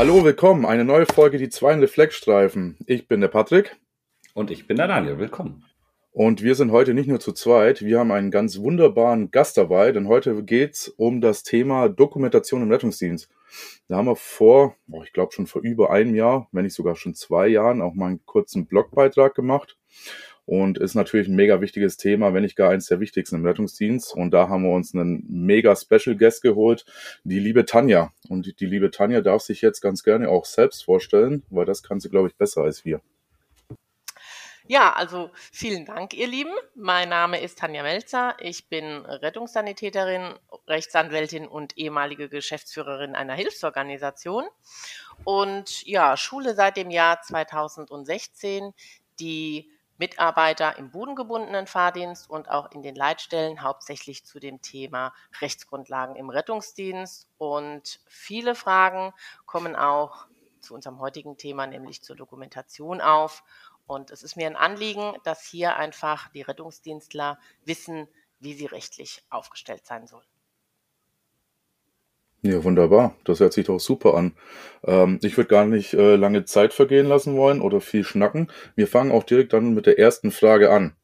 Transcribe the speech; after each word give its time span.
Hallo, 0.00 0.24
willkommen. 0.24 0.64
Eine 0.64 0.86
neue 0.86 1.04
Folge, 1.04 1.36
die 1.36 1.50
zwei 1.50 1.74
Reflexstreifen. 1.74 2.78
Ich 2.86 3.06
bin 3.06 3.20
der 3.20 3.28
Patrick. 3.28 3.76
Und 4.32 4.50
ich 4.50 4.66
bin 4.66 4.78
der 4.78 4.88
Daniel. 4.88 5.18
Willkommen. 5.18 5.66
Und 6.10 6.42
wir 6.42 6.54
sind 6.54 6.72
heute 6.72 6.94
nicht 6.94 7.06
nur 7.06 7.20
zu 7.20 7.32
zweit, 7.32 7.82
wir 7.82 7.98
haben 7.98 8.10
einen 8.10 8.30
ganz 8.30 8.58
wunderbaren 8.58 9.30
Gast 9.30 9.58
dabei, 9.58 9.92
denn 9.92 10.08
heute 10.08 10.42
geht's 10.42 10.88
um 10.88 11.20
das 11.20 11.42
Thema 11.42 11.90
Dokumentation 11.90 12.62
im 12.62 12.72
Rettungsdienst. 12.72 13.28
Da 13.88 13.98
haben 13.98 14.06
wir 14.06 14.16
vor, 14.16 14.74
oh, 14.90 15.02
ich 15.02 15.12
glaube 15.12 15.32
schon 15.32 15.46
vor 15.46 15.60
über 15.60 15.90
einem 15.90 16.14
Jahr, 16.14 16.48
wenn 16.50 16.64
nicht 16.64 16.74
sogar 16.74 16.96
schon 16.96 17.14
zwei 17.14 17.48
Jahren, 17.48 17.82
auch 17.82 17.92
mal 17.92 18.06
einen 18.06 18.24
kurzen 18.24 18.64
Blogbeitrag 18.64 19.34
gemacht. 19.34 19.76
Und 20.50 20.78
ist 20.78 20.96
natürlich 20.96 21.28
ein 21.28 21.36
mega 21.36 21.60
wichtiges 21.60 21.96
Thema, 21.96 22.34
wenn 22.34 22.42
nicht 22.42 22.56
gar 22.56 22.70
eins 22.70 22.86
der 22.86 22.98
wichtigsten 22.98 23.36
im 23.36 23.46
Rettungsdienst. 23.46 24.12
Und 24.12 24.32
da 24.32 24.48
haben 24.48 24.64
wir 24.64 24.74
uns 24.74 24.92
einen 24.92 25.24
mega 25.28 25.76
Special 25.76 26.16
Guest 26.16 26.42
geholt, 26.42 26.84
die 27.22 27.38
liebe 27.38 27.66
Tanja. 27.66 28.12
Und 28.28 28.58
die 28.58 28.66
liebe 28.66 28.90
Tanja 28.90 29.20
darf 29.20 29.42
sich 29.42 29.60
jetzt 29.60 29.80
ganz 29.80 30.02
gerne 30.02 30.28
auch 30.28 30.44
selbst 30.44 30.84
vorstellen, 30.84 31.44
weil 31.50 31.66
das 31.66 31.84
kann 31.84 32.00
sie, 32.00 32.08
glaube 32.08 32.26
ich, 32.26 32.34
besser 32.34 32.62
als 32.62 32.84
wir. 32.84 33.00
Ja, 34.66 34.92
also 34.92 35.30
vielen 35.52 35.84
Dank, 35.84 36.14
ihr 36.14 36.26
Lieben. 36.26 36.52
Mein 36.74 37.10
Name 37.10 37.40
ist 37.40 37.60
Tanja 37.60 37.84
Melzer. 37.84 38.34
Ich 38.40 38.68
bin 38.68 39.06
Rettungssanitäterin, 39.06 40.34
Rechtsanwältin 40.66 41.46
und 41.46 41.78
ehemalige 41.78 42.28
Geschäftsführerin 42.28 43.14
einer 43.14 43.34
Hilfsorganisation. 43.34 44.46
Und 45.22 45.86
ja, 45.86 46.16
Schule 46.16 46.56
seit 46.56 46.76
dem 46.76 46.90
Jahr 46.90 47.22
2016, 47.22 48.72
die 49.20 49.70
Mitarbeiter 50.00 50.78
im 50.78 50.90
bodengebundenen 50.90 51.66
Fahrdienst 51.66 52.30
und 52.30 52.48
auch 52.48 52.72
in 52.72 52.80
den 52.80 52.94
Leitstellen 52.94 53.62
hauptsächlich 53.62 54.24
zu 54.24 54.40
dem 54.40 54.62
Thema 54.62 55.12
Rechtsgrundlagen 55.42 56.16
im 56.16 56.30
Rettungsdienst. 56.30 57.28
Und 57.36 58.00
viele 58.06 58.54
Fragen 58.54 59.12
kommen 59.44 59.76
auch 59.76 60.26
zu 60.60 60.72
unserem 60.72 61.00
heutigen 61.00 61.36
Thema, 61.36 61.66
nämlich 61.66 62.02
zur 62.02 62.16
Dokumentation 62.16 63.02
auf. 63.02 63.44
Und 63.86 64.10
es 64.10 64.22
ist 64.22 64.36
mir 64.36 64.46
ein 64.46 64.56
Anliegen, 64.56 65.12
dass 65.24 65.44
hier 65.44 65.76
einfach 65.76 66.28
die 66.28 66.42
Rettungsdienstler 66.42 67.38
wissen, 67.66 68.08
wie 68.38 68.54
sie 68.54 68.66
rechtlich 68.66 69.22
aufgestellt 69.28 69.84
sein 69.84 70.06
sollen. 70.06 70.26
Ja, 72.42 72.64
wunderbar. 72.64 73.14
Das 73.24 73.40
hört 73.40 73.52
sich 73.52 73.66
doch 73.66 73.78
super 73.78 74.14
an. 74.14 74.34
Ähm, 74.84 75.18
ich 75.22 75.36
würde 75.36 75.48
gar 75.48 75.66
nicht 75.66 75.92
äh, 75.92 76.16
lange 76.16 76.44
Zeit 76.44 76.72
vergehen 76.72 77.06
lassen 77.06 77.36
wollen 77.36 77.60
oder 77.60 77.80
viel 77.80 78.02
schnacken. 78.02 78.50
Wir 78.76 78.86
fangen 78.86 79.12
auch 79.12 79.24
direkt 79.24 79.52
dann 79.52 79.74
mit 79.74 79.86
der 79.86 79.98
ersten 79.98 80.30
Frage 80.30 80.70
an. 80.70 80.96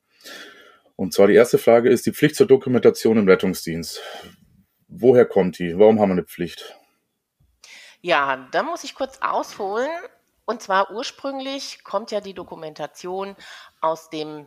Und 0.96 1.12
zwar 1.12 1.26
die 1.26 1.34
erste 1.34 1.58
Frage 1.58 1.90
ist 1.90 2.06
die 2.06 2.12
Pflicht 2.12 2.36
zur 2.36 2.46
Dokumentation 2.46 3.18
im 3.18 3.28
Rettungsdienst. 3.28 4.00
Woher 4.88 5.26
kommt 5.26 5.58
die? 5.58 5.78
Warum 5.78 6.00
haben 6.00 6.08
wir 6.08 6.14
eine 6.14 6.24
Pflicht? 6.24 6.74
Ja, 8.00 8.48
da 8.52 8.62
muss 8.62 8.84
ich 8.84 8.94
kurz 8.94 9.18
ausholen. 9.20 9.90
Und 10.46 10.62
zwar 10.62 10.92
ursprünglich 10.92 11.82
kommt 11.84 12.12
ja 12.12 12.20
die 12.20 12.32
Dokumentation 12.32 13.36
aus 13.80 14.08
dem 14.10 14.46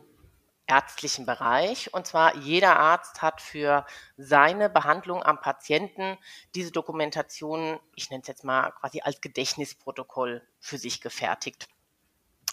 ärztlichen 0.70 1.26
Bereich. 1.26 1.92
Und 1.92 2.06
zwar 2.06 2.36
jeder 2.36 2.78
Arzt 2.78 3.22
hat 3.22 3.40
für 3.40 3.84
seine 4.16 4.70
Behandlung 4.70 5.22
am 5.22 5.40
Patienten 5.40 6.16
diese 6.54 6.70
Dokumentation, 6.70 7.80
ich 7.96 8.10
nenne 8.10 8.22
es 8.22 8.28
jetzt 8.28 8.44
mal 8.44 8.70
quasi 8.72 9.00
als 9.00 9.20
Gedächtnisprotokoll 9.20 10.46
für 10.60 10.78
sich 10.78 11.00
gefertigt. 11.00 11.68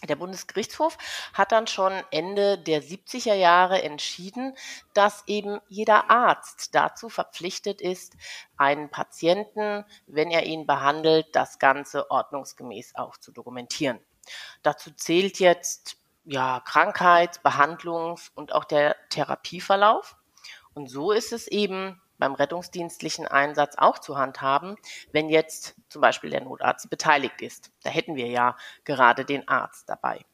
Der 0.08 0.16
Bundesgerichtshof 0.16 0.98
hat 1.34 1.52
dann 1.52 1.66
schon 1.66 1.92
Ende 2.12 2.60
der 2.60 2.84
70er 2.84 3.34
Jahre 3.34 3.82
entschieden, 3.82 4.56
dass 4.94 5.24
eben 5.26 5.60
jeder 5.70 6.12
Arzt 6.12 6.76
dazu 6.76 7.10
verpflichtet 7.10 7.82
ist, 7.82 8.16
einen 8.58 8.90
Patienten, 8.90 9.86
wenn 10.06 10.30
er 10.30 10.46
ihn 10.46 10.68
behandelt, 10.68 11.36
das 11.36 11.58
Ganze 11.58 12.12
ordnungsgemäß 12.12 12.94
auch 12.96 13.18
zu 13.18 13.32
dokumentieren. 13.32 14.00
Dazu 14.62 14.92
zählt 14.92 15.40
jetzt 15.40 15.98
ja, 16.28 16.60
Krankheits-, 16.60 17.40
Behandlungs- 17.40 18.32
und 18.36 18.54
auch 18.54 18.66
der 18.66 18.96
Therapieverlauf. 19.10 20.18
Und 20.74 20.90
so 20.90 21.12
ist 21.12 21.32
es 21.32 21.48
eben 21.48 22.02
beim 22.20 22.34
rettungsdienstlichen 22.34 23.28
Einsatz 23.28 23.76
auch 23.78 24.00
zu 24.00 24.18
handhaben, 24.18 24.76
wenn 25.12 25.30
jetzt 25.30 25.76
zum 25.90 26.02
Beispiel 26.02 26.30
der 26.30 26.42
Notarzt 26.42 26.90
beteiligt 26.90 27.42
ist. 27.42 27.72
Da 27.84 27.90
hätten 27.90 28.16
wir 28.16 28.28
ja 28.28 28.58
gerade 28.84 29.24
den 29.24 29.48
Arzt 29.48 29.88
dabei. 29.90 30.26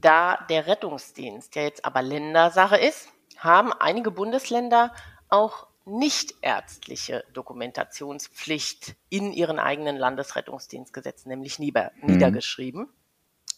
Da 0.00 0.36
der 0.48 0.66
Rettungsdienst 0.66 1.54
ja 1.56 1.62
jetzt 1.62 1.84
aber 1.84 2.02
Ländersache 2.02 2.76
ist, 2.76 3.08
haben 3.38 3.72
einige 3.72 4.10
Bundesländer 4.10 4.92
auch 5.28 5.68
nicht 5.84 6.34
ärztliche 6.42 7.24
Dokumentationspflicht 7.32 8.94
in 9.08 9.32
ihren 9.32 9.58
eigenen 9.58 9.96
Landesrettungsdienstgesetzen, 9.96 11.30
nämlich 11.30 11.58
mhm. 11.58 11.72
niedergeschrieben. 12.02 12.88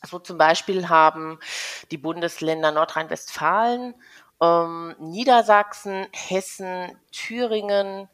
So 0.06 0.18
zum 0.18 0.38
Beispiel 0.38 0.88
haben 0.88 1.38
die 1.90 1.98
Bundesländer 1.98 2.72
Nordrhein-Westfalen 2.72 3.94
ähm, 4.40 4.94
Niedersachsen, 4.98 6.06
Hessen, 6.12 6.98
Thüringen, 7.12 8.08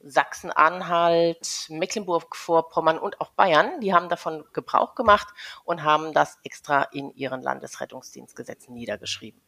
Sachsen-Anhalt, 0.00 1.66
Mecklenburg-Vorpommern 1.68 2.98
und 2.98 3.20
auch 3.20 3.30
Bayern, 3.30 3.80
die 3.80 3.92
haben 3.92 4.08
davon 4.08 4.44
Gebrauch 4.52 4.94
gemacht 4.94 5.28
und 5.64 5.82
haben 5.82 6.12
das 6.12 6.38
extra 6.44 6.84
in 6.84 7.10
ihren 7.14 7.42
Landesrettungsdienstgesetzen 7.42 8.74
niedergeschrieben. 8.74 9.40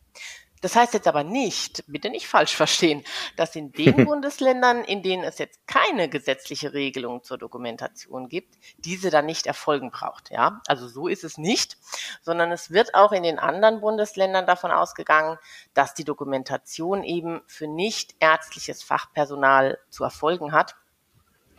Das 0.60 0.76
heißt 0.76 0.92
jetzt 0.92 1.08
aber 1.08 1.24
nicht, 1.24 1.84
bitte 1.86 2.10
nicht 2.10 2.28
falsch 2.28 2.54
verstehen, 2.54 3.02
dass 3.36 3.56
in 3.56 3.72
den 3.72 4.04
Bundesländern, 4.04 4.84
in 4.84 5.02
denen 5.02 5.24
es 5.24 5.38
jetzt 5.38 5.66
keine 5.66 6.08
gesetzliche 6.08 6.74
Regelung 6.74 7.22
zur 7.22 7.38
Dokumentation 7.38 8.28
gibt, 8.28 8.56
diese 8.76 9.10
dann 9.10 9.26
nicht 9.26 9.46
erfolgen 9.46 9.90
braucht. 9.90 10.30
Ja, 10.30 10.60
also 10.66 10.86
so 10.86 11.08
ist 11.08 11.24
es 11.24 11.38
nicht, 11.38 11.78
sondern 12.20 12.52
es 12.52 12.70
wird 12.70 12.94
auch 12.94 13.12
in 13.12 13.22
den 13.22 13.38
anderen 13.38 13.80
Bundesländern 13.80 14.46
davon 14.46 14.70
ausgegangen, 14.70 15.38
dass 15.72 15.94
die 15.94 16.04
Dokumentation 16.04 17.04
eben 17.04 17.40
für 17.46 17.66
nicht 17.66 18.14
ärztliches 18.20 18.82
Fachpersonal 18.82 19.78
zu 19.88 20.04
erfolgen 20.04 20.52
hat. 20.52 20.76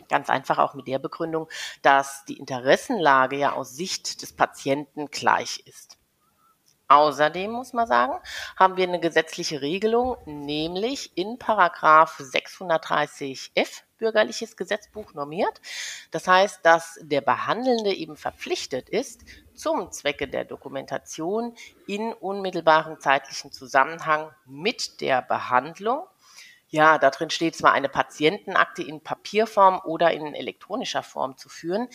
Ganz 0.09 0.29
einfach 0.29 0.59
auch 0.59 0.73
mit 0.73 0.87
der 0.87 0.99
Begründung, 0.99 1.47
dass 1.81 2.25
die 2.25 2.37
Interessenlage 2.37 3.37
ja 3.37 3.53
aus 3.53 3.75
Sicht 3.75 4.21
des 4.21 4.33
Patienten 4.33 5.07
gleich 5.07 5.63
ist. 5.65 6.00
Außerdem 6.91 7.51
muss 7.51 7.71
man 7.71 7.87
sagen, 7.87 8.19
haben 8.57 8.75
wir 8.75 8.85
eine 8.85 8.99
gesetzliche 8.99 9.61
Regelung, 9.61 10.17
nämlich 10.25 11.15
in 11.15 11.39
Paragraph 11.39 12.19
630f 12.19 13.83
Bürgerliches 13.97 14.57
Gesetzbuch 14.57 15.13
normiert. 15.13 15.61
Das 16.11 16.27
heißt, 16.27 16.65
dass 16.65 16.99
der 17.01 17.21
Behandelnde 17.21 17.93
eben 17.93 18.17
verpflichtet 18.17 18.89
ist, 18.89 19.21
zum 19.53 19.89
Zwecke 19.93 20.27
der 20.27 20.43
Dokumentation 20.43 21.55
in 21.87 22.11
unmittelbaren 22.11 22.99
zeitlichen 22.99 23.53
Zusammenhang 23.53 24.29
mit 24.45 24.99
der 24.99 25.21
Behandlung 25.21 26.03
ja, 26.73 26.97
da 26.97 27.09
drin 27.09 27.29
steht 27.29 27.57
zwar 27.57 27.73
eine 27.73 27.89
Patientenakte 27.89 28.81
in 28.81 29.01
Papierform 29.01 29.81
oder 29.83 30.11
in 30.11 30.33
elektronischer 30.33 31.03
Form 31.03 31.37
zu 31.37 31.49
führen. 31.49 31.89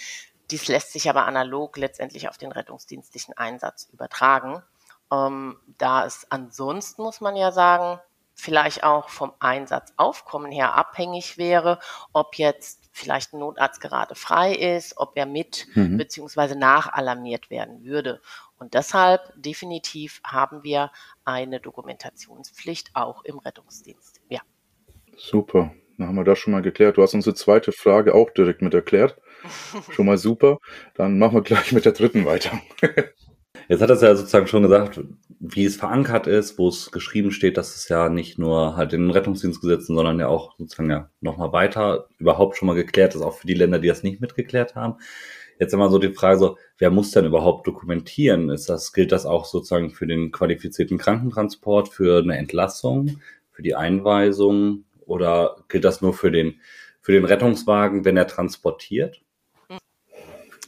Dies 0.50 0.68
lässt 0.68 0.92
sich 0.92 1.08
aber 1.08 1.24
analog 1.24 1.76
letztendlich 1.78 2.28
auf 2.28 2.36
den 2.36 2.52
rettungsdienstlichen 2.52 3.34
Einsatz 3.38 3.88
übertragen. 3.90 4.62
Ähm, 5.12 5.56
da 5.78 6.04
es 6.06 6.26
ansonsten, 6.30 7.02
muss 7.02 7.20
man 7.20 7.36
ja 7.36 7.52
sagen, 7.52 8.00
vielleicht 8.34 8.84
auch 8.84 9.08
vom 9.08 9.32
Einsatzaufkommen 9.40 10.52
her 10.52 10.74
abhängig 10.74 11.38
wäre, 11.38 11.78
ob 12.12 12.36
jetzt 12.36 12.84
vielleicht 12.92 13.32
ein 13.32 13.40
Notarzt 13.40 13.80
gerade 13.80 14.14
frei 14.14 14.54
ist, 14.54 14.98
ob 14.98 15.12
er 15.16 15.26
mit 15.26 15.66
mhm. 15.74 15.96
bzw. 15.96 16.54
nachalarmiert 16.54 17.50
werden 17.50 17.84
würde. 17.84 18.20
Und 18.58 18.74
deshalb 18.74 19.32
definitiv 19.36 20.20
haben 20.24 20.62
wir 20.62 20.90
eine 21.24 21.60
Dokumentationspflicht 21.60 22.90
auch 22.94 23.24
im 23.24 23.38
Rettungsdienst. 23.38 24.20
Ja. 24.28 24.40
Super. 25.16 25.72
Dann 25.98 26.08
haben 26.08 26.16
wir 26.16 26.24
das 26.24 26.38
schon 26.38 26.52
mal 26.52 26.62
geklärt. 26.62 26.98
Du 26.98 27.02
hast 27.02 27.14
unsere 27.14 27.34
zweite 27.34 27.72
Frage 27.72 28.14
auch 28.14 28.30
direkt 28.30 28.60
mit 28.60 28.74
erklärt. 28.74 29.18
schon 29.92 30.06
mal 30.06 30.18
super. 30.18 30.58
Dann 30.94 31.18
machen 31.18 31.34
wir 31.34 31.42
gleich 31.42 31.72
mit 31.72 31.86
der 31.86 31.92
dritten 31.92 32.26
weiter. 32.26 32.60
Jetzt 33.68 33.80
hat 33.80 33.90
es 33.90 34.00
ja 34.00 34.14
sozusagen 34.14 34.46
schon 34.46 34.62
gesagt, 34.62 35.00
wie 35.40 35.64
es 35.64 35.76
verankert 35.76 36.26
ist, 36.26 36.58
wo 36.58 36.68
es 36.68 36.92
geschrieben 36.92 37.32
steht, 37.32 37.56
dass 37.56 37.74
es 37.74 37.88
ja 37.88 38.08
nicht 38.08 38.38
nur 38.38 38.76
halt 38.76 38.92
in 38.92 39.02
den 39.02 39.10
Rettungsdienstgesetzen, 39.10 39.96
sondern 39.96 40.20
ja 40.20 40.28
auch 40.28 40.56
sozusagen 40.56 40.90
ja 40.90 41.10
nochmal 41.20 41.52
weiter 41.52 42.08
überhaupt 42.18 42.56
schon 42.56 42.66
mal 42.66 42.74
geklärt 42.74 43.14
ist, 43.14 43.22
auch 43.22 43.36
für 43.36 43.46
die 43.46 43.54
Länder, 43.54 43.78
die 43.80 43.88
das 43.88 44.04
nicht 44.04 44.20
mitgeklärt 44.20 44.76
haben. 44.76 44.96
Jetzt 45.58 45.74
immer 45.74 45.88
so 45.88 45.98
die 45.98 46.12
Frage 46.12 46.38
so, 46.38 46.58
wer 46.78 46.90
muss 46.90 47.10
denn 47.10 47.24
überhaupt 47.24 47.66
dokumentieren? 47.66 48.50
Ist 48.50 48.68
das, 48.68 48.92
gilt 48.92 49.10
das 49.10 49.26
auch 49.26 49.46
sozusagen 49.46 49.90
für 49.90 50.06
den 50.06 50.30
qualifizierten 50.30 50.98
Krankentransport, 50.98 51.88
für 51.88 52.22
eine 52.22 52.36
Entlassung, 52.36 53.20
für 53.50 53.62
die 53.62 53.74
Einweisung 53.74 54.84
oder 55.06 55.56
gilt 55.68 55.84
das 55.84 56.02
nur 56.02 56.14
für 56.14 56.30
den, 56.30 56.60
für 57.00 57.12
den 57.12 57.24
Rettungswagen, 57.24 58.04
wenn 58.04 58.16
er 58.16 58.26
transportiert? 58.26 59.22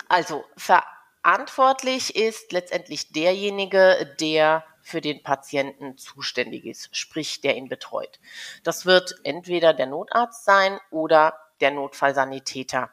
Also, 0.08 0.44
für 0.56 0.80
Verantwortlich 1.22 2.16
ist 2.16 2.52
letztendlich 2.52 3.12
derjenige, 3.12 4.14
der 4.20 4.64
für 4.80 5.00
den 5.00 5.22
Patienten 5.22 5.98
zuständig 5.98 6.64
ist, 6.64 6.94
sprich 6.96 7.40
der 7.40 7.56
ihn 7.56 7.68
betreut. 7.68 8.18
Das 8.62 8.86
wird 8.86 9.14
entweder 9.24 9.74
der 9.74 9.86
Notarzt 9.86 10.44
sein 10.44 10.78
oder 10.90 11.38
der 11.60 11.72
Notfallsanitäter. 11.72 12.90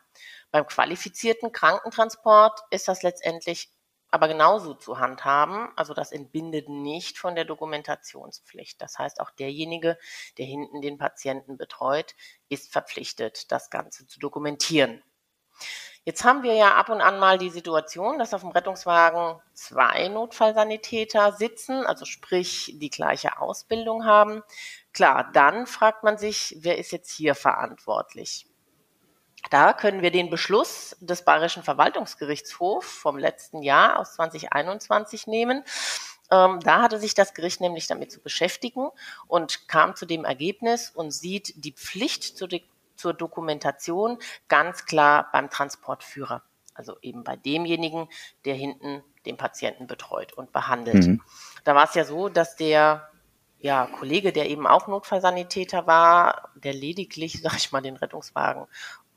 Beim 0.52 0.68
qualifizierten 0.68 1.52
Krankentransport 1.52 2.62
ist 2.72 2.88
das 2.88 3.04
letztendlich 3.04 3.70
aber 4.12 4.28
genauso 4.28 4.74
zu 4.74 5.00
handhaben. 5.00 5.70
Also 5.76 5.94
das 5.94 6.12
entbindet 6.12 6.70
nicht 6.70 7.18
von 7.18 7.36
der 7.36 7.46
Dokumentationspflicht. 7.46 8.82
Das 8.82 8.98
heißt, 8.98 9.20
auch 9.20 9.32
derjenige, 9.32 9.98
der 10.38 10.46
hinten 10.46 10.82
den 10.82 10.98
Patienten 10.98 11.58
betreut, 11.58 12.16
ist 12.50 12.72
verpflichtet, 12.72 13.52
das 13.52 13.70
Ganze 13.70 14.08
zu 14.08 14.20
dokumentieren. 14.20 15.04
Jetzt 16.08 16.24
haben 16.24 16.44
wir 16.44 16.54
ja 16.54 16.76
ab 16.76 16.90
und 16.90 17.02
an 17.02 17.18
mal 17.18 17.40
die 17.40 17.50
Situation, 17.50 18.20
dass 18.20 18.36
auf 18.36 18.42
dem 18.42 18.52
Rettungswagen 18.52 19.42
zwei 19.54 20.08
Notfallsanitäter 20.08 21.32
sitzen, 21.32 21.84
also 21.84 22.06
sprich 22.06 22.76
die 22.76 22.92
gleiche 22.92 23.42
Ausbildung 23.42 24.06
haben. 24.06 24.44
Klar, 24.94 25.32
dann 25.34 25.66
fragt 25.66 26.04
man 26.04 26.20
sich, 26.20 26.58
wer 26.60 26.78
ist 26.78 26.92
jetzt 26.92 27.10
hier 27.10 27.34
verantwortlich? 27.34 28.46
Da 29.50 29.74
können 29.74 30.04
wir 30.04 30.12
den 30.12 30.30
Beschluss 30.30 30.96
des 31.00 31.26
Bayerischen 31.26 31.64
Verwaltungsgerichtshofs 31.64 32.88
vom 32.88 33.18
letzten 33.18 33.64
Jahr 33.64 33.98
aus 33.98 34.14
2021 34.14 35.26
nehmen. 35.26 35.64
Ähm, 36.30 36.60
da 36.60 36.84
hatte 36.84 37.00
sich 37.00 37.16
das 37.16 37.34
Gericht 37.34 37.62
nämlich 37.62 37.88
damit 37.88 38.12
zu 38.12 38.20
beschäftigen 38.20 38.90
und 39.28 39.68
kam 39.68 39.96
zu 39.96 40.06
dem 40.06 40.24
Ergebnis 40.24 40.92
und 40.92 41.12
sieht 41.12 41.54
die 41.64 41.74
Pflicht 41.74 42.38
zur, 42.38 42.48
zur 42.96 43.14
Dokumentation 43.14 44.18
ganz 44.48 44.86
klar 44.86 45.30
beim 45.32 45.50
Transportführer. 45.50 46.44
Also 46.74 46.98
eben 47.02 47.24
bei 47.24 47.36
demjenigen, 47.38 48.10
der 48.44 48.56
hinten 48.56 49.04
den 49.26 49.38
Patienten 49.38 49.88
betreut 49.88 50.34
und 50.34 50.52
behandelt. 50.52 51.08
Mhm. 51.08 51.22
Da 51.64 51.74
war 51.74 51.86
es 51.86 51.96
ja 51.96 52.04
so, 52.04 52.30
dass 52.30 52.56
der 52.56 53.10
ja, 53.60 53.88
Kollege, 53.88 54.32
der 54.32 54.50
eben 54.50 54.68
auch 54.68 54.88
Notfallsanitäter 54.88 55.88
war, 55.88 56.50
der 56.56 56.74
lediglich, 56.74 57.40
sag 57.44 57.56
ich 57.58 57.72
mal, 57.72 57.82
den 57.82 57.96
Rettungswagen 57.96 58.68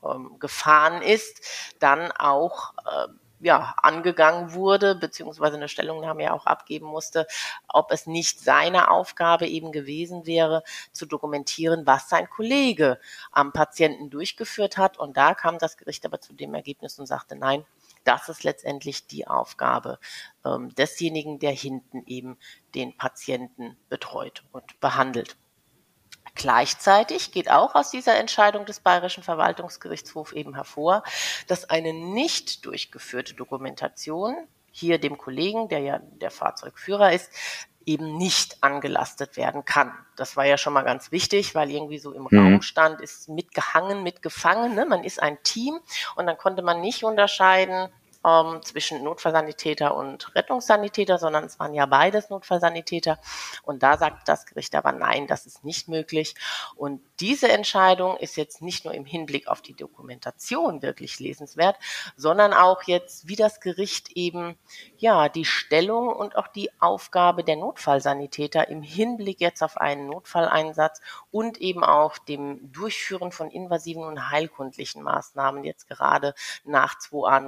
ähm, 0.05 0.39
gefahren 0.39 1.03
ist, 1.03 1.75
dann 1.81 2.13
auch 2.13 2.73
äh, 2.79 3.09
ja, 3.41 3.75
angegangen 3.77 4.53
wurde, 4.53 4.95
beziehungsweise 4.95 5.57
eine 5.57 5.69
Stellungnahme 5.69 6.25
ja 6.25 6.33
auch 6.33 6.47
abgeben 6.47 6.87
musste, 6.87 7.27
ob 7.69 7.93
es 7.93 8.07
nicht 8.07 8.41
seine 8.41 8.91
Aufgabe 8.91 9.47
eben 9.47 9.73
gewesen 9.73 10.27
wäre, 10.27 10.63
zu 10.93 11.07
dokumentieren, 11.07 11.87
was 11.87 12.09
sein 12.09 12.29
Kollege 12.29 12.99
am 13.31 13.53
Patienten 13.53 14.11
durchgeführt 14.11 14.77
hat. 14.77 14.99
Und 14.99 15.17
da 15.17 15.35
kam 15.35 15.59
das 15.59 15.77
Gericht 15.77 16.05
aber 16.05 16.21
zu 16.21 16.33
dem 16.33 16.55
Ergebnis 16.55 16.99
und 16.99 17.07
sagte, 17.07 17.37
nein, 17.37 17.65
das 18.05 18.29
ist 18.29 18.45
letztendlich 18.45 19.07
die 19.07 19.27
Aufgabe 19.27 19.99
ähm, 20.45 20.75
desjenigen, 20.75 21.39
der 21.39 21.53
hinten 21.53 22.05
eben 22.07 22.39
den 22.75 22.97
Patienten 22.97 23.77
betreut 23.89 24.45
und 24.53 24.81
behandelt. 24.81 25.37
Gleichzeitig 26.39 27.33
geht 27.33 27.51
auch 27.51 27.75
aus 27.75 27.91
dieser 27.91 28.17
Entscheidung 28.17 28.65
des 28.65 28.79
Bayerischen 28.79 29.25
Verwaltungsgerichtshofs 29.25 30.33
eben 30.33 30.55
hervor, 30.55 31.03
dass 31.49 31.69
eine 31.69 31.93
nicht 31.93 32.65
durchgeführte 32.65 33.35
Dokumentation 33.35 34.37
hier 34.71 34.99
dem 34.99 35.19
Kollegen, 35.19 35.69
der 35.69 35.81
ja 35.81 35.99
der 35.99 36.31
Fahrzeugführer 36.31 37.13
ist, 37.13 37.33
eben 37.85 38.17
nicht 38.17 38.63
angelastet 38.63 39.37
werden 39.37 39.65
kann. 39.65 39.93
Das 40.15 40.37
war 40.37 40.45
ja 40.45 40.59
schon 40.59 40.75
mal 40.75 40.83
ganz 40.83 41.11
wichtig, 41.11 41.57
weil 41.57 41.73
irgendwie 41.73 41.99
so 41.99 42.13
im 42.13 42.29
mhm. 42.31 42.39
Raum 42.39 42.63
stand, 42.63 43.01
ist 43.01 43.29
mitgehangen, 43.29 44.05
mitgefangen. 44.05 44.77
Ne? 44.77 44.87
Man 44.87 45.03
ist 45.03 45.21
ein 45.21 45.43
Team 45.43 45.81
und 46.15 46.27
dann 46.27 46.39
konnte 46.39 46.63
man 46.63 46.81
nicht 46.81 47.03
unterscheiden, 47.03 47.89
ähm, 48.25 48.61
zwischen 48.63 49.03
Notfallsanitäter 49.05 49.95
und 49.95 50.35
Rettungssanitäter, 50.35 51.19
sondern 51.19 51.45
es 51.45 51.59
waren 51.59 51.75
ja 51.75 51.87
beides 51.87 52.31
Notfallsanitäter. 52.31 53.19
Und 53.63 53.83
da 53.83 53.97
sagt 53.97 54.29
das 54.29 54.47
Gericht 54.47 54.75
aber 54.75 54.93
nein, 54.93 55.27
das 55.27 55.47
ist 55.47 55.65
nicht 55.65 55.89
möglich. 55.89 56.35
Und 56.75 57.01
diese 57.21 57.49
Entscheidung 57.49 58.17
ist 58.17 58.37
jetzt 58.37 58.63
nicht 58.63 58.85
nur 58.85 58.95
im 58.95 59.05
Hinblick 59.05 59.49
auf 59.49 59.63
die 59.63 59.75
Dokumentation 59.75 60.83
wirklich 60.83 61.19
lesenswert, 61.21 61.77
sondern 62.17 62.53
auch 62.53 62.83
jetzt, 62.85 63.29
wie 63.29 63.37
das 63.37 63.61
Gericht 63.61 64.13
eben 64.13 64.59
ja 64.97 65.29
die 65.29 65.45
Stellung 65.45 66.09
und 66.09 66.37
auch 66.37 66.49
die 66.49 66.71
Aufgabe 66.81 67.45
der 67.45 67.57
Notfallsanitäter 67.57 68.69
im 68.69 68.83
Hinblick 68.83 69.41
jetzt 69.41 69.63
auf 69.63 69.77
einen 69.77 70.07
Notfalleinsatz 70.07 71.01
und 71.31 71.59
eben 71.59 71.85
auch 71.85 72.19
dem 72.19 72.73
Durchführen 72.73 73.33
von 73.33 73.51
invasiven 73.51 74.05
und 74.05 74.31
heilkundlichen 74.31 75.03
Maßnahmen 75.03 75.65
jetzt 75.65 75.89
gerade 75.89 76.35
nach 76.65 76.99
2a 76.99 77.41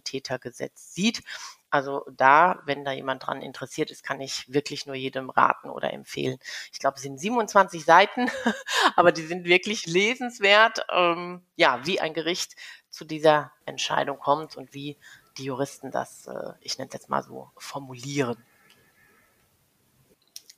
Notfallsanitätergesetz 0.00 0.94
sieht. 0.94 1.22
Also 1.70 2.04
da, 2.16 2.60
wenn 2.64 2.84
da 2.84 2.92
jemand 2.92 3.26
dran 3.26 3.42
interessiert 3.42 3.90
ist, 3.90 4.02
kann 4.02 4.20
ich 4.20 4.52
wirklich 4.52 4.86
nur 4.86 4.96
jedem 4.96 5.30
raten 5.30 5.70
oder 5.70 5.92
empfehlen. 5.92 6.38
Ich 6.72 6.80
glaube, 6.80 6.96
es 6.96 7.02
sind 7.02 7.20
27 7.20 7.84
Seiten, 7.84 8.28
aber 8.96 9.12
die 9.12 9.22
sind 9.22 9.44
wirklich 9.44 9.86
lesenswert, 9.86 10.84
ähm, 10.92 11.42
ja, 11.54 11.80
wie 11.84 12.00
ein 12.00 12.12
Gericht 12.12 12.56
zu 12.88 13.04
dieser 13.04 13.52
Entscheidung 13.66 14.18
kommt 14.18 14.56
und 14.56 14.74
wie 14.74 14.96
die 15.38 15.44
Juristen 15.44 15.92
das, 15.92 16.26
äh, 16.26 16.52
ich 16.60 16.78
nenne 16.78 16.88
es 16.88 16.94
jetzt 16.94 17.08
mal 17.08 17.22
so, 17.22 17.50
formulieren. 17.56 18.36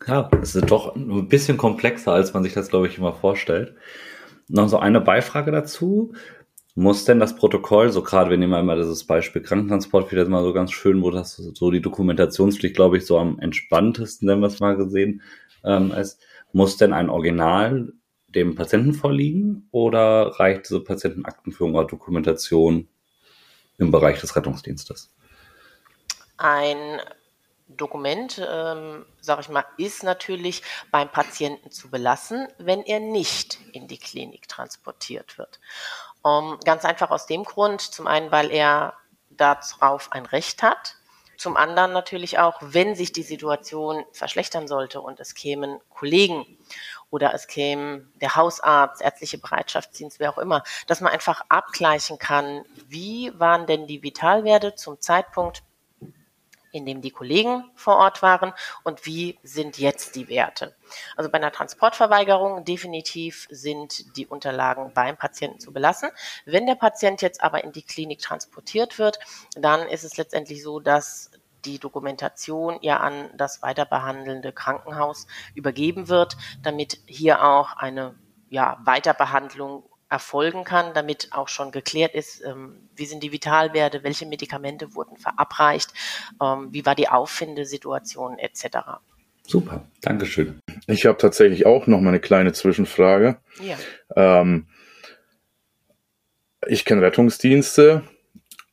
Ja, 0.06 0.30
es 0.40 0.56
ist 0.56 0.70
doch 0.70 0.96
ein 0.96 1.28
bisschen 1.28 1.58
komplexer, 1.58 2.12
als 2.12 2.32
man 2.32 2.42
sich 2.42 2.54
das, 2.54 2.70
glaube 2.70 2.88
ich, 2.88 2.98
immer 2.98 3.12
vorstellt. 3.12 3.76
Noch 4.48 4.68
so 4.68 4.78
eine 4.78 5.00
Beifrage 5.00 5.52
dazu. 5.52 6.14
Muss 6.74 7.04
denn 7.04 7.20
das 7.20 7.36
Protokoll, 7.36 7.90
so 7.90 8.02
gerade 8.02 8.30
wir 8.30 8.38
nehmen 8.38 8.54
einmal 8.54 8.78
dieses 8.78 9.04
Beispiel 9.04 9.42
Krankentransport 9.42 10.10
wieder 10.10 10.26
mal 10.28 10.42
so 10.42 10.54
ganz 10.54 10.72
schön, 10.72 11.02
wo 11.02 11.10
das 11.10 11.36
so 11.36 11.70
die 11.70 11.82
Dokumentationspflicht, 11.82 12.74
glaube 12.74 12.96
ich, 12.96 13.04
so 13.04 13.18
am 13.18 13.38
entspanntesten, 13.38 14.26
wenn 14.26 14.40
wir 14.40 14.46
es 14.46 14.60
mal 14.60 14.76
gesehen, 14.76 15.20
ähm, 15.64 15.92
ist, 15.92 16.18
muss 16.52 16.78
denn 16.78 16.94
ein 16.94 17.10
Original 17.10 17.92
dem 18.28 18.54
Patienten 18.54 18.94
vorliegen 18.94 19.68
oder 19.70 20.38
reicht 20.38 20.68
diese 20.68 20.80
Patientenaktenführung 20.80 21.74
oder 21.74 21.86
Dokumentation 21.86 22.88
im 23.76 23.90
Bereich 23.90 24.20
des 24.20 24.34
Rettungsdienstes? 24.34 25.14
Ein 26.38 27.00
Dokument, 27.76 28.40
ähm, 28.48 29.06
sage 29.20 29.42
ich 29.42 29.48
mal, 29.48 29.64
ist 29.76 30.02
natürlich 30.02 30.62
beim 30.90 31.10
Patienten 31.10 31.70
zu 31.70 31.90
belassen, 31.90 32.48
wenn 32.58 32.82
er 32.82 33.00
nicht 33.00 33.58
in 33.72 33.88
die 33.88 33.98
Klinik 33.98 34.48
transportiert 34.48 35.38
wird. 35.38 35.60
Ähm, 36.24 36.58
ganz 36.64 36.84
einfach 36.84 37.10
aus 37.10 37.26
dem 37.26 37.44
Grund, 37.44 37.80
zum 37.80 38.06
einen, 38.06 38.30
weil 38.30 38.50
er 38.50 38.94
darauf 39.30 40.12
ein 40.12 40.26
Recht 40.26 40.62
hat, 40.62 40.96
zum 41.42 41.56
anderen 41.56 41.92
natürlich 41.92 42.38
auch, 42.38 42.58
wenn 42.60 42.94
sich 42.94 43.10
die 43.10 43.24
Situation 43.24 44.04
verschlechtern 44.12 44.68
sollte 44.68 45.00
und 45.00 45.18
es 45.18 45.34
kämen 45.34 45.80
Kollegen 45.88 46.46
oder 47.10 47.34
es 47.34 47.48
käme 47.48 48.06
der 48.14 48.36
Hausarzt, 48.36 49.02
ärztliche 49.02 49.38
Bereitschaftsdienst, 49.38 50.20
wer 50.20 50.30
auch 50.30 50.38
immer, 50.38 50.62
dass 50.86 51.00
man 51.00 51.12
einfach 51.12 51.42
abgleichen 51.48 52.18
kann, 52.18 52.64
wie 52.86 53.32
waren 53.40 53.66
denn 53.66 53.88
die 53.88 54.04
Vitalwerte 54.04 54.76
zum 54.76 55.00
Zeitpunkt, 55.00 55.64
in 56.72 56.86
dem 56.86 57.00
die 57.00 57.10
Kollegen 57.10 57.70
vor 57.74 57.96
Ort 57.96 58.22
waren 58.22 58.52
und 58.82 59.06
wie 59.06 59.38
sind 59.42 59.78
jetzt 59.78 60.16
die 60.16 60.28
Werte. 60.28 60.74
Also 61.16 61.30
bei 61.30 61.38
einer 61.38 61.52
Transportverweigerung 61.52 62.64
definitiv 62.64 63.46
sind 63.50 64.16
die 64.16 64.26
Unterlagen 64.26 64.92
beim 64.94 65.16
Patienten 65.16 65.60
zu 65.60 65.72
belassen. 65.72 66.10
Wenn 66.44 66.66
der 66.66 66.74
Patient 66.74 67.22
jetzt 67.22 67.42
aber 67.42 67.62
in 67.62 67.72
die 67.72 67.82
Klinik 67.82 68.20
transportiert 68.20 68.98
wird, 68.98 69.18
dann 69.54 69.86
ist 69.88 70.04
es 70.04 70.16
letztendlich 70.16 70.62
so, 70.62 70.80
dass 70.80 71.30
die 71.64 71.78
Dokumentation 71.78 72.78
ja 72.80 72.98
an 72.98 73.30
das 73.36 73.62
weiterbehandelnde 73.62 74.52
Krankenhaus 74.52 75.26
übergeben 75.54 76.08
wird, 76.08 76.36
damit 76.62 76.98
hier 77.06 77.44
auch 77.44 77.76
eine 77.76 78.16
ja, 78.48 78.78
Weiterbehandlung 78.84 79.84
erfolgen 80.12 80.62
kann, 80.64 80.92
damit 80.92 81.28
auch 81.32 81.48
schon 81.48 81.72
geklärt 81.72 82.14
ist, 82.14 82.44
ähm, 82.44 82.76
wie 82.94 83.06
sind 83.06 83.22
die 83.22 83.32
Vitalwerte, 83.32 84.04
welche 84.04 84.26
Medikamente 84.26 84.94
wurden 84.94 85.16
verabreicht, 85.16 85.92
ähm, 86.40 86.68
wie 86.70 86.84
war 86.84 86.94
die 86.94 87.08
Auffindesituation 87.08 88.38
etc. 88.38 89.00
Super, 89.46 89.88
Dankeschön. 90.02 90.60
Ich 90.86 91.06
habe 91.06 91.16
tatsächlich 91.16 91.64
auch 91.64 91.86
noch 91.86 92.00
mal 92.00 92.10
eine 92.10 92.20
kleine 92.20 92.52
Zwischenfrage. 92.52 93.38
Ja. 93.60 93.78
Ähm, 94.14 94.68
ich 96.68 96.84
kenne 96.84 97.02
Rettungsdienste, 97.02 98.02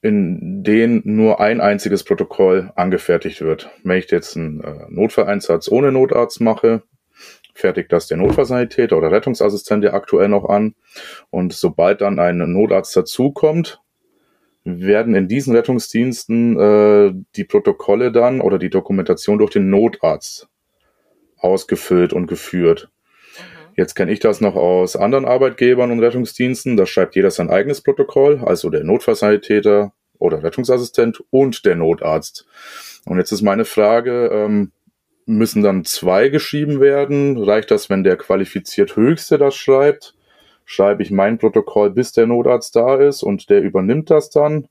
in 0.01 0.63
denen 0.63 1.01
nur 1.05 1.39
ein 1.39 1.61
einziges 1.61 2.03
Protokoll 2.03 2.71
angefertigt 2.75 3.39
wird. 3.41 3.69
Wenn 3.83 3.97
ich 3.97 4.11
jetzt 4.11 4.35
einen 4.35 4.61
äh, 4.61 4.85
Notfalleinsatz 4.89 5.69
ohne 5.69 5.93
Notarzt 5.93 6.41
mache, 6.41 6.83
fertigt 7.53 7.91
das 7.91 8.07
der 8.07 8.17
Notfallsanitäter 8.17 8.97
oder 8.97 9.11
Rettungsassistent 9.11 9.83
ja 9.83 9.93
aktuell 9.93 10.29
noch 10.29 10.47
an. 10.47 10.75
Und 11.29 11.53
sobald 11.53 12.01
dann 12.01 12.19
ein 12.19 12.37
Notarzt 12.37 12.95
dazukommt, 12.95 13.81
werden 14.63 15.15
in 15.15 15.27
diesen 15.27 15.55
Rettungsdiensten 15.55 16.59
äh, 16.59 17.13
die 17.35 17.43
Protokolle 17.43 18.11
dann 18.11 18.41
oder 18.41 18.59
die 18.59 18.69
Dokumentation 18.69 19.37
durch 19.37 19.51
den 19.51 19.69
Notarzt 19.69 20.47
ausgefüllt 21.37 22.13
und 22.13 22.27
geführt. 22.27 22.89
Mhm. 22.89 23.73
Jetzt 23.75 23.95
kenne 23.95 24.11
ich 24.11 24.19
das 24.19 24.41
noch 24.41 24.55
aus 24.55 24.95
anderen 24.95 25.25
Arbeitgebern 25.25 25.91
und 25.91 26.01
Rettungsdiensten. 26.01 26.77
Da 26.77 26.85
schreibt 26.85 27.15
jeder 27.15 27.31
sein 27.31 27.49
eigenes 27.49 27.81
Protokoll, 27.81 28.41
also 28.43 28.69
der 28.69 28.83
Notfallsanitäter 28.83 29.93
oder 30.17 30.43
Rettungsassistent 30.43 31.23
und 31.31 31.65
der 31.65 31.75
Notarzt. 31.75 32.45
Und 33.05 33.17
jetzt 33.17 33.31
ist 33.31 33.41
meine 33.41 33.65
Frage, 33.65 34.29
ähm, 34.33 34.71
müssen 35.37 35.63
dann 35.63 35.85
zwei 35.85 36.29
geschrieben 36.29 36.79
werden? 36.79 37.41
Reicht 37.41 37.71
das, 37.71 37.89
wenn 37.89 38.03
der 38.03 38.17
qualifiziert 38.17 38.95
Höchste 38.95 39.37
das 39.37 39.55
schreibt? 39.55 40.15
schreibe 40.69 41.01
ich 41.01 41.09
mein 41.09 41.39
Protokoll, 41.39 41.89
bis 41.89 42.11
der 42.11 42.27
Notarzt 42.27 42.75
da 42.75 42.95
ist 42.95 43.23
und 43.23 43.49
der 43.49 43.59
übernimmt 43.61 44.11
das 44.11 44.29
dann. 44.29 44.69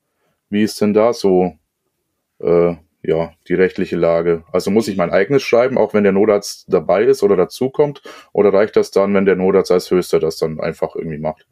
Wie 0.49 0.62
ist 0.62 0.81
denn 0.81 0.95
da 0.95 1.12
so 1.12 1.59
äh, 2.38 2.77
ja, 3.03 3.33
die 3.49 3.55
rechtliche 3.55 3.97
Lage? 3.97 4.45
Also 4.53 4.71
muss 4.71 4.87
ich 4.87 4.97
mein 4.97 5.11
eigenes 5.11 5.43
schreiben, 5.43 5.77
auch 5.77 5.95
wenn 5.95 6.05
der 6.05 6.12
Notarzt 6.12 6.67
dabei 6.69 7.03
ist 7.03 7.25
oder 7.25 7.35
dazukommt? 7.35 8.00
Oder 8.33 8.53
reicht 8.53 8.77
das 8.77 8.93
dann, 8.93 9.12
wenn 9.12 9.27
der 9.27 9.35
Notarzt 9.35 9.73
als 9.73 9.91
Höchster 9.91 10.21
das 10.21 10.37
dann 10.37 10.61
einfach 10.61 10.95
irgendwie 10.95 11.19
macht? 11.19 11.49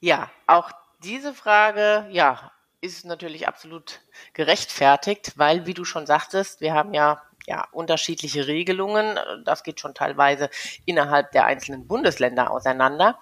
Ja, 0.00 0.28
auch 0.48 0.72
diese 1.04 1.32
Frage, 1.32 2.08
ja, 2.10 2.50
ist 2.80 3.06
natürlich 3.06 3.46
absolut 3.46 4.00
gerechtfertigt, 4.32 5.34
weil, 5.36 5.66
wie 5.66 5.74
du 5.74 5.84
schon 5.84 6.04
sagtest, 6.04 6.60
wir 6.60 6.74
haben 6.74 6.94
ja 6.94 7.22
ja, 7.46 7.66
unterschiedliche 7.72 8.46
Regelungen. 8.46 9.18
Das 9.44 9.62
geht 9.62 9.80
schon 9.80 9.94
teilweise 9.94 10.50
innerhalb 10.84 11.32
der 11.32 11.46
einzelnen 11.46 11.86
Bundesländer 11.86 12.50
auseinander. 12.50 13.18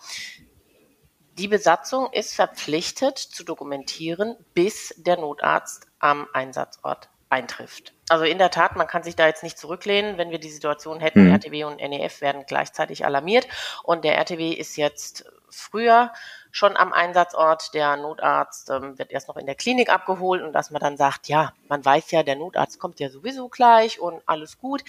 Die 1.39 1.49
Besatzung 1.49 2.13
ist 2.13 2.35
verpflichtet 2.35 3.19
zu 3.19 3.45
dokumentieren, 3.45 4.37
bis 4.53 4.95
der 4.99 5.17
Notarzt 5.17 5.87
am 5.99 6.27
Einsatzort 6.33 7.09
eintrifft. 7.31 7.95
Also 8.09 8.25
in 8.25 8.39
der 8.39 8.51
Tat, 8.51 8.77
man 8.77 8.89
kann 8.89 9.05
sich 9.05 9.15
da 9.15 9.27
jetzt 9.27 9.45
nicht 9.45 9.57
zurücklehnen, 9.57 10.19
wenn 10.19 10.31
wir 10.31 10.41
die 10.41 10.51
Situation 10.51 10.99
hätten, 11.01 11.27
mhm. 11.27 11.33
RTW 11.33 11.65
und 11.65 11.77
NEF 11.77 12.21
werden 12.21 12.45
gleichzeitig 12.47 13.07
alarmiert 13.07 13.47
und 13.85 14.05
der 14.05 14.17
RTW 14.19 14.51
ist 14.51 14.77
jetzt 14.77 15.25
früher 15.51 16.13
schon 16.51 16.77
am 16.77 16.93
Einsatzort. 16.93 17.75
Der 17.75 17.97
Notarzt 17.97 18.71
ähm, 18.71 18.99
wird 18.99 19.11
erst 19.11 19.29
noch 19.29 19.37
in 19.37 19.47
der 19.47 19.55
Klinik 19.55 19.91
abgeholt 19.91 20.43
und 20.43 20.53
dass 20.53 20.71
man 20.71 20.81
dann 20.81 20.97
sagt, 20.97 21.29
ja, 21.29 21.53
man 21.69 21.85
weiß 21.85 22.11
ja, 22.11 22.23
der 22.23 22.37
Notarzt 22.37 22.79
kommt 22.79 23.01
ja 23.01 23.11
sowieso 23.11 23.49
gleich 23.49 24.01
und 24.01 24.23
alles 24.27 24.59
gut. 24.59 24.83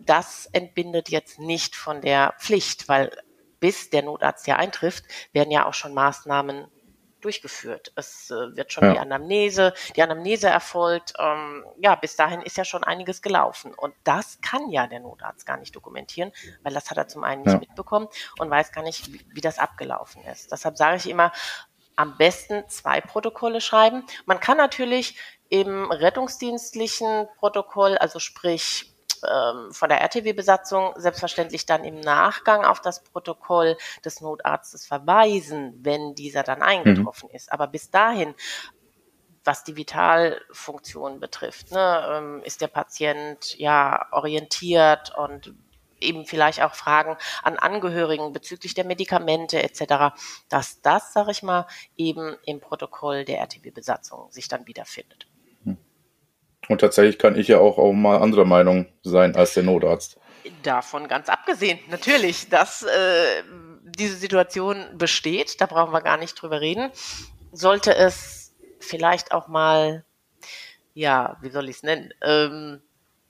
Das 0.00 0.46
entbindet 0.52 1.08
jetzt 1.08 1.38
nicht 1.38 1.74
von 1.74 2.00
der 2.00 2.34
Pflicht, 2.38 2.88
weil 2.88 3.10
bis 3.60 3.90
der 3.90 4.02
Notarzt 4.02 4.46
ja 4.46 4.56
eintrifft, 4.56 5.04
werden 5.32 5.50
ja 5.50 5.66
auch 5.66 5.74
schon 5.74 5.94
Maßnahmen 5.94 6.68
durchgeführt. 7.26 7.92
Es 7.96 8.30
äh, 8.30 8.56
wird 8.56 8.72
schon 8.72 8.84
ja. 8.84 8.92
die 8.92 8.98
Anamnese, 9.00 9.74
die 9.96 10.02
Anamnese 10.02 10.46
erfolgt. 10.46 11.14
Ähm, 11.18 11.64
ja, 11.78 11.96
bis 11.96 12.14
dahin 12.14 12.40
ist 12.40 12.56
ja 12.56 12.64
schon 12.64 12.84
einiges 12.84 13.20
gelaufen. 13.20 13.74
Und 13.74 13.94
das 14.04 14.40
kann 14.40 14.70
ja 14.70 14.86
der 14.86 15.00
Notarzt 15.00 15.44
gar 15.44 15.56
nicht 15.56 15.74
dokumentieren, 15.74 16.30
weil 16.62 16.72
das 16.72 16.88
hat 16.88 16.98
er 16.98 17.08
zum 17.08 17.24
einen 17.24 17.42
nicht 17.42 17.54
ja. 17.54 17.58
mitbekommen 17.58 18.06
und 18.38 18.48
weiß 18.48 18.70
gar 18.70 18.82
nicht, 18.82 19.12
wie, 19.12 19.26
wie 19.32 19.40
das 19.40 19.58
abgelaufen 19.58 20.22
ist. 20.24 20.52
Deshalb 20.52 20.76
sage 20.76 20.98
ich 20.98 21.08
immer, 21.08 21.32
am 21.96 22.16
besten 22.16 22.62
zwei 22.68 23.00
Protokolle 23.00 23.60
schreiben. 23.60 24.04
Man 24.24 24.38
kann 24.38 24.56
natürlich 24.56 25.18
im 25.48 25.90
rettungsdienstlichen 25.90 27.26
Protokoll, 27.38 27.98
also 27.98 28.20
sprich 28.20 28.92
ähm, 29.30 29.72
von 29.72 29.88
der 29.88 30.00
RTW-Besatzung 30.00 30.92
selbstverständlich 30.96 31.66
dann 31.66 31.84
im 31.84 32.00
Nachgang 32.00 32.64
auf 32.64 32.80
das 32.80 33.02
Protokoll 33.02 33.76
des 34.04 34.20
Notarztes 34.20 34.86
verweisen, 34.86 35.74
wenn 35.82 36.14
dieser 36.14 36.42
dann 36.42 36.62
eingetroffen 36.62 37.28
mhm. 37.30 37.36
ist. 37.36 37.52
Aber 37.52 37.66
bis 37.66 37.90
dahin 37.90 38.34
was 39.46 39.62
die 39.62 39.76
Vitalfunktion 39.76 41.20
betrifft. 41.20 41.70
Ne, 41.70 42.06
ähm, 42.10 42.42
ist 42.44 42.60
der 42.60 42.66
Patient 42.66 43.56
ja 43.56 44.06
orientiert 44.10 45.16
und 45.16 45.54
eben 46.00 46.26
vielleicht 46.26 46.62
auch 46.62 46.74
Fragen 46.74 47.16
an 47.42 47.58
Angehörigen 47.58 48.32
bezüglich 48.32 48.74
der 48.74 48.84
Medikamente 48.84 49.62
etc., 49.62 50.16
dass 50.48 50.80
das, 50.82 51.12
sage 51.12 51.30
ich 51.30 51.42
mal, 51.42 51.66
eben 51.96 52.36
im 52.44 52.60
Protokoll 52.60 53.24
der 53.24 53.38
RTW-Besatzung 53.38 54.30
sich 54.30 54.48
dann 54.48 54.66
wiederfindet. 54.66 55.26
Und 56.68 56.80
tatsächlich 56.80 57.18
kann 57.18 57.38
ich 57.38 57.48
ja 57.48 57.58
auch, 57.58 57.78
auch 57.78 57.92
mal 57.92 58.18
anderer 58.18 58.44
Meinung 58.44 58.86
sein 59.02 59.36
als 59.36 59.54
der 59.54 59.62
Notarzt. 59.62 60.18
Davon 60.62 61.08
ganz 61.08 61.28
abgesehen, 61.28 61.78
natürlich, 61.88 62.48
dass 62.48 62.82
äh, 62.82 63.42
diese 63.82 64.16
Situation 64.16 64.84
besteht, 64.94 65.60
da 65.60 65.66
brauchen 65.66 65.92
wir 65.92 66.02
gar 66.02 66.16
nicht 66.16 66.40
drüber 66.40 66.60
reden. 66.60 66.90
Sollte 67.52 67.94
es 67.94 68.54
vielleicht 68.78 69.32
auch 69.32 69.48
mal, 69.48 70.04
ja, 70.94 71.36
wie 71.40 71.50
soll 71.50 71.68
ich 71.68 71.76
es 71.76 71.82
nennen, 71.82 72.12
ähm, 72.22 72.82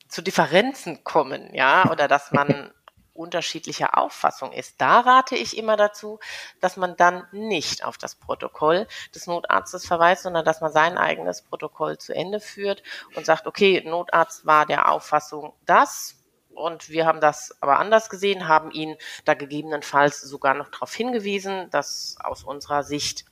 zu 0.09 0.23
Differenzen 0.23 1.05
kommen, 1.05 1.55
ja, 1.55 1.91
oder 1.91 2.09
dass 2.09 2.33
man 2.33 2.71
unterschiedlicher 3.17 3.99
Auffassung 3.99 4.53
ist. 4.53 4.81
Da 4.81 5.01
rate 5.01 5.37
ich 5.37 5.57
immer 5.57 5.77
dazu, 5.77 6.21
dass 6.61 6.77
man 6.77 6.97
dann 6.97 7.27
nicht 7.33 7.85
auf 7.85 7.99
das 7.99 8.15
Protokoll 8.15 8.87
des 9.15 9.27
Notarztes 9.27 9.87
verweist, 9.87 10.23
sondern 10.23 10.45
dass 10.45 10.61
man 10.61 10.73
sein 10.73 10.99
eigenes 10.99 11.43
Protokoll 11.43 11.99
zu 11.99 12.15
Ende 12.15 12.41
führt 12.41 12.83
und 13.15 13.27
sagt, 13.27 13.47
okay, 13.47 13.83
Notarzt 13.85 14.47
war 14.47 14.67
der 14.67 14.91
Auffassung 14.91 15.53
das, 15.65 16.17
und 16.57 16.89
wir 16.89 17.05
haben 17.05 17.21
das 17.21 17.55
aber 17.61 17.79
anders 17.79 18.09
gesehen, 18.09 18.49
haben 18.49 18.71
ihn 18.71 18.97
da 19.25 19.35
gegebenenfalls 19.35 20.23
sogar 20.23 20.55
noch 20.55 20.71
darauf 20.71 20.95
hingewiesen, 20.95 21.69
dass 21.71 22.17
aus 22.19 22.45
unserer 22.45 22.83
Sicht 22.83 23.27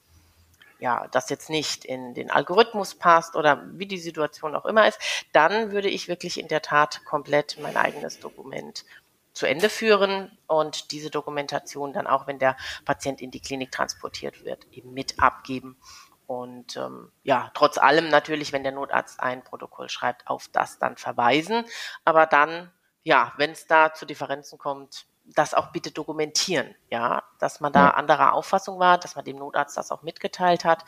ja, 0.79 1.09
das 1.13 1.31
jetzt 1.31 1.49
nicht 1.49 1.85
in 1.85 2.13
den 2.13 2.31
Algorithmus 2.31 2.95
passt 2.95 3.37
oder 3.37 3.65
wie 3.73 3.87
die 3.87 3.99
Situation 3.99 4.55
auch 4.55 4.67
immer 4.67 4.87
ist, 4.87 4.99
dann 5.33 5.73
würde 5.73 5.89
ich 5.89 6.09
wirklich 6.09 6.39
in 6.39 6.49
der 6.49 6.61
Tat 6.61 7.05
komplett 7.07 7.57
mein 7.61 7.77
eigenes 7.77 8.21
Dokument 8.21 8.85
zu 9.35 9.47
Ende 9.47 9.69
führen 9.69 10.37
und 10.47 10.93
diese 10.93 11.11
Dokumentation 11.11 11.93
dann 11.93 12.07
auch, 12.07 12.27
wenn 12.27 12.39
der 12.39 12.57
Patient 12.85 13.21
in 13.21 13.31
die 13.31 13.41
Klinik 13.41 13.73
transportiert 13.73 14.45
wird, 14.45 14.67
eben 14.71 14.95
mit 14.95 15.21
abgeben. 15.21 15.77
Und 16.27 16.77
ähm, 16.77 17.13
ja, 17.23 17.51
trotz 17.53 17.77
allem 17.77 18.09
natürlich, 18.09 18.53
wenn 18.53 18.63
der 18.63 18.73
Notarzt 18.73 19.21
ein 19.21 19.45
Protokoll 19.45 19.89
schreibt, 19.89 20.27
auf 20.27 20.49
das 20.49 20.79
dann 20.79 20.97
verweisen. 20.97 21.65
Aber 22.05 22.27
dann, 22.27 22.73
ja, 23.03 23.33
wenn 23.37 23.51
es 23.51 23.67
da 23.67 23.93
zu 23.93 24.07
Differenzen 24.07 24.59
kommt, 24.59 25.07
das 25.27 25.55
auch 25.55 25.73
bitte 25.73 25.91
dokumentieren, 25.91 26.75
ja, 26.91 27.23
dass 27.39 27.61
man 27.61 27.73
da 27.73 27.91
anderer 27.91 28.35
Auffassung 28.35 28.79
war, 28.79 28.99
dass 28.99 29.17
man 29.17 29.25
dem 29.25 29.37
Notarzt 29.37 29.77
das 29.77 29.91
auch 29.91 30.03
mitgeteilt 30.03 30.65
hat. 30.65 30.85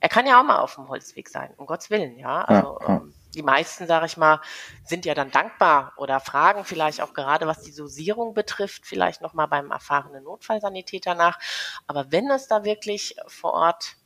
Er 0.00 0.08
kann 0.08 0.26
ja 0.26 0.40
auch 0.40 0.44
mal 0.44 0.58
auf 0.58 0.74
dem 0.74 0.88
Holzweg 0.88 1.28
sein, 1.28 1.52
um 1.56 1.66
Gottes 1.66 1.90
Willen, 1.90 2.18
ja. 2.18 2.42
Also 2.42 2.78
ja, 2.80 2.88
ja. 2.88 2.96
Ähm, 2.96 3.14
die 3.34 3.42
meisten, 3.42 3.86
sage 3.86 4.06
ich 4.06 4.16
mal, 4.16 4.40
sind 4.84 5.04
ja 5.04 5.14
dann 5.14 5.30
dankbar 5.30 5.92
oder 5.96 6.20
fragen 6.20 6.64
vielleicht 6.64 7.00
auch 7.00 7.14
gerade, 7.14 7.46
was 7.46 7.62
die 7.62 7.74
Dosierung 7.74 8.34
betrifft, 8.34 8.86
vielleicht 8.86 9.22
nochmal 9.22 9.48
beim 9.48 9.70
erfahrenen 9.70 10.24
Notfallsanitäter 10.24 11.14
nach. 11.14 11.38
Aber 11.86 12.12
wenn 12.12 12.30
es 12.30 12.48
da 12.48 12.64
wirklich 12.64 13.16
vor 13.26 13.54
Ort 13.54 13.96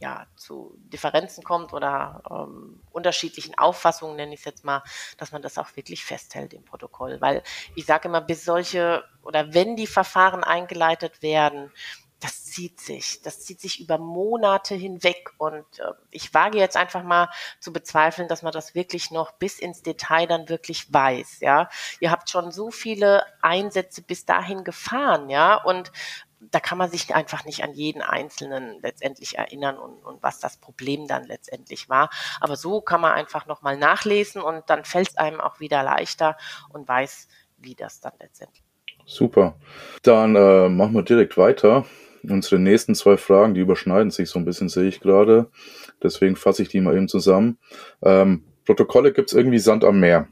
ja, 0.00 0.26
zu 0.36 0.76
Differenzen 0.78 1.42
kommt 1.42 1.72
oder 1.72 2.22
ähm, 2.30 2.80
unterschiedlichen 2.90 3.58
Auffassungen, 3.58 4.16
nenne 4.16 4.32
ich 4.32 4.40
es 4.40 4.44
jetzt 4.44 4.64
mal, 4.64 4.82
dass 5.16 5.32
man 5.32 5.42
das 5.42 5.58
auch 5.58 5.74
wirklich 5.74 6.04
festhält 6.04 6.54
im 6.54 6.64
Protokoll. 6.64 7.20
Weil 7.20 7.42
ich 7.74 7.84
sage 7.84 8.08
immer, 8.08 8.20
bis 8.20 8.44
solche 8.44 9.02
oder 9.22 9.54
wenn 9.54 9.74
die 9.74 9.88
Verfahren 9.88 10.44
eingeleitet 10.44 11.20
werden, 11.20 11.72
das 12.20 12.44
zieht 12.44 12.80
sich. 12.80 13.22
Das 13.22 13.40
zieht 13.40 13.60
sich 13.60 13.80
über 13.80 13.98
Monate 13.98 14.74
hinweg. 14.74 15.30
Und 15.38 15.64
äh, 15.78 15.92
ich 16.10 16.34
wage 16.34 16.58
jetzt 16.58 16.76
einfach 16.76 17.02
mal 17.02 17.28
zu 17.60 17.72
bezweifeln, 17.72 18.28
dass 18.28 18.42
man 18.42 18.52
das 18.52 18.74
wirklich 18.74 19.10
noch 19.10 19.32
bis 19.32 19.58
ins 19.58 19.82
Detail 19.82 20.26
dann 20.26 20.48
wirklich 20.48 20.92
weiß. 20.92 21.40
Ja, 21.40 21.68
ihr 22.00 22.10
habt 22.10 22.30
schon 22.30 22.50
so 22.50 22.70
viele 22.70 23.22
Einsätze 23.40 24.02
bis 24.02 24.24
dahin 24.24 24.64
gefahren, 24.64 25.30
ja, 25.30 25.54
und 25.62 25.92
da 26.40 26.60
kann 26.60 26.78
man 26.78 26.90
sich 26.90 27.14
einfach 27.14 27.44
nicht 27.44 27.64
an 27.64 27.72
jeden 27.72 28.00
Einzelnen 28.00 28.80
letztendlich 28.80 29.38
erinnern 29.38 29.76
und, 29.76 30.04
und 30.04 30.22
was 30.22 30.38
das 30.38 30.56
Problem 30.56 31.08
dann 31.08 31.24
letztendlich 31.24 31.88
war. 31.88 32.10
Aber 32.40 32.56
so 32.56 32.80
kann 32.80 33.00
man 33.00 33.12
einfach 33.12 33.46
nochmal 33.46 33.76
nachlesen 33.76 34.40
und 34.40 34.68
dann 34.70 34.84
fällt 34.84 35.08
es 35.08 35.16
einem 35.16 35.40
auch 35.40 35.58
wieder 35.58 35.82
leichter 35.82 36.36
und 36.68 36.86
weiß, 36.86 37.28
wie 37.56 37.74
das 37.74 38.00
dann 38.00 38.12
letztendlich. 38.20 38.62
Super. 39.04 39.56
Dann 40.02 40.36
äh, 40.36 40.68
machen 40.68 40.94
wir 40.94 41.02
direkt 41.02 41.36
weiter. 41.36 41.84
Unsere 42.28 42.60
nächsten 42.60 42.94
zwei 42.94 43.16
Fragen, 43.16 43.54
die 43.54 43.60
überschneiden 43.60 44.10
sich 44.10 44.28
so 44.28 44.38
ein 44.38 44.44
bisschen, 44.44 44.68
sehe 44.68 44.88
ich 44.88 45.00
gerade. 45.00 45.48
Deswegen 46.02 46.36
fasse 46.36 46.62
ich 46.62 46.68
die 46.68 46.80
mal 46.80 46.96
eben 46.96 47.08
zusammen. 47.08 47.58
Ähm, 48.02 48.44
Protokolle 48.64 49.12
gibt 49.12 49.30
es 49.30 49.36
irgendwie 49.36 49.58
Sand 49.58 49.84
am 49.84 50.00
Meer. 50.00 50.28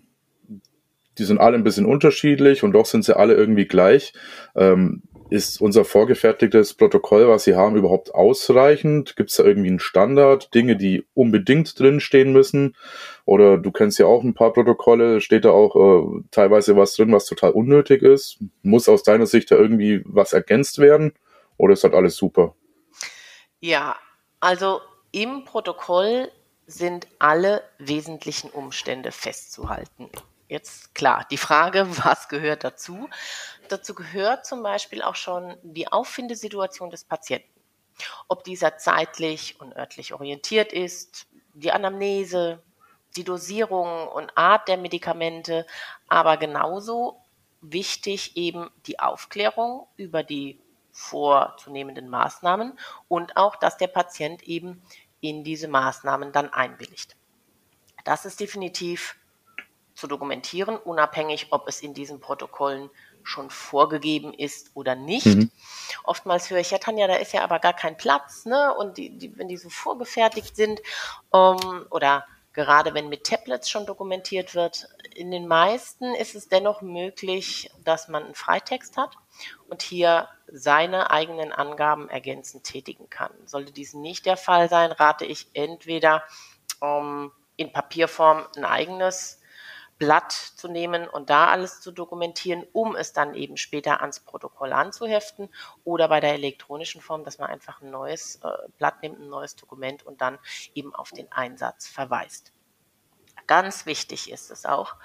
Die 1.19 1.25
sind 1.25 1.39
alle 1.39 1.57
ein 1.57 1.65
bisschen 1.65 1.87
unterschiedlich 1.87 2.63
und 2.63 2.73
doch 2.73 2.85
sind 2.85 3.05
sie 3.05 3.17
alle 3.17 3.35
irgendwie 3.35 3.67
gleich. 3.67 4.13
Ähm, 4.55 5.03
ist 5.31 5.61
unser 5.61 5.85
vorgefertigtes 5.85 6.75
Protokoll, 6.75 7.29
was 7.29 7.45
Sie 7.45 7.57
haben, 7.57 7.77
überhaupt 7.77 8.15
ausreichend? 8.15 9.17
Gibt 9.17 9.31
es 9.31 9.37
da 9.37 9.45
irgendwie 9.45 9.69
einen 9.69 9.81
Standard, 9.81 10.55
Dinge, 10.55 10.77
die 10.77 11.05
unbedingt 11.15 11.79
drinstehen 11.79 12.33
müssen? 12.33 12.77
Oder 13.25 13.59
du 13.59 13.73
kennst 13.73 13.99
ja 13.99 14.07
auch 14.07 14.23
ein 14.23 14.35
paar 14.35 14.53
Protokolle, 14.53 15.21
steht 15.21 15.45
da 15.45 15.51
auch 15.51 15.75
äh, 15.75 16.23
teilweise 16.31 16.77
was 16.77 16.95
drin, 16.95 17.13
was 17.13 17.27
total 17.27 17.51
unnötig 17.53 18.03
ist? 18.03 18.39
Muss 18.63 18.89
aus 18.89 19.03
deiner 19.03 19.27
Sicht 19.27 19.51
da 19.51 19.57
irgendwie 19.57 20.03
was 20.05 20.33
ergänzt 20.33 20.79
werden? 20.79 21.13
Oder 21.57 21.73
ist 21.75 21.85
das 21.85 21.93
alles 21.93 22.17
super? 22.17 22.55
Ja, 23.61 23.97
also 24.41 24.81
im 25.13 25.45
Protokoll 25.45 26.31
sind 26.67 27.07
alle 27.19 27.63
wesentlichen 27.79 28.51
Umstände 28.51 29.13
festzuhalten. 29.13 30.11
Jetzt 30.49 30.95
klar, 30.95 31.27
die 31.31 31.37
Frage, 31.37 31.87
was 32.05 32.29
gehört 32.29 32.65
dazu? 32.65 33.09
Dazu 33.69 33.95
gehört 33.95 34.47
zum 34.47 34.63
Beispiel 34.63 35.03
auch 35.03 35.17
schon 35.17 35.57
die 35.63 35.91
Auffindesituation 35.91 36.91
des 36.91 37.05
Patienten. 37.05 37.49
Ob 38.29 38.45
dieser 38.45 38.77
zeitlich 38.77 39.59
und 39.61 39.75
örtlich 39.75 40.13
orientiert 40.13 40.73
ist, 40.73 41.27
die 41.55 41.73
Anamnese, 41.73 42.63
die 43.17 43.25
Dosierung 43.25 44.09
und 44.09 44.37
Art 44.37 44.69
der 44.69 44.77
Medikamente, 44.77 45.67
aber 46.07 46.37
genauso 46.37 47.23
wichtig 47.63 48.37
eben 48.37 48.71
die 48.87 49.01
Aufklärung 49.01 49.87
über 49.97 50.23
die 50.23 50.61
vorzunehmenden 50.97 52.09
Maßnahmen 52.09 52.79
und 53.07 53.37
auch, 53.37 53.57
dass 53.57 53.77
der 53.77 53.89
Patient 53.89 54.43
eben 54.45 54.83
in 55.21 55.45
diese 55.45 55.69
Maßnahmen 55.69 56.33
dann 56.33 56.53
einwilligt. 56.53 57.17
Das 58.05 58.25
ist 58.25 58.41
definitiv 58.41 59.17
zu 59.95 60.07
dokumentieren, 60.07 60.77
unabhängig, 60.77 61.49
ob 61.51 61.69
es 61.69 61.81
in 61.81 61.95
diesen 61.95 62.21
Protokollen 62.21 62.91
schon 63.23 63.51
vorgegeben 63.51 64.33
ist 64.33 64.71
oder 64.75 64.95
nicht. 64.95 65.27
Mhm. 65.27 65.51
Oftmals 66.05 66.49
höre 66.49 66.61
ich, 66.61 66.71
ja, 66.71 66.79
Tanja, 66.79 67.07
da 67.09 67.17
ist 67.17 67.33
ja 67.33 67.43
aber 67.43 67.59
gar 67.59 67.73
kein 67.73 67.97
Platz, 67.97 68.47
ne? 68.47 68.73
Und 68.75 68.99
die, 68.99 69.19
die, 69.19 69.37
wenn 69.37 69.49
die 69.49 69.57
so 69.57 69.69
vorgefertigt 69.69 70.55
sind, 70.55 70.81
ähm, 71.35 71.87
oder 71.91 72.27
gerade 72.53 72.95
wenn 72.95 73.09
mit 73.09 73.25
Tablets 73.25 73.69
schon 73.69 73.85
dokumentiert 73.85 74.55
wird, 74.55 74.89
in 75.15 75.31
den 75.31 75.47
meisten 75.47 76.15
ist 76.15 76.35
es 76.35 76.49
dennoch 76.49 76.83
möglich, 76.83 77.71
dass 77.85 78.09
man 78.09 78.25
einen 78.25 78.35
Freitext 78.35 78.97
hat 78.97 79.17
und 79.69 79.83
hier 79.83 80.29
seine 80.49 81.11
eigenen 81.11 81.53
Angaben 81.53 82.09
ergänzend 82.09 82.65
tätigen 82.65 83.11
kann. 83.11 83.33
Sollte 83.45 83.73
dies 83.73 83.95
nicht 83.95 84.27
der 84.27 84.37
Fall 84.37 84.69
sein, 84.69 84.93
rate 84.93 85.25
ich 85.25 85.49
entweder 85.55 86.23
ähm, 86.83 87.33
in 87.57 87.73
Papierform 87.73 88.47
ein 88.57 88.65
eigenes 88.65 89.41
Blatt 89.99 90.33
zu 90.33 90.69
nehmen 90.69 91.09
und 91.09 91.31
da 91.31 91.49
alles 91.49 91.81
zu 91.81 91.91
dokumentieren, 91.91 92.67
um 92.73 92.97
es 92.97 93.15
dann 93.15 93.35
eben 93.35 93.57
später 93.57 94.01
ans 94.03 94.21
Protokoll 94.21 94.73
anzuheften 94.73 95.49
oder 95.85 96.09
bei 96.09 96.21
der 96.21 96.35
elektronischen 96.35 97.01
Form, 97.01 97.25
dass 97.25 97.39
man 97.39 97.49
einfach 97.49 97.81
ein 97.81 97.91
neues 97.91 98.37
äh, 98.43 98.49
Blatt 98.77 99.03
nimmt, 99.03 99.21
ein 99.21 99.29
neues 99.29 99.57
Dokument 99.57 100.05
und 100.05 100.21
dann 100.21 100.39
eben 100.75 100.95
auf 100.95 101.13
den 101.13 101.33
Einsatz 101.33 101.89
verweist. 101.89 102.53
Ganz 103.47 103.87
wichtig 103.87 104.31
ist 104.31 104.51
es 104.51 104.67
auch, 104.67 104.97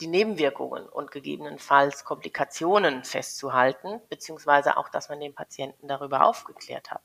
die 0.00 0.06
Nebenwirkungen 0.06 0.88
und 0.88 1.10
gegebenenfalls 1.10 2.04
Komplikationen 2.04 3.04
festzuhalten, 3.04 4.00
beziehungsweise 4.08 4.76
auch, 4.76 4.88
dass 4.88 5.08
man 5.08 5.20
den 5.20 5.34
Patienten 5.34 5.88
darüber 5.88 6.24
aufgeklärt 6.24 6.90
hat. 6.90 7.02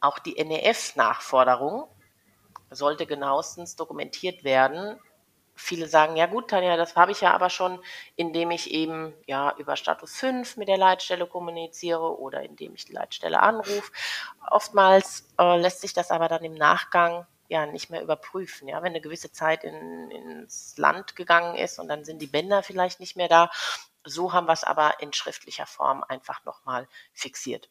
Auch 0.00 0.18
die 0.18 0.42
NEF-Nachforderung 0.42 1.88
sollte 2.70 3.06
genauestens 3.06 3.76
dokumentiert 3.76 4.44
werden, 4.44 4.98
viele 5.60 5.86
sagen, 5.88 6.16
ja 6.16 6.26
gut, 6.26 6.48
Tanja, 6.48 6.76
das 6.76 6.96
habe 6.96 7.12
ich 7.12 7.20
ja 7.20 7.32
aber 7.32 7.50
schon, 7.50 7.80
indem 8.16 8.50
ich 8.50 8.70
eben 8.70 9.12
ja 9.26 9.54
über 9.58 9.76
Status 9.76 10.16
5 10.16 10.56
mit 10.56 10.68
der 10.68 10.78
Leitstelle 10.78 11.26
kommuniziere 11.26 12.18
oder 12.18 12.42
indem 12.42 12.74
ich 12.74 12.86
die 12.86 12.92
Leitstelle 12.92 13.40
anrufe. 13.40 13.92
Oftmals 14.50 15.28
äh, 15.38 15.58
lässt 15.58 15.82
sich 15.82 15.92
das 15.92 16.10
aber 16.10 16.28
dann 16.28 16.44
im 16.44 16.54
Nachgang 16.54 17.26
ja 17.50 17.66
nicht 17.66 17.90
mehr 17.90 18.02
überprüfen. 18.02 18.68
Ja, 18.68 18.78
wenn 18.82 18.92
eine 18.92 19.00
gewisse 19.00 19.32
Zeit 19.32 19.64
in, 19.64 20.10
ins 20.10 20.78
Land 20.78 21.16
gegangen 21.16 21.56
ist 21.56 21.78
und 21.78 21.88
dann 21.88 22.04
sind 22.04 22.22
die 22.22 22.26
Bänder 22.26 22.62
vielleicht 22.62 23.00
nicht 23.00 23.16
mehr 23.16 23.28
da. 23.28 23.50
So 24.04 24.32
haben 24.32 24.46
wir 24.46 24.52
es 24.52 24.64
aber 24.64 25.00
in 25.00 25.12
schriftlicher 25.12 25.66
Form 25.66 26.04
einfach 26.08 26.44
nochmal 26.44 26.88
fixiert. 27.12 27.68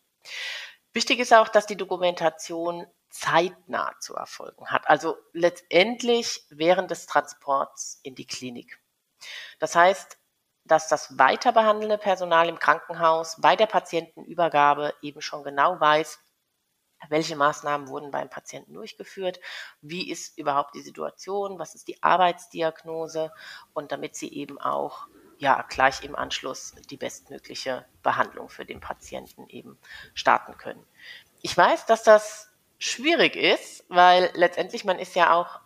Wichtig 0.94 1.20
ist 1.20 1.34
auch, 1.34 1.48
dass 1.48 1.66
die 1.66 1.78
Dokumentation 1.78 2.86
zeitnah 3.10 3.96
zu 4.00 4.16
erfolgen 4.16 4.68
hat. 4.68 4.88
Also 4.88 5.18
letztendlich 5.34 6.46
während 6.50 6.92
des 6.92 7.08
Transports 7.08 8.00
in 8.04 8.16
die 8.16 8.28
Klinik. 8.28 8.80
Das 9.60 9.76
heißt, 9.76 10.18
dass 10.66 10.88
das 10.88 11.18
weiter 11.18 11.52
behandelnde 11.52 11.98
Personal 11.98 12.50
im 12.50 12.60
Krankenhaus 12.60 13.38
bei 13.40 13.56
der 13.56 13.66
Patientenübergabe 13.66 14.94
eben 15.02 15.22
schon 15.22 15.44
genau 15.44 15.80
weiß, 15.80 16.20
welche 17.08 17.36
Maßnahmen 17.36 17.88
wurden 17.88 18.12
beim 18.12 18.30
Patienten 18.30 18.74
durchgeführt, 18.74 19.40
wie 19.82 20.10
ist 20.10 20.38
überhaupt 20.38 20.76
die 20.76 20.82
Situation, 20.82 21.60
was 21.60 21.76
ist 21.76 21.88
die 21.88 22.02
Arbeitsdiagnose? 22.04 23.32
Und 23.74 23.92
damit 23.92 24.16
sie 24.16 24.34
eben 24.34 24.60
auch 24.60 25.08
ja 25.38 25.66
gleich 25.70 26.04
im 26.04 26.16
Anschluss 26.16 26.76
die 26.90 26.98
bestmögliche 26.98 27.86
Behandlung 28.04 28.50
für 28.50 28.66
den 28.66 28.82
Patienten 28.82 29.48
eben 29.48 29.78
starten 30.14 30.58
können. 30.58 30.86
Ich 31.42 31.56
weiß, 31.56 31.86
dass 31.86 32.04
das 32.04 32.52
schwierig 32.78 33.36
ist, 33.36 33.86
weil 33.88 34.30
letztendlich 34.34 34.84
man 34.84 35.00
ist 35.00 35.16
ja 35.16 35.34
auch 35.34 35.62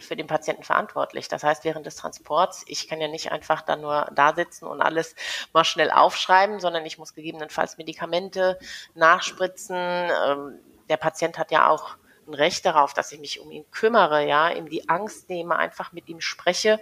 für 0.00 0.16
den 0.16 0.26
Patienten 0.26 0.62
verantwortlich. 0.62 1.28
Das 1.28 1.42
heißt, 1.42 1.64
während 1.64 1.86
des 1.86 1.96
Transports, 1.96 2.64
ich 2.66 2.88
kann 2.88 3.00
ja 3.00 3.08
nicht 3.08 3.32
einfach 3.32 3.62
dann 3.62 3.80
nur 3.80 4.10
da 4.14 4.34
sitzen 4.34 4.66
und 4.66 4.80
alles 4.80 5.14
mal 5.52 5.64
schnell 5.64 5.90
aufschreiben, 5.90 6.60
sondern 6.60 6.84
ich 6.86 6.98
muss 6.98 7.14
gegebenenfalls 7.14 7.78
Medikamente 7.78 8.58
nachspritzen. 8.94 9.76
Ähm, 9.76 10.58
der 10.88 10.96
Patient 10.96 11.38
hat 11.38 11.50
ja 11.50 11.68
auch 11.68 11.96
ein 12.26 12.34
Recht 12.34 12.64
darauf, 12.66 12.94
dass 12.94 13.12
ich 13.12 13.20
mich 13.20 13.40
um 13.40 13.50
ihn 13.50 13.70
kümmere, 13.70 14.26
ja, 14.26 14.50
ihm 14.50 14.68
die 14.68 14.88
Angst 14.88 15.28
nehme, 15.28 15.56
einfach 15.56 15.92
mit 15.92 16.08
ihm 16.08 16.20
spreche. 16.20 16.80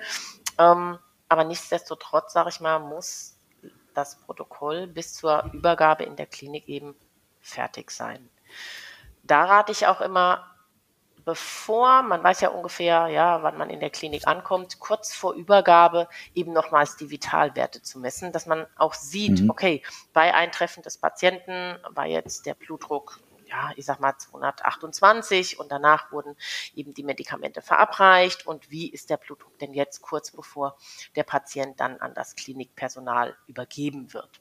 Ähm, 0.58 0.98
aber 1.28 1.44
nichtsdestotrotz, 1.44 2.32
sage 2.32 2.50
ich 2.50 2.60
mal, 2.60 2.78
muss 2.78 3.36
das 3.94 4.16
Protokoll 4.20 4.86
bis 4.86 5.14
zur 5.14 5.50
Übergabe 5.52 6.04
in 6.04 6.16
der 6.16 6.26
Klinik 6.26 6.68
eben 6.68 6.94
fertig 7.40 7.90
sein 7.90 8.30
da 9.24 9.44
rate 9.44 9.72
ich 9.72 9.86
auch 9.86 10.00
immer, 10.00 10.53
bevor, 11.24 12.02
man 12.02 12.22
weiß 12.22 12.40
ja 12.40 12.50
ungefähr, 12.50 13.08
ja, 13.08 13.42
wann 13.42 13.56
man 13.56 13.70
in 13.70 13.80
der 13.80 13.90
Klinik 13.90 14.26
ankommt, 14.26 14.78
kurz 14.78 15.14
vor 15.14 15.34
Übergabe 15.34 16.08
eben 16.34 16.52
nochmals 16.52 16.96
die 16.96 17.10
Vitalwerte 17.10 17.82
zu 17.82 17.98
messen, 17.98 18.32
dass 18.32 18.46
man 18.46 18.66
auch 18.76 18.94
sieht, 18.94 19.40
mhm. 19.40 19.50
okay, 19.50 19.82
bei 20.12 20.34
Eintreffen 20.34 20.82
des 20.82 20.98
Patienten 20.98 21.78
war 21.88 22.06
jetzt 22.06 22.46
der 22.46 22.54
Blutdruck, 22.54 23.20
ja, 23.46 23.70
ich 23.76 23.84
sag 23.84 24.00
mal 24.00 24.16
228 24.16 25.58
und 25.58 25.70
danach 25.70 26.12
wurden 26.12 26.36
eben 26.74 26.94
die 26.94 27.04
Medikamente 27.04 27.62
verabreicht 27.62 28.46
und 28.46 28.70
wie 28.70 28.88
ist 28.90 29.10
der 29.10 29.16
Blutdruck 29.16 29.58
denn 29.58 29.74
jetzt 29.74 30.02
kurz 30.02 30.30
bevor 30.30 30.76
der 31.14 31.24
Patient 31.24 31.78
dann 31.78 31.98
an 32.00 32.14
das 32.14 32.36
Klinikpersonal 32.36 33.36
übergeben 33.46 34.12
wird. 34.12 34.40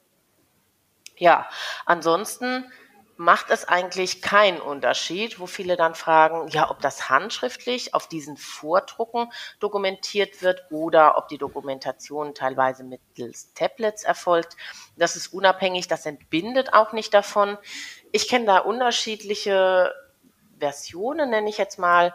Ja, 1.16 1.48
ansonsten 1.86 2.70
macht 3.16 3.50
es 3.50 3.66
eigentlich 3.66 4.22
keinen 4.22 4.60
Unterschied, 4.60 5.38
wo 5.38 5.46
viele 5.46 5.76
dann 5.76 5.94
fragen, 5.94 6.48
ja, 6.48 6.70
ob 6.70 6.80
das 6.80 7.08
handschriftlich 7.08 7.94
auf 7.94 8.08
diesen 8.08 8.36
Vordrucken 8.36 9.30
dokumentiert 9.60 10.42
wird 10.42 10.64
oder 10.70 11.16
ob 11.16 11.28
die 11.28 11.38
Dokumentation 11.38 12.34
teilweise 12.34 12.82
mittels 12.82 13.54
Tablets 13.54 14.04
erfolgt. 14.04 14.56
Das 14.96 15.16
ist 15.16 15.28
unabhängig, 15.28 15.86
das 15.86 16.06
entbindet 16.06 16.72
auch 16.72 16.92
nicht 16.92 17.14
davon. 17.14 17.56
Ich 18.12 18.28
kenne 18.28 18.46
da 18.46 18.58
unterschiedliche 18.58 19.94
Versionen, 20.58 21.30
nenne 21.30 21.50
ich 21.50 21.58
jetzt 21.58 21.78
mal. 21.78 22.14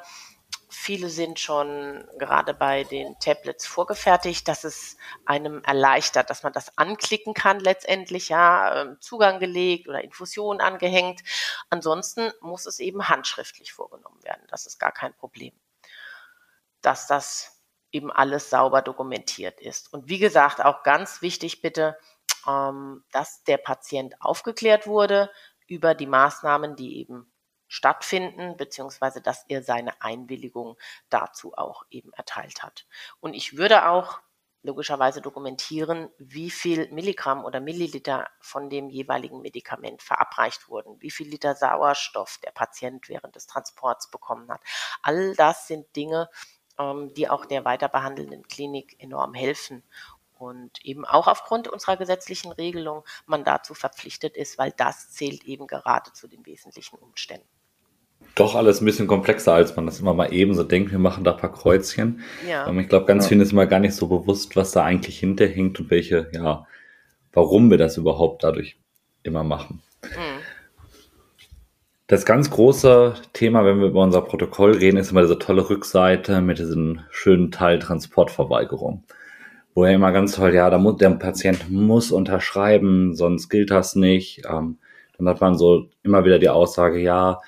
Viele 0.71 1.09
sind 1.09 1.39
schon 1.39 2.07
gerade 2.19 2.53
bei 2.53 2.83
den 2.83 3.17
Tablets 3.19 3.65
vorgefertigt, 3.65 4.47
dass 4.47 4.63
es 4.63 4.97
einem 5.25 5.63
erleichtert, 5.63 6.29
dass 6.29 6.43
man 6.43 6.53
das 6.53 6.77
anklicken 6.77 7.33
kann 7.33 7.59
letztendlich, 7.59 8.29
ja, 8.29 8.83
ähm, 8.83 8.97
Zugang 9.01 9.39
gelegt 9.39 9.89
oder 9.89 10.03
Infusion 10.03 10.61
angehängt. 10.61 11.21
Ansonsten 11.71 12.31
muss 12.41 12.67
es 12.67 12.79
eben 12.79 13.09
handschriftlich 13.09 13.73
vorgenommen 13.73 14.23
werden. 14.23 14.43
Das 14.49 14.67
ist 14.67 14.77
gar 14.77 14.91
kein 14.91 15.15
Problem. 15.15 15.53
Dass 16.81 17.07
das 17.07 17.59
eben 17.91 18.11
alles 18.11 18.51
sauber 18.51 18.83
dokumentiert 18.83 19.59
ist. 19.59 19.91
Und 19.91 20.07
wie 20.07 20.19
gesagt, 20.19 20.63
auch 20.63 20.83
ganz 20.83 21.23
wichtig 21.23 21.61
bitte, 21.61 21.97
ähm, 22.47 23.03
dass 23.11 23.43
der 23.43 23.57
Patient 23.57 24.21
aufgeklärt 24.21 24.85
wurde 24.85 25.31
über 25.65 25.95
die 25.95 26.07
Maßnahmen, 26.07 26.75
die 26.75 26.99
eben 26.99 27.31
stattfinden, 27.69 28.57
beziehungsweise 28.57 29.21
dass 29.21 29.45
er 29.47 29.63
seine 29.63 30.01
Einwilligung 30.01 30.77
dazu 31.09 31.53
auch 31.55 31.85
eben 31.89 32.11
erteilt 32.13 32.63
hat. 32.63 32.85
Und 33.21 33.33
ich 33.33 33.55
würde 33.55 33.87
auch 33.87 34.19
logischerweise 34.61 35.21
dokumentieren, 35.21 36.09
wie 36.17 36.49
viel 36.49 36.91
Milligramm 36.91 37.45
oder 37.45 37.61
Milliliter 37.61 38.27
von 38.41 38.69
dem 38.69 38.89
jeweiligen 38.89 39.41
Medikament 39.41 40.01
verabreicht 40.01 40.67
wurden, 40.67 41.01
wie 41.01 41.11
viel 41.11 41.29
Liter 41.29 41.55
Sauerstoff 41.55 42.39
der 42.43 42.51
Patient 42.51 43.07
während 43.07 43.35
des 43.35 43.47
Transports 43.47 44.11
bekommen 44.11 44.51
hat. 44.51 44.61
All 45.01 45.33
das 45.35 45.67
sind 45.67 45.95
Dinge, 45.95 46.29
ähm, 46.77 47.13
die 47.13 47.29
auch 47.29 47.45
der 47.45 47.63
weiterbehandelnden 47.63 48.47
Klinik 48.47 49.01
enorm 49.01 49.33
helfen 49.33 49.83
und 50.37 50.83
eben 50.83 51.05
auch 51.05 51.27
aufgrund 51.27 51.67
unserer 51.67 51.97
gesetzlichen 51.97 52.51
Regelung 52.51 53.05
man 53.25 53.43
dazu 53.45 53.73
verpflichtet 53.73 54.35
ist, 54.35 54.57
weil 54.57 54.71
das 54.71 55.11
zählt 55.11 55.43
eben 55.45 55.67
gerade 55.67 56.11
zu 56.13 56.27
den 56.27 56.45
wesentlichen 56.45 56.97
Umständen 56.97 57.58
doch 58.39 58.55
alles 58.55 58.81
ein 58.81 58.85
bisschen 58.85 59.07
komplexer, 59.07 59.53
als 59.53 59.75
man 59.75 59.85
das 59.85 59.99
immer 59.99 60.13
mal 60.13 60.33
eben 60.33 60.53
so 60.53 60.63
denkt. 60.63 60.91
Wir 60.91 60.99
machen 60.99 61.23
da 61.23 61.31
ein 61.31 61.37
paar 61.37 61.51
Kreuzchen. 61.51 62.21
Ja. 62.47 62.67
Ähm, 62.67 62.79
ich 62.79 62.87
glaube, 62.87 63.05
ganz 63.05 63.25
ja. 63.25 63.29
vielen 63.29 63.41
ist 63.41 63.51
immer 63.51 63.67
gar 63.67 63.79
nicht 63.79 63.95
so 63.95 64.07
bewusst, 64.07 64.55
was 64.55 64.71
da 64.71 64.83
eigentlich 64.83 65.19
hinterhängt 65.19 65.79
und 65.79 65.89
welche, 65.91 66.29
ja, 66.33 66.65
warum 67.33 67.69
wir 67.69 67.77
das 67.77 67.97
überhaupt 67.97 68.43
dadurch 68.43 68.77
immer 69.23 69.43
machen. 69.43 69.81
Mhm. 70.03 70.39
Das 72.07 72.25
ganz 72.25 72.49
große 72.49 73.13
Thema, 73.33 73.65
wenn 73.65 73.79
wir 73.81 73.89
über 73.89 74.01
unser 74.01 74.21
Protokoll 74.21 74.71
reden, 74.71 74.97
ist 74.97 75.11
immer 75.11 75.21
diese 75.21 75.37
tolle 75.37 75.69
Rückseite 75.69 76.41
mit 76.41 76.57
diesem 76.57 77.01
schönen 77.11 77.51
Teil 77.51 77.77
Transportverweigerung. 77.77 79.03
Wo 79.75 79.85
ja 79.85 79.91
immer 79.91 80.11
ganz 80.11 80.35
toll, 80.35 80.55
ja, 80.55 80.71
da 80.71 80.79
muss, 80.79 80.97
der 80.97 81.11
Patient 81.11 81.69
muss 81.69 82.11
unterschreiben, 82.11 83.13
sonst 83.15 83.49
gilt 83.49 83.69
das 83.69 83.95
nicht. 83.95 84.41
Ähm, 84.49 84.79
dann 85.17 85.29
hat 85.29 85.39
man 85.39 85.55
so 85.55 85.89
immer 86.01 86.25
wieder 86.25 86.39
die 86.39 86.49
Aussage, 86.49 86.99
ja, 86.99 87.41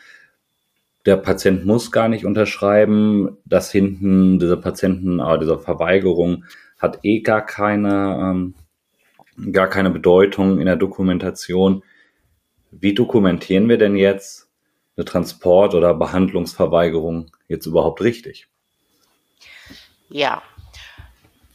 der 1.06 1.18
Patient 1.18 1.66
muss 1.66 1.92
gar 1.92 2.08
nicht 2.08 2.26
unterschreiben, 2.26 3.38
dass 3.46 3.72
hinten 3.72 4.40
dieser 4.40 4.58
Patienten, 4.58 5.20
äh, 5.20 5.40
dieser 5.40 5.60
Verweigerung 5.60 6.46
hat 6.78 7.00
eh 7.04 7.22
gar 7.22 7.46
keine, 7.46 8.20
ähm, 9.38 9.52
gar 9.52 9.68
keine 9.68 9.90
Bedeutung 9.90 10.60
in 10.60 10.66
der 10.66 10.76
Dokumentation. 10.76 11.84
wie 12.74 12.94
dokumentieren 12.94 13.68
wir 13.68 13.78
denn 13.78 13.98
jetzt 13.98 14.48
eine 14.96 15.04
Transport- 15.04 15.76
oder 15.76 15.94
Behandlungsverweigerung 15.94 17.30
jetzt 17.50 17.66
überhaupt 17.66 18.02
richtig? 18.02 18.48
Ja, 20.08 20.42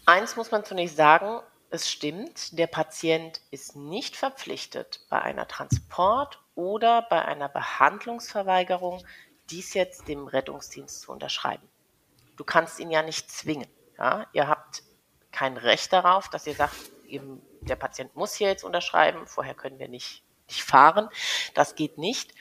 eins 0.04 0.36
muss 0.36 0.50
man 0.50 0.62
zunächst 0.64 0.96
sagen, 0.96 1.40
es 1.70 1.90
stimmt, 1.90 2.58
der 2.58 2.66
Patient 2.66 3.40
ist 3.50 3.76
nicht 3.76 4.16
verpflichtet, 4.16 5.00
bei 5.10 5.20
einer 5.20 5.48
Transport- 5.48 6.38
oder 6.54 7.06
bei 7.08 7.24
einer 7.24 7.48
Behandlungsverweigerung 7.48 9.04
dies 9.50 9.74
jetzt 9.74 10.08
dem 10.08 10.26
Rettungsdienst 10.26 11.02
zu 11.02 11.12
unterschreiben. 11.12 11.68
Du 12.36 12.44
kannst 12.44 12.78
ihn 12.80 12.90
ja 12.90 13.02
nicht 13.02 13.30
zwingen. 13.30 13.68
Ja? 13.98 14.26
Ihr 14.32 14.48
habt 14.48 14.82
kein 15.32 15.56
Recht 15.56 15.92
darauf, 15.92 16.28
dass 16.28 16.46
ihr 16.46 16.54
sagt, 16.54 16.74
eben, 17.06 17.42
der 17.60 17.76
Patient 17.76 18.14
muss 18.14 18.34
hier 18.34 18.48
jetzt 18.48 18.64
unterschreiben, 18.64 19.26
vorher 19.26 19.54
können 19.54 19.78
wir 19.78 19.88
nicht, 19.88 20.22
nicht 20.48 20.62
fahren. 20.62 21.08
Das 21.54 21.74
geht 21.74 21.98
nicht. 21.98 22.32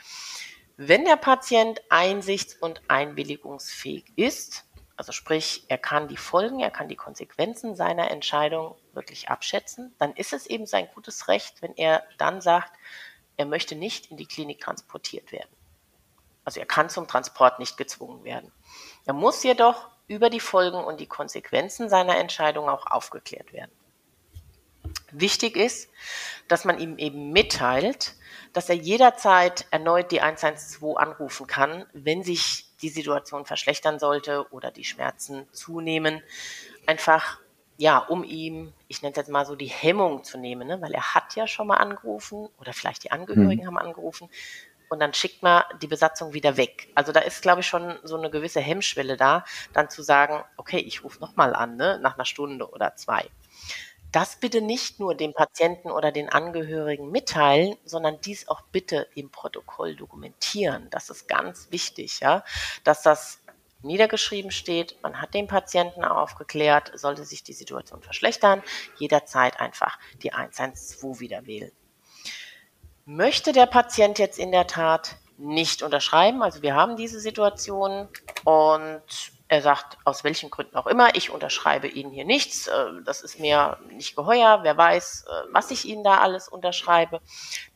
Wenn 0.78 1.06
der 1.06 1.16
Patient 1.16 1.82
einsichts- 1.90 2.56
und 2.56 2.82
einwilligungsfähig 2.90 4.06
ist, 4.18 4.66
also 4.98 5.12
sprich, 5.12 5.66
er 5.68 5.78
kann 5.78 6.08
die 6.08 6.18
Folgen, 6.18 6.60
er 6.60 6.72
kann 6.72 6.88
die 6.88 6.96
Konsequenzen 6.96 7.76
seiner 7.76 8.12
Entscheidung 8.12 8.76
wirklich 8.94 9.30
abschätzen, 9.30 9.94
dann 9.98 10.14
ist 10.14 10.34
es 10.34 10.48
eben 10.48 10.66
sein 10.66 10.88
gutes 10.94 11.28
Recht, 11.28 11.62
wenn 11.62 11.76
er 11.76 12.04
dann 12.18 12.42
sagt, 12.42 12.72
er 13.38 13.46
möchte 13.46 13.76
nicht 13.76 14.12
in 14.12 14.18
die 14.18 14.26
Klinik 14.26 14.62
transportiert 14.62 15.32
werden. 15.32 15.50
Also 16.46 16.60
er 16.60 16.68
kann 16.68 16.90
zum 16.90 17.08
Transport 17.08 17.60
nicht 17.60 17.76
gezwungen 17.76 18.24
werden. 18.24 18.52
Er 19.06 19.14
muss 19.14 19.44
jedoch 19.44 19.90
über 20.08 20.30
die 20.30 20.40
Folgen 20.40 20.78
und 20.78 21.00
die 21.00 21.08
Konsequenzen 21.08 21.90
seiner 21.90 22.18
Entscheidung 22.18 22.70
auch 22.70 22.86
aufgeklärt 22.86 23.52
werden. 23.52 23.72
Wichtig 25.12 25.56
ist, 25.58 25.90
dass 26.48 26.66
man 26.66 26.80
ihm 26.80 26.98
eben 26.98 27.32
mitteilt, 27.32 28.14
dass 28.54 28.70
er 28.70 28.76
jederzeit 28.76 29.66
erneut 29.72 30.12
die 30.12 30.22
112 30.22 30.98
anrufen 30.98 31.48
kann, 31.48 31.86
wenn 31.94 32.24
sich 32.24 32.66
die 32.82 32.90
Situation 32.90 33.46
verschlechtern 33.46 34.00
sollte 34.00 34.52
oder 34.52 34.72
die 34.72 34.84
Schmerzen 34.84 35.48
zunehmen. 35.52 36.22
Einfach, 36.86 37.40
ja, 37.78 37.98
um 37.98 38.24
ihm, 38.24 38.74
ich 38.88 39.02
nenne 39.02 39.14
es 39.14 39.18
jetzt 39.18 39.30
mal 39.30 39.46
so, 39.46 39.56
die 39.56 39.68
Hemmung 39.68 40.24
zu 40.24 40.38
nehmen, 40.38 40.68
ne? 40.68 40.82
weil 40.82 40.94
er 40.94 41.16
hat 41.16 41.36
ja 41.36 41.48
schon 41.48 41.68
mal 41.68 41.78
angerufen 41.78 42.50
oder 42.60 42.74
vielleicht 42.74 43.04
die 43.04 43.12
Angehörigen 43.12 43.62
hm. 43.62 43.68
haben 43.68 43.78
angerufen 43.78 44.30
und 44.90 45.00
dann 45.00 45.14
schickt 45.14 45.44
man 45.44 45.64
die 45.82 45.88
Besatzung 45.88 46.34
wieder 46.34 46.58
weg. 46.58 46.90
Also 46.96 47.12
da 47.12 47.22
ist, 47.22 47.42
glaube 47.42 47.62
ich, 47.62 47.68
schon 47.68 47.98
so 48.04 48.18
eine 48.18 48.30
gewisse 48.30 48.60
Hemmschwelle 48.60 49.18
da, 49.18 49.46
dann 49.74 49.90
zu 49.90 50.02
sagen, 50.02 50.44
okay, 50.58 50.80
ich 50.80 51.04
rufe 51.04 51.20
nochmal 51.20 51.56
an, 51.56 51.76
ne, 51.76 52.00
nach 52.02 52.16
einer 52.16 52.26
Stunde 52.26 52.70
oder 52.70 52.96
zwei. 52.96 53.30
Das 54.12 54.38
bitte 54.38 54.62
nicht 54.62 55.00
nur 55.00 55.14
dem 55.14 55.34
Patienten 55.34 55.92
oder 55.92 56.12
den 56.12 56.30
Angehörigen 56.30 57.12
mitteilen, 57.12 57.76
sondern 57.84 58.22
dies 58.22 58.48
auch 58.48 58.62
bitte 58.72 59.10
im 59.14 59.30
Protokoll 59.30 59.96
dokumentieren. 59.96 60.88
Das 60.90 61.10
ist 61.10 61.28
ganz 61.28 61.70
wichtig, 61.72 62.22
ja, 62.22 62.46
dass 62.86 63.02
das 63.02 63.42
niedergeschrieben 63.82 64.52
steht, 64.52 64.98
man 65.04 65.22
hat 65.22 65.34
den 65.34 65.48
Patienten 65.48 66.04
aufgeklärt, 66.04 66.92
sollte 66.96 67.24
sich 67.24 67.44
die 67.44 67.54
Situation 67.54 68.02
verschlechtern, 68.02 68.64
jederzeit 68.98 69.60
einfach 69.60 70.00
die 70.24 70.34
112 70.34 71.20
wieder 71.20 71.46
wählen. 71.46 71.72
Möchte 73.08 73.52
der 73.52 73.68
Patient 73.68 74.18
jetzt 74.18 74.40
in 74.40 74.52
der 74.52 74.66
Tat 74.66 75.18
nicht 75.38 75.84
unterschreiben, 75.84 76.42
also 76.42 76.64
wir 76.64 76.74
haben 76.74 76.96
diese 76.96 77.20
Situation 77.20 78.08
und 78.46 79.04
er 79.48 79.62
sagt, 79.62 80.00
aus 80.06 80.24
welchen 80.24 80.50
Gründen 80.50 80.76
auch 80.76 80.88
immer, 80.88 81.16
ich 81.16 81.30
unterschreibe 81.30 81.88
Ihnen 81.88 82.10
hier 82.10 82.26
nichts, 82.26 82.66
äh, 82.66 82.86
das 83.06 83.22
ist 83.22 83.40
mir 83.40 83.78
nicht 83.92 84.16
geheuer, 84.16 84.62
wer 84.64 84.76
weiß, 84.76 85.26
äh, 85.28 85.54
was 85.54 85.70
ich 85.70 85.86
Ihnen 85.86 86.04
da 86.04 86.18
alles 86.18 86.48
unterschreibe. 86.48 87.22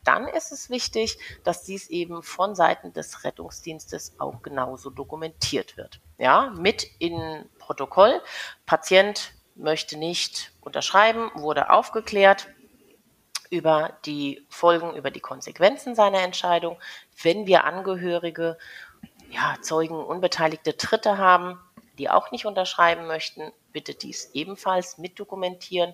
Dann 0.03 0.27
ist 0.27 0.51
es 0.51 0.71
wichtig, 0.71 1.19
dass 1.43 1.63
dies 1.63 1.91
eben 1.91 2.23
von 2.23 2.55
Seiten 2.55 2.91
des 2.93 3.23
Rettungsdienstes 3.23 4.15
auch 4.17 4.41
genauso 4.41 4.89
dokumentiert 4.89 5.77
wird. 5.77 6.01
Ja, 6.17 6.51
mit 6.57 6.87
in 6.97 7.47
Protokoll. 7.59 8.19
Patient 8.65 9.33
möchte 9.53 9.95
nicht 9.95 10.53
unterschreiben, 10.61 11.29
wurde 11.35 11.69
aufgeklärt 11.69 12.47
über 13.49 13.97
die 14.05 14.45
Folgen, 14.49 14.95
über 14.95 15.11
die 15.11 15.19
Konsequenzen 15.19 15.95
seiner 15.95 16.21
Entscheidung. 16.21 16.77
Wenn 17.21 17.47
wir 17.47 17.63
Angehörige, 17.63 18.57
ja, 19.31 19.55
Zeugen, 19.61 20.03
unbeteiligte 20.03 20.73
Dritte 20.73 21.17
haben, 21.17 21.59
die 21.97 22.09
auch 22.09 22.31
nicht 22.31 22.45
unterschreiben 22.45 23.07
möchten, 23.07 23.51
bitte 23.71 23.93
dies 23.93 24.31
ebenfalls 24.33 24.97
mitdokumentieren 24.97 25.93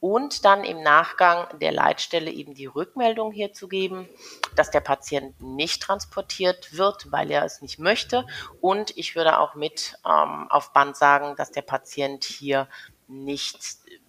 und 0.00 0.44
dann 0.44 0.64
im 0.64 0.82
Nachgang 0.82 1.58
der 1.58 1.72
Leitstelle 1.72 2.30
eben 2.30 2.54
die 2.54 2.66
Rückmeldung 2.66 3.32
hier 3.32 3.52
zu 3.52 3.68
geben, 3.68 4.08
dass 4.56 4.70
der 4.70 4.80
Patient 4.80 5.40
nicht 5.40 5.80
transportiert 5.80 6.76
wird, 6.76 7.10
weil 7.10 7.30
er 7.30 7.44
es 7.44 7.62
nicht 7.62 7.78
möchte. 7.78 8.26
Und 8.60 8.96
ich 8.96 9.16
würde 9.16 9.38
auch 9.38 9.54
mit 9.54 9.94
ähm, 10.04 10.50
auf 10.50 10.72
Band 10.72 10.96
sagen, 10.96 11.36
dass 11.36 11.52
der 11.52 11.62
Patient 11.62 12.24
hier 12.24 12.68
nicht 13.06 13.58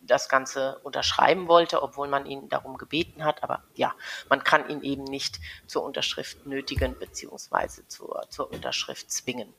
das 0.05 0.29
Ganze 0.29 0.79
unterschreiben 0.83 1.47
wollte, 1.47 1.81
obwohl 1.83 2.07
man 2.07 2.25
ihn 2.25 2.49
darum 2.49 2.77
gebeten 2.77 3.23
hat. 3.23 3.43
Aber 3.43 3.63
ja, 3.75 3.93
man 4.29 4.43
kann 4.43 4.69
ihn 4.69 4.81
eben 4.81 5.03
nicht 5.03 5.39
zur 5.67 5.83
Unterschrift 5.83 6.45
nötigen 6.45 6.97
beziehungsweise 6.97 7.87
zur, 7.87 8.25
zur 8.29 8.51
Unterschrift 8.51 9.11
zwingen. 9.11 9.53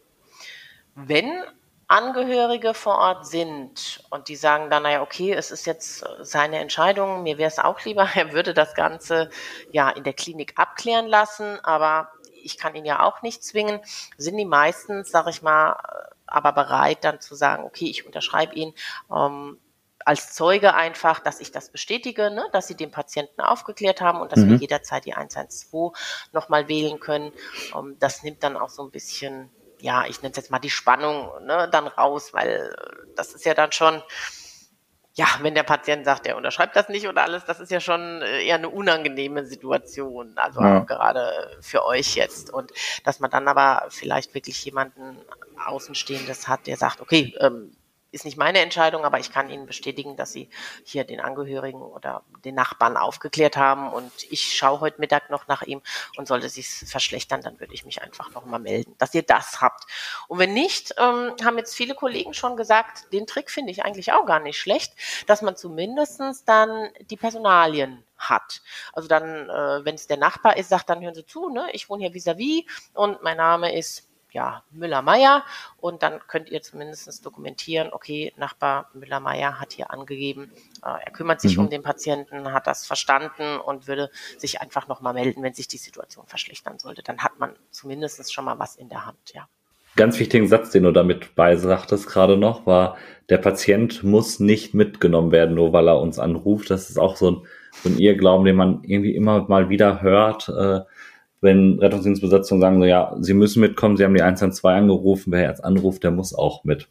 Wenn 0.94 1.44
Angehörige 1.88 2.74
vor 2.74 2.98
Ort 2.98 3.26
sind 3.28 4.02
und 4.10 4.28
die 4.28 4.34
sagen 4.34 4.70
dann, 4.70 4.82
naja, 4.82 5.02
okay, 5.02 5.32
es 5.32 5.52
ist 5.52 5.66
jetzt 5.66 6.04
seine 6.20 6.58
Entscheidung, 6.58 7.22
mir 7.22 7.38
wäre 7.38 7.48
es 7.48 7.60
auch 7.60 7.84
lieber, 7.84 8.08
er 8.14 8.32
würde 8.32 8.54
das 8.54 8.74
Ganze 8.74 9.30
ja 9.70 9.90
in 9.90 10.02
der 10.02 10.12
Klinik 10.12 10.54
abklären 10.56 11.06
lassen, 11.06 11.60
aber 11.64 12.10
ich 12.42 12.58
kann 12.58 12.74
ihn 12.74 12.84
ja 12.84 13.04
auch 13.04 13.22
nicht 13.22 13.44
zwingen, 13.44 13.80
sind 14.18 14.36
die 14.36 14.44
meistens, 14.44 15.10
sag 15.10 15.28
ich 15.28 15.42
mal, 15.42 15.76
aber 16.26 16.52
bereit 16.52 17.04
dann 17.04 17.20
zu 17.20 17.36
sagen, 17.36 17.64
okay, 17.64 17.86
ich 17.86 18.04
unterschreibe 18.04 18.54
ihn, 18.54 18.74
ähm, 19.14 19.58
als 20.06 20.32
Zeuge 20.32 20.74
einfach, 20.74 21.18
dass 21.18 21.40
ich 21.40 21.50
das 21.50 21.68
bestätige, 21.68 22.30
ne, 22.30 22.46
dass 22.52 22.68
sie 22.68 22.76
den 22.76 22.92
Patienten 22.92 23.40
aufgeklärt 23.40 24.00
haben 24.00 24.20
und 24.20 24.30
dass 24.30 24.38
mhm. 24.38 24.50
wir 24.50 24.56
jederzeit 24.58 25.04
die 25.04 25.14
112 25.14 25.92
nochmal 26.32 26.68
wählen 26.68 27.00
können. 27.00 27.32
Um, 27.74 27.88
ähm, 27.88 27.96
das 27.98 28.22
nimmt 28.22 28.44
dann 28.44 28.56
auch 28.56 28.68
so 28.68 28.84
ein 28.84 28.92
bisschen, 28.92 29.50
ja, 29.80 30.06
ich 30.06 30.22
nenne 30.22 30.30
es 30.30 30.36
jetzt 30.36 30.52
mal 30.52 30.60
die 30.60 30.70
Spannung 30.70 31.28
ne, 31.44 31.68
dann 31.72 31.88
raus, 31.88 32.32
weil 32.32 32.72
das 33.16 33.34
ist 33.34 33.44
ja 33.44 33.54
dann 33.54 33.72
schon, 33.72 34.00
ja, 35.14 35.26
wenn 35.42 35.56
der 35.56 35.64
Patient 35.64 36.04
sagt, 36.04 36.26
er 36.26 36.36
unterschreibt 36.36 36.76
das 36.76 36.88
nicht 36.88 37.08
oder 37.08 37.24
alles, 37.24 37.44
das 37.44 37.58
ist 37.58 37.72
ja 37.72 37.80
schon 37.80 38.22
äh, 38.22 38.46
eher 38.46 38.56
eine 38.56 38.68
unangenehme 38.68 39.44
Situation, 39.44 40.34
also 40.36 40.60
ja. 40.60 40.82
auch 40.82 40.86
gerade 40.86 41.58
für 41.60 41.84
euch 41.84 42.14
jetzt. 42.14 42.50
Und 42.50 42.70
dass 43.02 43.18
man 43.18 43.32
dann 43.32 43.48
aber 43.48 43.86
vielleicht 43.88 44.34
wirklich 44.34 44.64
jemanden 44.64 45.18
Außenstehendes 45.66 46.46
hat, 46.46 46.68
der 46.68 46.76
sagt, 46.76 47.00
okay, 47.00 47.34
ähm, 47.40 47.72
ist 48.16 48.24
nicht 48.24 48.36
meine 48.36 48.60
Entscheidung, 48.60 49.04
aber 49.04 49.20
ich 49.20 49.30
kann 49.30 49.50
Ihnen 49.50 49.66
bestätigen, 49.66 50.16
dass 50.16 50.32
Sie 50.32 50.48
hier 50.84 51.04
den 51.04 51.20
Angehörigen 51.20 51.80
oder 51.80 52.22
den 52.44 52.54
Nachbarn 52.54 52.96
aufgeklärt 52.96 53.56
haben 53.56 53.92
und 53.92 54.10
ich 54.30 54.56
schaue 54.56 54.80
heute 54.80 55.00
Mittag 55.00 55.30
noch 55.30 55.46
nach 55.48 55.62
ihm 55.62 55.82
und 56.16 56.26
sollte 56.26 56.48
sich 56.48 56.66
verschlechtern, 56.68 57.42
dann 57.42 57.60
würde 57.60 57.74
ich 57.74 57.84
mich 57.84 58.02
einfach 58.02 58.32
nochmal 58.32 58.60
melden, 58.60 58.94
dass 58.98 59.14
ihr 59.14 59.22
das 59.22 59.60
habt. 59.60 59.84
Und 60.28 60.38
wenn 60.38 60.54
nicht, 60.54 60.94
ähm, 60.98 61.34
haben 61.44 61.58
jetzt 61.58 61.74
viele 61.74 61.94
Kollegen 61.94 62.34
schon 62.34 62.56
gesagt, 62.56 63.12
den 63.12 63.26
Trick 63.26 63.50
finde 63.50 63.70
ich 63.70 63.84
eigentlich 63.84 64.12
auch 64.12 64.26
gar 64.26 64.40
nicht 64.40 64.58
schlecht, 64.58 64.94
dass 65.26 65.42
man 65.42 65.56
zumindestens 65.56 66.44
dann 66.44 66.88
die 67.10 67.16
Personalien 67.16 68.02
hat. 68.16 68.62
Also 68.94 69.08
dann, 69.08 69.50
äh, 69.50 69.84
wenn 69.84 69.94
es 69.94 70.06
der 70.06 70.16
Nachbar 70.16 70.56
ist, 70.56 70.70
sagt 70.70 70.88
dann 70.88 71.02
hören 71.02 71.14
Sie 71.14 71.26
zu, 71.26 71.50
ne, 71.50 71.68
ich 71.72 71.90
wohne 71.90 72.04
hier 72.04 72.14
vis-à-vis 72.14 72.64
-vis 72.64 72.94
und 72.94 73.22
mein 73.22 73.36
Name 73.36 73.76
ist 73.76 74.08
ja, 74.36 74.62
Müller-Meyer 74.70 75.44
und 75.78 76.02
dann 76.02 76.20
könnt 76.28 76.50
ihr 76.50 76.60
zumindest 76.60 77.24
dokumentieren, 77.24 77.88
okay, 77.90 78.34
Nachbar 78.36 78.90
Müller-Meyer 78.92 79.58
hat 79.58 79.72
hier 79.72 79.90
angegeben, 79.90 80.52
äh, 80.84 81.04
er 81.06 81.10
kümmert 81.10 81.40
sich 81.40 81.56
mhm. 81.56 81.64
um 81.64 81.70
den 81.70 81.82
Patienten, 81.82 82.52
hat 82.52 82.66
das 82.66 82.86
verstanden 82.86 83.56
und 83.58 83.88
würde 83.88 84.10
sich 84.36 84.60
einfach 84.60 84.88
nochmal 84.88 85.14
melden, 85.14 85.42
wenn 85.42 85.54
sich 85.54 85.68
die 85.68 85.78
Situation 85.78 86.26
verschlechtern 86.26 86.78
sollte. 86.78 87.02
Dann 87.02 87.20
hat 87.20 87.38
man 87.38 87.56
zumindest 87.70 88.30
schon 88.30 88.44
mal 88.44 88.58
was 88.58 88.76
in 88.76 88.90
der 88.90 89.06
Hand, 89.06 89.32
ja. 89.32 89.48
Ganz 89.96 90.18
wichtigen 90.18 90.46
Satz, 90.46 90.70
den 90.72 90.82
du 90.82 90.92
damit 90.92 91.34
beisagtest 91.34 92.06
gerade 92.06 92.36
noch, 92.36 92.66
war, 92.66 92.98
der 93.30 93.38
Patient 93.38 94.04
muss 94.04 94.38
nicht 94.38 94.74
mitgenommen 94.74 95.32
werden, 95.32 95.54
nur 95.54 95.72
weil 95.72 95.88
er 95.88 95.98
uns 95.98 96.18
anruft. 96.18 96.68
Das 96.68 96.90
ist 96.90 96.98
auch 96.98 97.16
so 97.16 97.30
ein, 97.30 97.46
so 97.82 97.88
ein 97.88 97.98
Irrglauben, 97.98 98.44
den 98.44 98.56
man 98.56 98.84
irgendwie 98.84 99.16
immer 99.16 99.48
mal 99.48 99.70
wieder 99.70 100.02
hört. 100.02 100.50
Äh, 100.50 100.80
wenn 101.40 101.78
Rettungsdienstbesatzungen 101.78 102.60
sagen, 102.60 102.80
so, 102.80 102.86
ja, 102.86 103.16
sie 103.20 103.34
müssen 103.34 103.60
mitkommen, 103.60 103.96
sie 103.96 104.04
haben 104.04 104.14
die 104.14 104.22
112 104.22 104.64
angerufen, 104.64 105.32
wer 105.32 105.48
jetzt 105.48 105.64
anruft, 105.64 106.02
der 106.04 106.10
muss 106.10 106.34
auch 106.34 106.64
mit. 106.64 106.88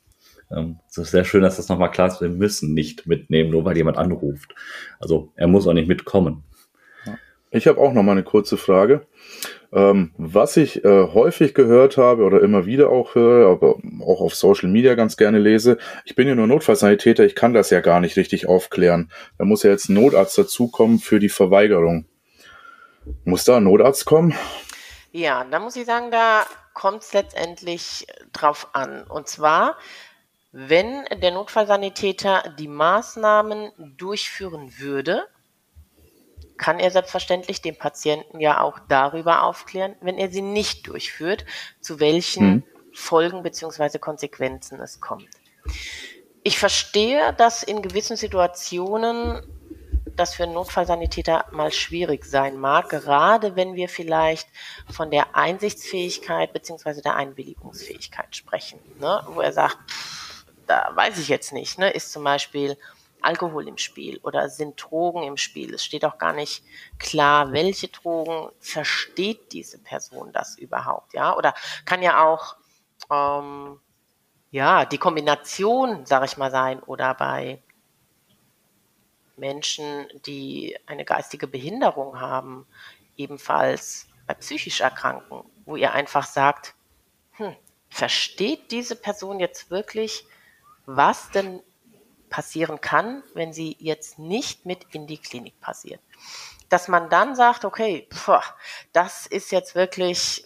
Ähm, 0.52 0.78
es 0.90 0.98
ist 0.98 1.12
sehr 1.12 1.26
schön, 1.26 1.42
dass 1.42 1.58
das 1.58 1.70
nochmal 1.70 1.92
klar 1.92 2.08
ist, 2.08 2.22
wir 2.22 2.30
müssen 2.30 2.74
nicht 2.74 3.08
mitnehmen, 3.08 3.52
nur 3.52 3.66
weil 3.66 3.78
jemand 3.78 3.98
anruft. 3.98 4.54
Also 5.00 5.32
er 5.36 5.48
muss 5.48 5.68
auch 5.68 5.74
nicht 5.74 5.88
mitkommen. 5.88 6.44
Ich 7.52 7.68
habe 7.68 7.80
auch 7.80 7.94
noch 7.94 8.04
mal 8.04 8.12
eine 8.12 8.24
kurze 8.24 8.58
Frage. 8.58 9.08
Ähm, 9.72 10.12
was 10.18 10.58
ich 10.58 10.84
äh, 10.84 11.08
häufig 11.14 11.54
gehört 11.54 11.96
habe 11.96 12.24
oder 12.24 12.42
immer 12.42 12.66
wieder 12.66 12.90
auch 12.90 13.16
höre, 13.16 13.50
aber 13.50 13.78
auch 14.02 14.20
auf 14.22 14.36
Social 14.36 14.70
Media 14.70 14.96
ganz 14.96 15.16
gerne 15.16 15.40
lese, 15.40 15.78
ich 16.04 16.16
bin 16.16 16.28
ja 16.28 16.36
nur 16.36 16.48
Notfallsanitäter, 16.48 17.26
ich 17.26 17.36
kann 17.36 17.54
das 17.54 17.70
ja 17.70 17.80
gar 17.80 18.02
nicht 18.02 18.18
richtig 18.18 18.48
aufklären. 18.48 19.10
Da 19.38 19.46
muss 19.46 19.64
ja 19.64 19.72
jetzt 19.72 19.90
ein 19.90 19.94
Notarzt 19.94 20.38
dazukommen 20.38 21.00
für 21.00 21.20
die 21.20 21.30
Verweigerung. 21.30 22.06
Muss 23.24 23.44
da 23.44 23.58
ein 23.58 23.64
Notarzt 23.64 24.06
kommen? 24.06 24.36
Ja, 25.12 25.44
da 25.46 25.60
muss 25.60 25.76
ich 25.76 25.86
sagen, 25.86 26.12
da 26.12 26.46
kommt 26.74 27.04
es 27.04 27.14
letztendlich 27.14 28.06
drauf 28.34 28.70
an. 28.74 29.04
Und 29.04 29.28
zwar, 29.28 29.78
wenn 30.52 31.06
der 31.22 31.32
Notfallsanitäter 31.32 32.54
die 32.60 32.68
Maßnahmen 32.68 33.72
durchführen 33.98 34.74
würde, 34.78 35.26
kann 36.58 36.80
er 36.80 36.92
selbstverständlich 36.92 37.62
den 37.62 37.78
Patienten 37.78 38.40
ja 38.40 38.62
auch 38.62 38.80
darüber 38.88 39.44
aufklären, 39.44 39.96
wenn 40.02 40.18
er 40.18 40.30
sie 40.30 40.42
nicht 40.42 40.88
durchführt, 40.88 41.46
zu 41.82 42.00
welchen 42.00 42.46
hm. 42.46 42.64
Folgen 42.94 43.44
bzw. 43.44 44.00
Konsequenzen 44.00 44.80
es 44.80 45.02
kommt. 45.02 45.28
Ich 46.44 46.60
verstehe, 46.60 47.34
dass 47.34 47.64
in 47.64 47.82
gewissen 47.82 48.16
Situationen 48.16 49.42
das 50.16 50.36
für 50.36 50.44
einen 50.44 50.54
Notfallsanitäter 50.54 51.46
mal 51.52 51.72
schwierig 51.72 52.26
sein 52.26 52.58
mag, 52.58 52.90
gerade 52.90 53.56
wenn 53.56 53.76
wir 53.76 53.90
vielleicht 53.90 54.48
von 54.90 55.12
der 55.12 55.36
Einsichtsfähigkeit 55.36 56.54
bzw. 56.54 57.02
der 57.02 57.16
Einwilligungsfähigkeit 57.16 58.36
sprechen, 58.36 58.80
ne? 59.00 59.22
wo 59.28 59.42
er 59.42 59.54
sagt, 59.54 59.78
da 60.68 60.92
weiß 60.94 61.20
ich 61.20 61.28
jetzt 61.28 61.54
nicht, 61.54 61.78
ne? 61.78 61.90
ist 61.90 62.12
zum 62.12 62.24
Beispiel 62.24 62.78
Alkohol 63.22 63.68
im 63.68 63.78
Spiel 63.78 64.20
oder 64.24 64.50
sind 64.50 64.82
Drogen 64.82 65.24
im 65.24 65.38
Spiel. 65.38 65.74
Es 65.74 65.84
steht 65.84 66.06
auch 66.06 66.18
gar 66.18 66.34
nicht 66.34 66.64
klar, 67.00 67.52
welche 67.52 67.88
Drogen 67.88 68.52
versteht 68.60 69.52
diese 69.52 69.80
Person 69.80 70.32
das 70.32 70.58
überhaupt, 70.58 71.14
ja? 71.14 71.36
Oder 71.36 71.56
kann 71.86 72.04
ja 72.04 72.24
auch 72.24 72.56
ähm, 73.12 73.80
ja 74.52 74.86
die 74.86 75.00
Kombination, 75.00 76.06
sag 76.06 76.24
ich 76.26 76.38
mal, 76.38 76.52
sein 76.52 76.80
oder 76.82 77.16
bei 77.16 77.64
Menschen, 79.38 80.08
die 80.26 80.78
eine 80.86 81.06
geistige 81.06 81.48
Behinderung 81.48 82.20
haben, 82.20 82.66
ebenfalls 83.18 84.08
bei 84.28 84.34
psychisch 84.34 84.82
Erkrankten, 84.82 85.44
wo 85.66 85.76
ihr 85.76 85.94
einfach 85.94 86.26
sagt, 86.26 86.74
hm, 87.34 87.56
versteht 87.90 88.72
diese 88.72 88.96
Person 88.96 89.40
jetzt 89.40 89.70
wirklich, 89.72 90.26
was 90.86 91.32
denn 91.32 91.62
passieren 92.30 92.82
kann, 92.82 93.24
wenn 93.34 93.54
sie 93.54 93.78
jetzt 93.80 94.20
nicht 94.20 94.66
mit 94.66 94.86
in 94.92 95.08
die 95.08 95.18
Klinik 95.18 95.60
passiert. 95.62 96.02
Dass 96.70 96.88
man 96.88 97.10
dann 97.10 97.36
sagt, 97.36 97.66
okay, 97.66 98.08
pf, 98.12 98.42
das 98.92 99.28
ist 99.28 99.52
jetzt 99.52 99.76
wirklich 99.76 100.46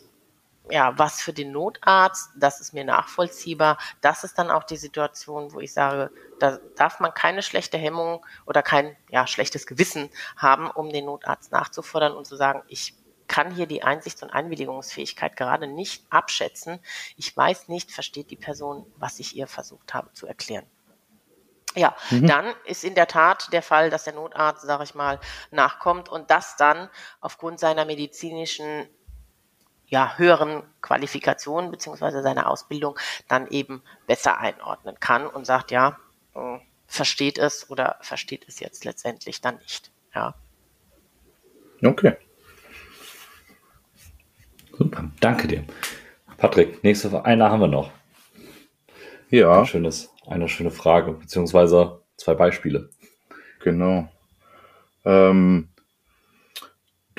ja, 0.70 0.98
was 0.98 1.22
für 1.22 1.34
den 1.34 1.52
Notarzt, 1.52 2.32
das 2.36 2.62
ist 2.62 2.74
mir 2.74 2.84
nachvollziehbar. 2.84 3.78
Das 4.02 4.24
ist 4.24 4.38
dann 4.38 4.52
auch 4.52 4.64
die 4.64 4.78
Situation, 4.78 5.54
wo 5.54 5.60
ich 5.60 5.74
sage, 5.74 6.12
da 6.40 6.60
darf 6.76 7.00
man 7.00 7.14
keine 7.14 7.42
schlechte 7.42 7.78
Hemmung 7.78 8.26
oder 8.46 8.62
kein 8.62 8.96
ja, 9.10 9.28
schlechtes 9.28 9.66
Gewissen 9.66 10.10
haben, 10.38 10.70
um 10.70 10.90
den 10.90 11.06
Notarzt 11.06 11.52
nachzufordern 11.52 12.14
und 12.14 12.26
zu 12.26 12.36
sagen, 12.36 12.64
ich 12.68 12.94
kann 13.28 13.54
hier 13.54 13.68
die 13.68 13.84
Einsichts- 13.84 14.24
und 14.24 14.32
Einwilligungsfähigkeit 14.32 15.38
gerade 15.38 15.68
nicht 15.68 16.04
abschätzen. 16.10 16.80
Ich 17.16 17.36
weiß 17.36 17.68
nicht, 17.68 17.92
versteht 17.92 18.32
die 18.32 18.36
Person, 18.36 18.86
was 18.98 19.20
ich 19.20 19.36
ihr 19.36 19.48
versucht 19.48 19.94
habe 19.94 20.12
zu 20.14 20.28
erklären. 20.28 20.66
Ja, 21.76 21.96
mhm. 22.10 22.26
dann 22.26 22.54
ist 22.66 22.84
in 22.84 22.96
der 22.96 23.08
Tat 23.08 23.54
der 23.54 23.62
Fall, 23.62 23.92
dass 23.92 24.04
der 24.04 24.14
Notarzt, 24.14 24.64
sage 24.64 24.84
ich 24.84 24.96
mal, 24.96 25.20
nachkommt 25.52 26.10
und 26.10 26.32
das 26.32 26.56
dann 26.56 26.90
aufgrund 27.22 27.60
seiner 27.60 27.86
medizinischen 27.86 28.90
ja, 29.90 30.18
höheren 30.18 30.64
Qualifikationen 30.82 31.72
beziehungsweise 31.72 32.22
seiner 32.22 32.50
Ausbildung 32.50 32.98
dann 33.28 33.48
eben 33.48 33.82
besser 34.08 34.40
einordnen 34.40 35.00
kann 35.00 35.28
und 35.28 35.46
sagt, 35.46 35.72
ja, 35.72 35.98
äh, 36.36 36.58
versteht 36.88 37.38
es 37.38 37.70
oder 37.70 37.98
versteht 38.02 38.46
es 38.48 38.60
jetzt 38.60 38.86
letztendlich 38.86 39.42
dann 39.42 39.58
nicht. 39.58 39.92
Ja. 40.16 40.36
Okay. 41.84 42.18
Super, 44.78 45.12
danke 45.20 45.48
dir. 45.48 45.64
Patrick, 46.38 46.84
nächste 46.84 47.26
einer 47.26 47.52
haben 47.52 47.60
wir 47.60 47.68
noch. 47.68 47.92
Ja. 49.30 49.60
Ein 49.60 49.66
schönes 49.66 50.10
eine 50.30 50.48
schöne 50.48 50.72
Frage, 50.72 51.14
beziehungsweise 51.14 52.02
zwei 52.16 52.36
Beispiele. 52.36 52.90
Genau. 53.62 54.08
Ähm, 55.06 55.70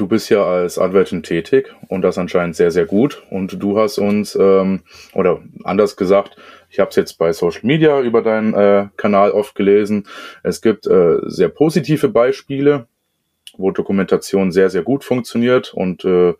du 0.00 0.06
bist 0.06 0.30
ja 0.30 0.42
als 0.42 0.78
Anwältin 0.78 1.22
tätig 1.22 1.74
und 1.88 2.00
das 2.00 2.16
anscheinend 2.16 2.56
sehr, 2.56 2.70
sehr 2.70 2.86
gut. 2.86 3.22
Und 3.30 3.62
du 3.62 3.78
hast 3.78 3.98
uns, 3.98 4.34
ähm, 4.34 4.80
oder 5.12 5.42
anders 5.62 5.96
gesagt, 5.96 6.36
ich 6.70 6.80
habe 6.80 6.88
es 6.88 6.96
jetzt 6.96 7.18
bei 7.18 7.32
Social 7.34 7.60
Media 7.64 8.00
über 8.00 8.22
deinen 8.22 8.54
äh, 8.54 8.88
Kanal 8.96 9.32
oft 9.32 9.54
gelesen. 9.54 10.06
Es 10.42 10.62
gibt 10.62 10.86
äh, 10.86 11.18
sehr 11.24 11.48
positive 11.48 12.08
Beispiele, 12.08 12.86
wo 13.58 13.70
Dokumentation 13.72 14.52
sehr, 14.52 14.70
sehr 14.70 14.82
gut 14.82 15.04
funktioniert 15.04 15.74
und 15.74 16.04
äh, 16.04 16.32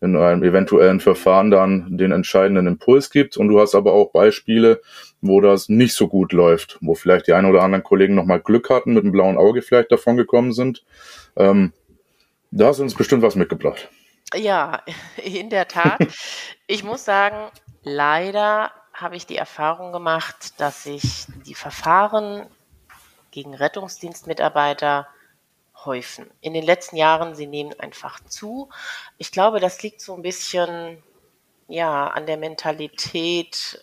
in 0.00 0.16
einem 0.16 0.42
eventuellen 0.42 0.98
Verfahren 0.98 1.50
dann 1.50 1.96
den 1.96 2.12
entscheidenden 2.12 2.66
Impuls 2.66 3.10
gibt. 3.10 3.36
Und 3.36 3.48
du 3.48 3.60
hast 3.60 3.74
aber 3.74 3.92
auch 3.92 4.10
Beispiele, 4.10 4.80
wo 5.20 5.40
das 5.40 5.68
nicht 5.68 5.94
so 5.94 6.08
gut 6.08 6.32
läuft, 6.32 6.78
wo 6.80 6.94
vielleicht 6.94 7.28
die 7.28 7.34
ein 7.34 7.44
oder 7.44 7.62
anderen 7.62 7.84
Kollegen 7.84 8.14
nochmal 8.14 8.40
Glück 8.40 8.70
hatten, 8.70 8.94
mit 8.94 9.04
einem 9.04 9.12
blauen 9.12 9.36
Auge 9.36 9.62
vielleicht 9.62 9.92
davon 9.92 10.16
gekommen 10.16 10.52
sind. 10.52 10.82
Ähm, 11.36 11.72
da 12.52 12.68
hast 12.68 12.80
uns 12.80 12.94
bestimmt 12.94 13.22
was 13.22 13.34
mitgebracht. 13.34 13.88
Ja, 14.34 14.82
in 15.16 15.50
der 15.50 15.66
Tat. 15.68 15.98
ich 16.66 16.84
muss 16.84 17.04
sagen, 17.04 17.50
leider 17.82 18.70
habe 18.94 19.16
ich 19.16 19.26
die 19.26 19.36
Erfahrung 19.36 19.92
gemacht, 19.92 20.60
dass 20.60 20.84
sich 20.84 21.26
die 21.46 21.54
Verfahren 21.54 22.46
gegen 23.30 23.54
Rettungsdienstmitarbeiter 23.54 25.08
häufen. 25.84 26.30
In 26.40 26.52
den 26.52 26.64
letzten 26.64 26.96
Jahren, 26.96 27.34
sie 27.34 27.46
nehmen 27.46 27.78
einfach 27.80 28.20
zu. 28.24 28.68
Ich 29.18 29.32
glaube, 29.32 29.58
das 29.58 29.82
liegt 29.82 30.00
so 30.00 30.14
ein 30.14 30.22
bisschen 30.22 31.02
ja 31.68 32.06
an 32.08 32.26
der 32.26 32.36
Mentalität, 32.36 33.80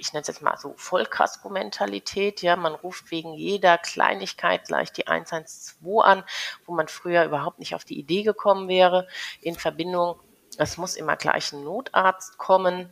ich 0.00 0.12
nenne 0.12 0.22
es 0.22 0.28
jetzt 0.28 0.42
mal 0.42 0.56
so 0.56 0.74
Vollkasko-Mentalität. 0.76 2.42
Ja, 2.42 2.56
man 2.56 2.74
ruft 2.74 3.10
wegen 3.10 3.34
jeder 3.34 3.78
Kleinigkeit 3.78 4.66
gleich 4.66 4.92
die 4.92 5.06
112 5.06 6.04
an, 6.04 6.24
wo 6.64 6.74
man 6.74 6.88
früher 6.88 7.24
überhaupt 7.24 7.58
nicht 7.58 7.74
auf 7.74 7.84
die 7.84 7.98
Idee 7.98 8.22
gekommen 8.22 8.68
wäre. 8.68 9.06
In 9.40 9.54
Verbindung, 9.54 10.18
es 10.58 10.76
muss 10.76 10.96
immer 10.96 11.16
gleich 11.16 11.52
ein 11.52 11.62
Notarzt 11.62 12.38
kommen. 12.38 12.90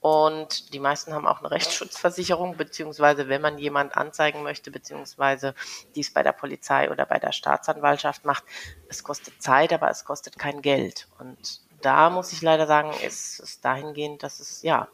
Und 0.00 0.74
die 0.74 0.80
meisten 0.80 1.14
haben 1.14 1.26
auch 1.26 1.38
eine 1.38 1.50
Rechtsschutzversicherung, 1.50 2.58
beziehungsweise 2.58 3.28
wenn 3.28 3.40
man 3.40 3.56
jemand 3.56 3.96
anzeigen 3.96 4.42
möchte, 4.42 4.70
beziehungsweise 4.70 5.54
dies 5.94 6.12
bei 6.12 6.22
der 6.22 6.32
Polizei 6.32 6.90
oder 6.90 7.06
bei 7.06 7.18
der 7.18 7.32
Staatsanwaltschaft 7.32 8.26
macht, 8.26 8.44
es 8.90 9.02
kostet 9.02 9.42
Zeit, 9.42 9.72
aber 9.72 9.88
es 9.88 10.04
kostet 10.04 10.38
kein 10.38 10.60
Geld. 10.60 11.08
Und 11.18 11.62
da 11.80 12.10
muss 12.10 12.32
ich 12.32 12.42
leider 12.42 12.66
sagen, 12.66 12.92
ist 13.02 13.40
es 13.40 13.60
dahingehend, 13.60 14.22
dass 14.22 14.40
es 14.40 14.62
ja 14.62 14.88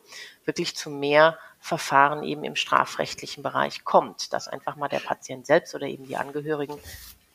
wirklich 0.44 0.76
zu 0.76 0.90
mehr 0.90 1.38
Verfahren 1.60 2.22
eben 2.22 2.42
im 2.42 2.56
strafrechtlichen 2.56 3.42
Bereich 3.42 3.84
kommt, 3.84 4.32
dass 4.32 4.48
einfach 4.48 4.76
mal 4.76 4.88
der 4.88 5.00
Patient 5.00 5.46
selbst 5.46 5.74
oder 5.74 5.86
eben 5.86 6.06
die 6.06 6.16
Angehörigen 6.16 6.80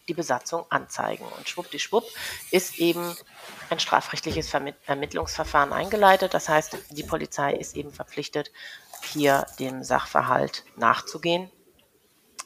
die 0.07 0.13
Besatzung 0.13 0.65
anzeigen. 0.69 1.25
Und 1.37 1.47
schwuppdischwupp 1.47 2.05
ist 2.51 2.79
eben 2.79 3.15
ein 3.69 3.79
strafrechtliches 3.79 4.53
Ermittlungsverfahren 4.85 5.73
eingeleitet. 5.73 6.33
Das 6.33 6.49
heißt, 6.49 6.77
die 6.91 7.03
Polizei 7.03 7.53
ist 7.53 7.75
eben 7.75 7.91
verpflichtet, 7.91 8.51
hier 9.03 9.45
dem 9.59 9.83
Sachverhalt 9.83 10.63
nachzugehen. 10.75 11.51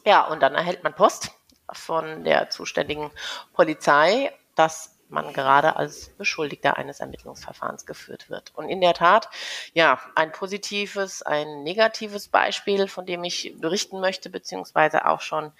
Ja, 0.05 0.25
und 0.27 0.41
dann 0.41 0.55
erhält 0.55 0.83
man 0.83 0.95
Post 0.95 1.31
von 1.71 2.23
der 2.23 2.49
zuständigen 2.49 3.11
Polizei, 3.53 4.33
dass 4.55 4.98
man 5.09 5.33
gerade 5.33 5.75
als 5.75 6.09
Beschuldigter 6.09 6.77
eines 6.77 6.99
Ermittlungsverfahrens 6.99 7.85
geführt 7.85 8.29
wird. 8.29 8.51
Und 8.55 8.69
in 8.69 8.81
der 8.81 8.93
Tat, 8.93 9.29
ja, 9.73 9.99
ein 10.15 10.31
positives, 10.31 11.21
ein 11.21 11.63
negatives 11.63 12.27
Beispiel, 12.27 12.87
von 12.87 13.05
dem 13.05 13.23
ich 13.23 13.55
berichten 13.59 13.99
möchte, 13.99 14.29
beziehungsweise 14.29 15.05
auch 15.05 15.21
schon 15.21 15.51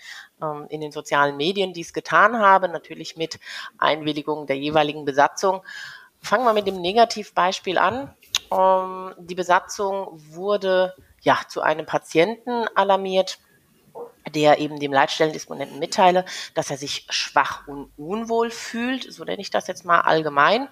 ähm, 0.42 0.68
in 0.70 0.82
den 0.82 0.92
sozialen 0.92 1.38
Medien 1.38 1.74
dies 1.74 1.94
getan 1.94 2.40
habe, 2.40 2.70
natürlich 2.70 3.18
mit 3.18 3.40
Einwilligung 3.78 4.48
der 4.48 4.58
jeweiligen 4.58 5.06
Besatzung. 5.06 5.64
Fangen 6.22 6.46
wir 6.46 6.54
mit 6.54 6.68
dem 6.68 6.82
Negativbeispiel 6.82 7.78
an. 7.78 8.14
Ähm, 8.52 9.14
die 9.18 9.36
Besatzung 9.36 10.08
wurde 10.12 10.96
ja 11.22 11.40
zu 11.48 11.62
einem 11.62 11.86
Patienten 11.86 12.66
alarmiert, 12.76 13.40
der 14.30 14.60
eben 14.60 14.80
dem 14.80 14.94
Leitstellendisponenten 14.94 15.80
mitteile, 15.80 16.26
dass 16.54 16.70
er 16.70 16.78
sich 16.78 17.08
schwach 17.10 17.68
und 17.68 17.92
unwohl 17.98 18.52
fühlt, 18.52 19.12
so 19.12 19.24
nenne 19.24 19.42
ich 19.42 19.50
das 19.50 19.68
jetzt 19.68 19.86
mal 19.86 20.02
allgemein. 20.02 20.68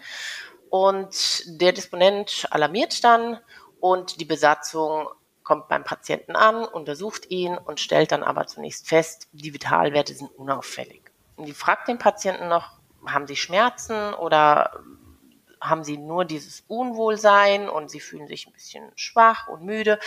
Und 0.70 1.44
der 1.62 1.72
Disponent 1.72 2.48
alarmiert 2.52 3.04
dann 3.04 3.40
und 3.80 4.20
die 4.20 4.26
Besatzung 4.26 5.08
kommt 5.44 5.70
beim 5.70 5.86
Patienten 5.86 6.36
an, 6.36 6.66
untersucht 6.66 7.30
ihn 7.32 7.58
und 7.58 7.80
stellt 7.80 8.12
dann 8.12 8.22
aber 8.22 8.48
zunächst 8.48 8.88
fest, 8.90 9.30
die 9.32 9.54
Vitalwerte 9.54 10.14
sind 10.14 10.30
unauffällig. 10.38 11.04
Und 11.38 11.46
die 11.46 11.54
fragt 11.54 11.88
den 11.88 12.00
Patienten 12.00 12.50
noch, 12.50 12.74
haben 13.06 13.28
Sie 13.28 13.38
Schmerzen 13.38 14.14
oder 14.14 14.84
haben 15.62 15.84
Sie 15.86 15.98
nur 15.98 16.26
dieses 16.26 16.66
Unwohlsein 16.68 17.70
und 17.70 17.90
Sie 17.90 18.02
fühlen 18.02 18.28
sich 18.28 18.46
ein 18.46 18.54
bisschen 18.54 18.92
schwach 18.96 19.48
und 19.48 19.64
müde. 19.64 20.00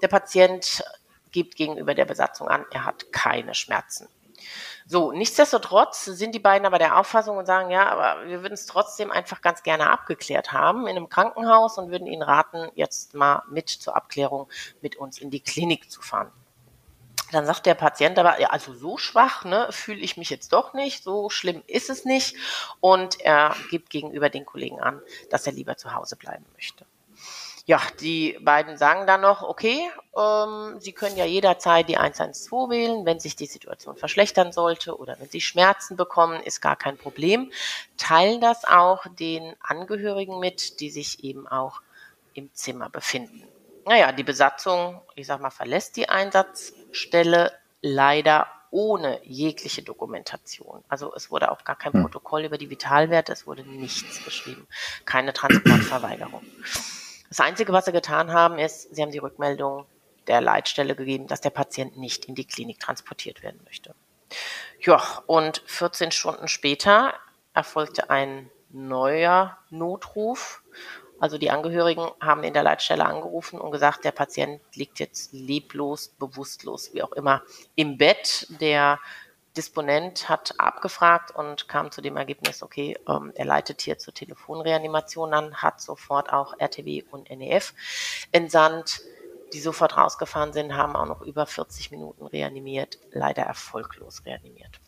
Der 0.00 0.08
Patient 0.08 0.84
gibt 1.32 1.56
gegenüber 1.56 1.94
der 1.94 2.04
Besatzung 2.04 2.48
an, 2.48 2.64
er 2.70 2.84
hat 2.84 3.12
keine 3.12 3.54
Schmerzen. 3.54 4.08
So, 4.86 5.12
nichtsdestotrotz 5.12 6.04
sind 6.04 6.34
die 6.34 6.38
beiden 6.38 6.66
aber 6.66 6.78
der 6.78 6.98
Auffassung 6.98 7.36
und 7.36 7.46
sagen, 7.46 7.70
ja, 7.70 7.88
aber 7.88 8.26
wir 8.26 8.42
würden 8.42 8.54
es 8.54 8.66
trotzdem 8.66 9.10
einfach 9.10 9.42
ganz 9.42 9.62
gerne 9.62 9.90
abgeklärt 9.90 10.52
haben 10.52 10.86
in 10.86 10.96
einem 10.96 11.08
Krankenhaus 11.08 11.76
und 11.76 11.90
würden 11.90 12.06
Ihnen 12.06 12.22
raten, 12.22 12.70
jetzt 12.74 13.14
mal 13.14 13.42
mit 13.50 13.68
zur 13.68 13.96
Abklärung 13.96 14.48
mit 14.80 14.96
uns 14.96 15.18
in 15.18 15.30
die 15.30 15.40
Klinik 15.40 15.90
zu 15.90 16.00
fahren. 16.00 16.32
Dann 17.32 17.44
sagt 17.44 17.66
der 17.66 17.74
Patient 17.74 18.18
aber, 18.18 18.40
ja, 18.40 18.48
also 18.48 18.72
so 18.72 18.96
schwach 18.96 19.44
ne, 19.44 19.68
fühle 19.70 20.00
ich 20.00 20.16
mich 20.16 20.30
jetzt 20.30 20.52
doch 20.54 20.72
nicht, 20.72 21.02
so 21.02 21.28
schlimm 21.28 21.62
ist 21.66 21.90
es 21.90 22.06
nicht. 22.06 22.36
Und 22.80 23.20
er 23.20 23.54
gibt 23.70 23.90
gegenüber 23.90 24.30
den 24.30 24.46
Kollegen 24.46 24.80
an, 24.80 25.02
dass 25.28 25.46
er 25.46 25.52
lieber 25.52 25.76
zu 25.76 25.94
Hause 25.94 26.16
bleiben 26.16 26.46
möchte. 26.54 26.86
Ja, 27.68 27.82
die 28.00 28.38
beiden 28.40 28.78
sagen 28.78 29.06
dann 29.06 29.20
noch, 29.20 29.42
okay, 29.42 29.90
ähm, 30.16 30.80
Sie 30.80 30.92
können 30.92 31.18
ja 31.18 31.26
jederzeit 31.26 31.86
die 31.86 31.98
112 31.98 32.70
wählen, 32.70 33.04
wenn 33.04 33.20
sich 33.20 33.36
die 33.36 33.44
Situation 33.44 33.94
verschlechtern 33.94 34.52
sollte 34.52 34.96
oder 34.96 35.20
wenn 35.20 35.28
Sie 35.28 35.42
Schmerzen 35.42 35.94
bekommen, 35.94 36.40
ist 36.40 36.62
gar 36.62 36.76
kein 36.76 36.96
Problem. 36.96 37.52
Teilen 37.98 38.40
das 38.40 38.64
auch 38.64 39.04
den 39.18 39.54
Angehörigen 39.60 40.40
mit, 40.40 40.80
die 40.80 40.88
sich 40.88 41.22
eben 41.24 41.46
auch 41.46 41.82
im 42.32 42.48
Zimmer 42.54 42.88
befinden. 42.88 43.46
Naja, 43.84 44.12
die 44.12 44.24
Besatzung, 44.24 45.02
ich 45.14 45.26
sag 45.26 45.42
mal, 45.42 45.50
verlässt 45.50 45.98
die 45.98 46.08
Einsatzstelle 46.08 47.52
leider 47.82 48.46
ohne 48.70 49.20
jegliche 49.24 49.82
Dokumentation. 49.82 50.82
Also 50.88 51.14
es 51.14 51.30
wurde 51.30 51.52
auch 51.52 51.64
gar 51.64 51.76
kein 51.76 51.92
hm. 51.92 52.00
Protokoll 52.00 52.46
über 52.46 52.56
die 52.56 52.70
Vitalwerte, 52.70 53.30
es 53.30 53.46
wurde 53.46 53.62
nichts 53.62 54.24
geschrieben, 54.24 54.66
keine 55.04 55.34
Transportverweigerung. 55.34 56.42
Das 57.28 57.40
Einzige, 57.40 57.72
was 57.72 57.84
sie 57.84 57.92
getan 57.92 58.32
haben, 58.32 58.58
ist, 58.58 58.94
sie 58.94 59.02
haben 59.02 59.10
die 59.10 59.18
Rückmeldung 59.18 59.86
der 60.26 60.40
Leitstelle 60.40 60.94
gegeben, 60.94 61.26
dass 61.26 61.40
der 61.40 61.50
Patient 61.50 61.96
nicht 61.96 62.26
in 62.26 62.34
die 62.34 62.46
Klinik 62.46 62.78
transportiert 62.80 63.42
werden 63.42 63.60
möchte. 63.64 63.94
Ja, 64.80 65.02
und 65.26 65.62
14 65.66 66.10
Stunden 66.10 66.48
später 66.48 67.14
erfolgte 67.54 68.10
ein 68.10 68.50
neuer 68.70 69.58
Notruf. 69.70 70.62
Also 71.20 71.36
die 71.38 71.50
Angehörigen 71.50 72.08
haben 72.20 72.44
in 72.44 72.54
der 72.54 72.62
Leitstelle 72.62 73.04
angerufen 73.04 73.60
und 73.60 73.72
gesagt, 73.72 74.04
der 74.04 74.12
Patient 74.12 74.60
liegt 74.74 75.00
jetzt 75.00 75.32
leblos, 75.32 76.08
bewusstlos, 76.08 76.94
wie 76.94 77.02
auch 77.02 77.12
immer, 77.12 77.42
im 77.74 77.98
Bett. 77.98 78.46
Der 78.60 79.00
Disponent 79.58 80.28
hat 80.28 80.54
abgefragt 80.58 81.32
und 81.32 81.66
kam 81.66 81.90
zu 81.90 82.00
dem 82.00 82.16
Ergebnis, 82.16 82.62
okay, 82.62 82.96
ähm, 83.08 83.32
er 83.34 83.44
leitet 83.44 83.82
hier 83.82 83.98
zur 83.98 84.14
Telefonreanimation 84.14 85.34
an, 85.34 85.56
hat 85.56 85.80
sofort 85.80 86.32
auch 86.32 86.54
RTW 86.60 87.02
und 87.10 87.28
NEF 87.28 87.74
entsandt, 88.30 89.00
die 89.52 89.58
sofort 89.58 89.96
rausgefahren 89.96 90.52
sind, 90.52 90.76
haben 90.76 90.94
auch 90.94 91.06
noch 91.06 91.22
über 91.22 91.44
40 91.44 91.90
Minuten 91.90 92.24
reanimiert, 92.26 92.98
leider 93.10 93.42
erfolglos 93.42 94.24
reanimiert. 94.24 94.80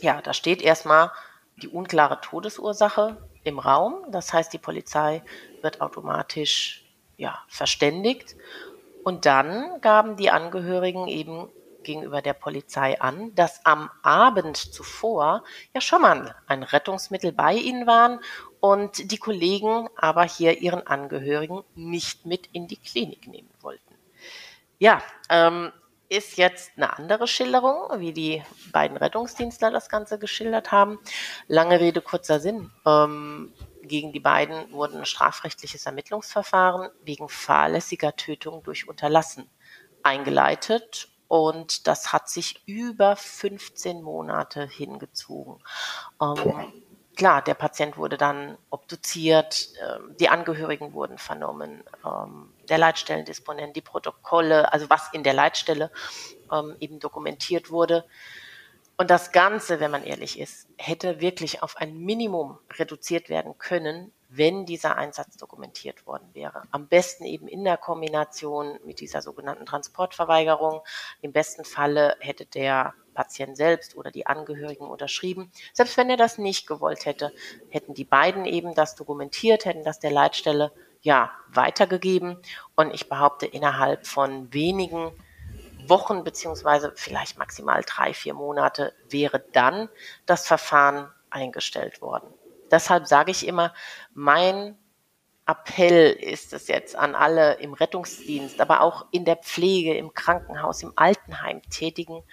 Ja, 0.00 0.22
da 0.22 0.32
steht 0.32 0.62
erstmal 0.62 1.10
die 1.56 1.68
unklare 1.68 2.22
Todesursache 2.22 3.28
im 3.44 3.58
Raum. 3.58 4.06
Das 4.08 4.32
heißt, 4.32 4.54
die 4.54 4.58
Polizei 4.58 5.22
wird 5.60 5.82
automatisch 5.82 6.86
ja, 7.18 7.44
verständigt. 7.48 8.36
Und 9.04 9.26
dann 9.26 9.82
gaben 9.82 10.16
die 10.16 10.30
Angehörigen 10.30 11.08
eben 11.08 11.50
gegenüber 11.86 12.20
der 12.20 12.34
Polizei 12.34 13.00
an, 13.00 13.34
dass 13.34 13.64
am 13.64 13.90
Abend 14.02 14.58
zuvor 14.58 15.44
ja 15.72 15.80
schon 15.80 16.02
mal 16.02 16.34
ein 16.46 16.62
Rettungsmittel 16.62 17.32
bei 17.32 17.54
ihnen 17.54 17.86
waren 17.86 18.20
und 18.60 19.10
die 19.10 19.18
Kollegen 19.18 19.88
aber 19.96 20.24
hier 20.24 20.60
ihren 20.60 20.86
Angehörigen 20.86 21.62
nicht 21.74 22.26
mit 22.26 22.48
in 22.52 22.66
die 22.66 22.76
Klinik 22.76 23.26
nehmen 23.26 23.50
wollten. 23.60 23.94
Ja, 24.78 25.00
ähm, 25.30 25.72
ist 26.08 26.36
jetzt 26.36 26.72
eine 26.76 26.96
andere 26.96 27.26
Schilderung, 27.26 28.00
wie 28.00 28.12
die 28.12 28.42
beiden 28.72 28.96
Rettungsdienstler 28.96 29.70
das 29.70 29.88
Ganze 29.88 30.18
geschildert 30.18 30.70
haben. 30.70 30.98
Lange 31.48 31.80
Rede, 31.80 32.00
kurzer 32.00 32.38
Sinn. 32.38 32.70
Ähm, 32.84 33.52
gegen 33.82 34.12
die 34.12 34.20
beiden 34.20 34.70
wurde 34.72 34.98
ein 34.98 35.06
strafrechtliches 35.06 35.86
Ermittlungsverfahren 35.86 36.90
wegen 37.02 37.28
fahrlässiger 37.28 38.14
Tötung 38.16 38.62
durch 38.62 38.88
Unterlassen 38.88 39.48
eingeleitet 40.02 41.08
und 41.28 41.86
das 41.86 42.12
hat 42.12 42.28
sich 42.28 42.62
über 42.66 43.16
15 43.16 44.02
Monate 44.02 44.66
hingezogen. 44.66 45.58
Ähm, 46.20 46.72
klar, 47.16 47.42
der 47.42 47.54
Patient 47.54 47.96
wurde 47.96 48.16
dann 48.16 48.56
obduziert, 48.70 49.70
äh, 49.80 49.98
die 50.20 50.28
Angehörigen 50.28 50.92
wurden 50.92 51.18
vernommen, 51.18 51.82
ähm, 52.04 52.52
der 52.68 52.78
Leitstellendisponent, 52.78 53.74
die 53.74 53.80
Protokolle, 53.80 54.72
also 54.72 54.88
was 54.88 55.12
in 55.12 55.24
der 55.24 55.34
Leitstelle 55.34 55.90
ähm, 56.52 56.76
eben 56.78 57.00
dokumentiert 57.00 57.70
wurde. 57.70 58.04
Und 58.98 59.10
das 59.10 59.32
Ganze, 59.32 59.80
wenn 59.80 59.90
man 59.90 60.04
ehrlich 60.04 60.38
ist, 60.38 60.68
hätte 60.78 61.20
wirklich 61.20 61.62
auf 61.62 61.76
ein 61.76 61.98
Minimum 61.98 62.58
reduziert 62.78 63.28
werden 63.28 63.58
können, 63.58 64.12
wenn 64.28 64.66
dieser 64.66 64.96
Einsatz 64.96 65.36
dokumentiert 65.36 66.06
worden 66.06 66.28
wäre. 66.32 66.62
Am 66.70 66.88
besten 66.88 67.24
eben 67.24 67.48
in 67.48 67.64
der 67.64 67.76
Kombination 67.76 68.78
mit 68.84 69.00
dieser 69.00 69.22
sogenannten 69.22 69.66
Transportverweigerung. 69.66 70.82
Im 71.22 71.32
besten 71.32 71.64
Falle 71.64 72.16
hätte 72.20 72.46
der 72.46 72.94
Patient 73.14 73.56
selbst 73.56 73.96
oder 73.96 74.10
die 74.10 74.26
Angehörigen 74.26 74.86
unterschrieben. 74.86 75.50
Selbst 75.72 75.96
wenn 75.96 76.10
er 76.10 76.16
das 76.16 76.38
nicht 76.38 76.66
gewollt 76.66 77.06
hätte, 77.06 77.32
hätten 77.70 77.94
die 77.94 78.04
beiden 78.04 78.44
eben 78.44 78.74
das 78.74 78.94
dokumentiert, 78.94 79.64
hätten 79.64 79.84
das 79.84 80.00
der 80.00 80.10
Leitstelle 80.10 80.72
ja 81.00 81.30
weitergegeben. 81.48 82.38
Und 82.74 82.94
ich 82.94 83.08
behaupte, 83.08 83.46
innerhalb 83.46 84.06
von 84.06 84.52
wenigen 84.52 85.12
Wochen 85.88 86.24
beziehungsweise 86.24 86.92
vielleicht 86.96 87.38
maximal 87.38 87.82
drei, 87.86 88.12
vier 88.12 88.34
Monate 88.34 88.92
wäre 89.08 89.40
dann 89.52 89.88
das 90.26 90.46
Verfahren 90.46 91.10
eingestellt 91.30 92.00
worden. 92.00 92.28
Deshalb 92.70 93.06
sage 93.06 93.30
ich 93.30 93.46
immer, 93.46 93.74
mein 94.14 94.76
Appell 95.46 96.10
ist 96.12 96.52
es 96.52 96.66
jetzt 96.66 96.96
an 96.96 97.14
alle 97.14 97.54
im 97.54 97.72
Rettungsdienst, 97.72 98.60
aber 98.60 98.80
auch 98.80 99.06
in 99.12 99.24
der 99.24 99.36
Pflege, 99.36 99.96
im 99.96 100.12
Krankenhaus, 100.12 100.82
im 100.82 100.92
Altenheim 100.96 101.62
tätigen, 101.70 102.24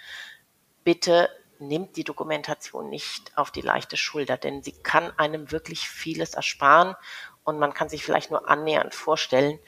bitte 0.82 1.28
nimmt 1.60 1.96
die 1.96 2.04
Dokumentation 2.04 2.90
nicht 2.90 3.36
auf 3.38 3.52
die 3.52 3.60
leichte 3.60 3.96
Schulter, 3.96 4.36
denn 4.36 4.62
sie 4.62 4.72
kann 4.72 5.16
einem 5.16 5.52
wirklich 5.52 5.88
vieles 5.88 6.34
ersparen 6.34 6.96
und 7.44 7.58
man 7.58 7.72
kann 7.72 7.88
sich 7.88 8.04
vielleicht 8.04 8.32
nur 8.32 8.48
annähernd 8.48 8.94
vorstellen, 8.94 9.60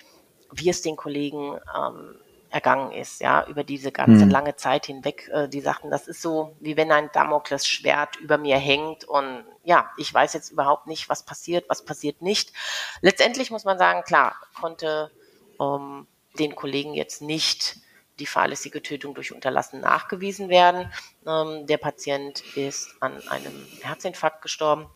wie 0.51 0.69
es 0.69 0.83
den 0.83 0.97
Kollegen 0.97 1.59
ähm, 1.77 2.19
ergangen 2.57 2.91
ist, 2.91 3.21
ja, 3.21 3.47
über 3.49 3.65
diese 3.65 3.93
ganze 3.93 4.25
mhm. 4.25 4.31
lange 4.31 4.57
Zeit 4.57 4.87
hinweg. 4.87 5.29
Äh, 5.31 5.47
die 5.47 5.61
sagten, 5.61 5.91
das 5.91 6.09
ist 6.09 6.23
so, 6.23 6.57
wie 6.59 6.79
wenn 6.79 6.91
ein 6.91 7.11
Damoklesschwert 7.13 8.17
über 8.17 8.39
mir 8.39 8.57
hängt 8.57 9.05
und 9.05 9.45
ja, 9.63 9.91
ich 9.99 10.13
weiß 10.13 10.33
jetzt 10.33 10.51
überhaupt 10.51 10.87
nicht, 10.87 11.11
was 11.11 11.23
passiert, 11.23 11.69
was 11.69 11.85
passiert 11.85 12.23
nicht. 12.23 12.55
Letztendlich 13.03 13.51
muss 13.51 13.67
man 13.67 13.77
sagen, 13.77 14.05
klar, 14.05 14.37
konnte 14.59 15.11
ähm, 15.61 16.07
den 16.39 16.57
Kollegen 16.57 16.95
jetzt 16.95 17.21
nicht 17.21 17.77
die 18.19 18.27
fahrlässige 18.27 18.83
Tötung 18.83 19.15
durch 19.15 19.35
Unterlassen 19.35 19.81
nachgewiesen 19.81 20.49
werden. 20.49 20.91
Ähm, 21.27 21.67
der 21.67 21.77
Patient 21.77 22.41
ist 22.57 22.95
an 23.01 23.21
einem 23.29 23.67
Herzinfarkt 23.83 24.41
gestorben. 24.41 24.89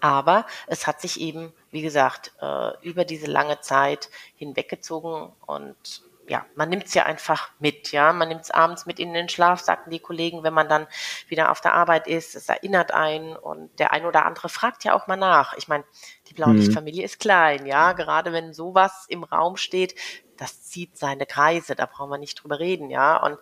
Aber 0.00 0.46
es 0.68 0.86
hat 0.86 1.00
sich 1.00 1.20
eben, 1.20 1.52
wie 1.72 1.82
gesagt, 1.82 2.34
äh, 2.40 2.70
über 2.86 3.04
diese 3.04 3.26
lange 3.26 3.60
Zeit 3.62 4.10
hinweggezogen 4.36 5.32
und 5.44 6.07
ja, 6.28 6.46
man 6.54 6.68
nimmt 6.68 6.86
es 6.86 6.94
ja 6.94 7.04
einfach 7.04 7.50
mit, 7.58 7.92
ja. 7.92 8.12
Man 8.12 8.28
nimmt 8.28 8.42
es 8.42 8.50
abends 8.50 8.86
mit 8.86 8.98
in 8.98 9.14
den 9.14 9.28
Schlaf, 9.28 9.60
sagten 9.60 9.90
die 9.90 9.98
Kollegen, 9.98 10.42
wenn 10.42 10.52
man 10.52 10.68
dann 10.68 10.86
wieder 11.26 11.50
auf 11.50 11.60
der 11.60 11.74
Arbeit 11.74 12.06
ist. 12.06 12.36
Es 12.36 12.48
erinnert 12.48 12.92
einen 12.92 13.34
und 13.34 13.78
der 13.78 13.92
ein 13.92 14.04
oder 14.04 14.26
andere 14.26 14.48
fragt 14.48 14.84
ja 14.84 14.94
auch 14.94 15.06
mal 15.06 15.16
nach. 15.16 15.54
Ich 15.54 15.68
meine, 15.68 15.84
die 16.28 16.34
Blaulichtfamilie 16.34 17.00
mhm. 17.00 17.04
ist 17.06 17.18
klein, 17.18 17.66
ja. 17.66 17.92
Gerade 17.92 18.32
wenn 18.32 18.52
sowas 18.52 19.06
im 19.08 19.24
Raum 19.24 19.56
steht, 19.56 19.94
das 20.36 20.62
zieht 20.62 20.98
seine 20.98 21.26
Kreise, 21.26 21.74
da 21.74 21.86
brauchen 21.86 22.10
wir 22.10 22.18
nicht 22.18 22.42
drüber 22.42 22.58
reden, 22.58 22.90
ja. 22.90 23.16
Und 23.16 23.38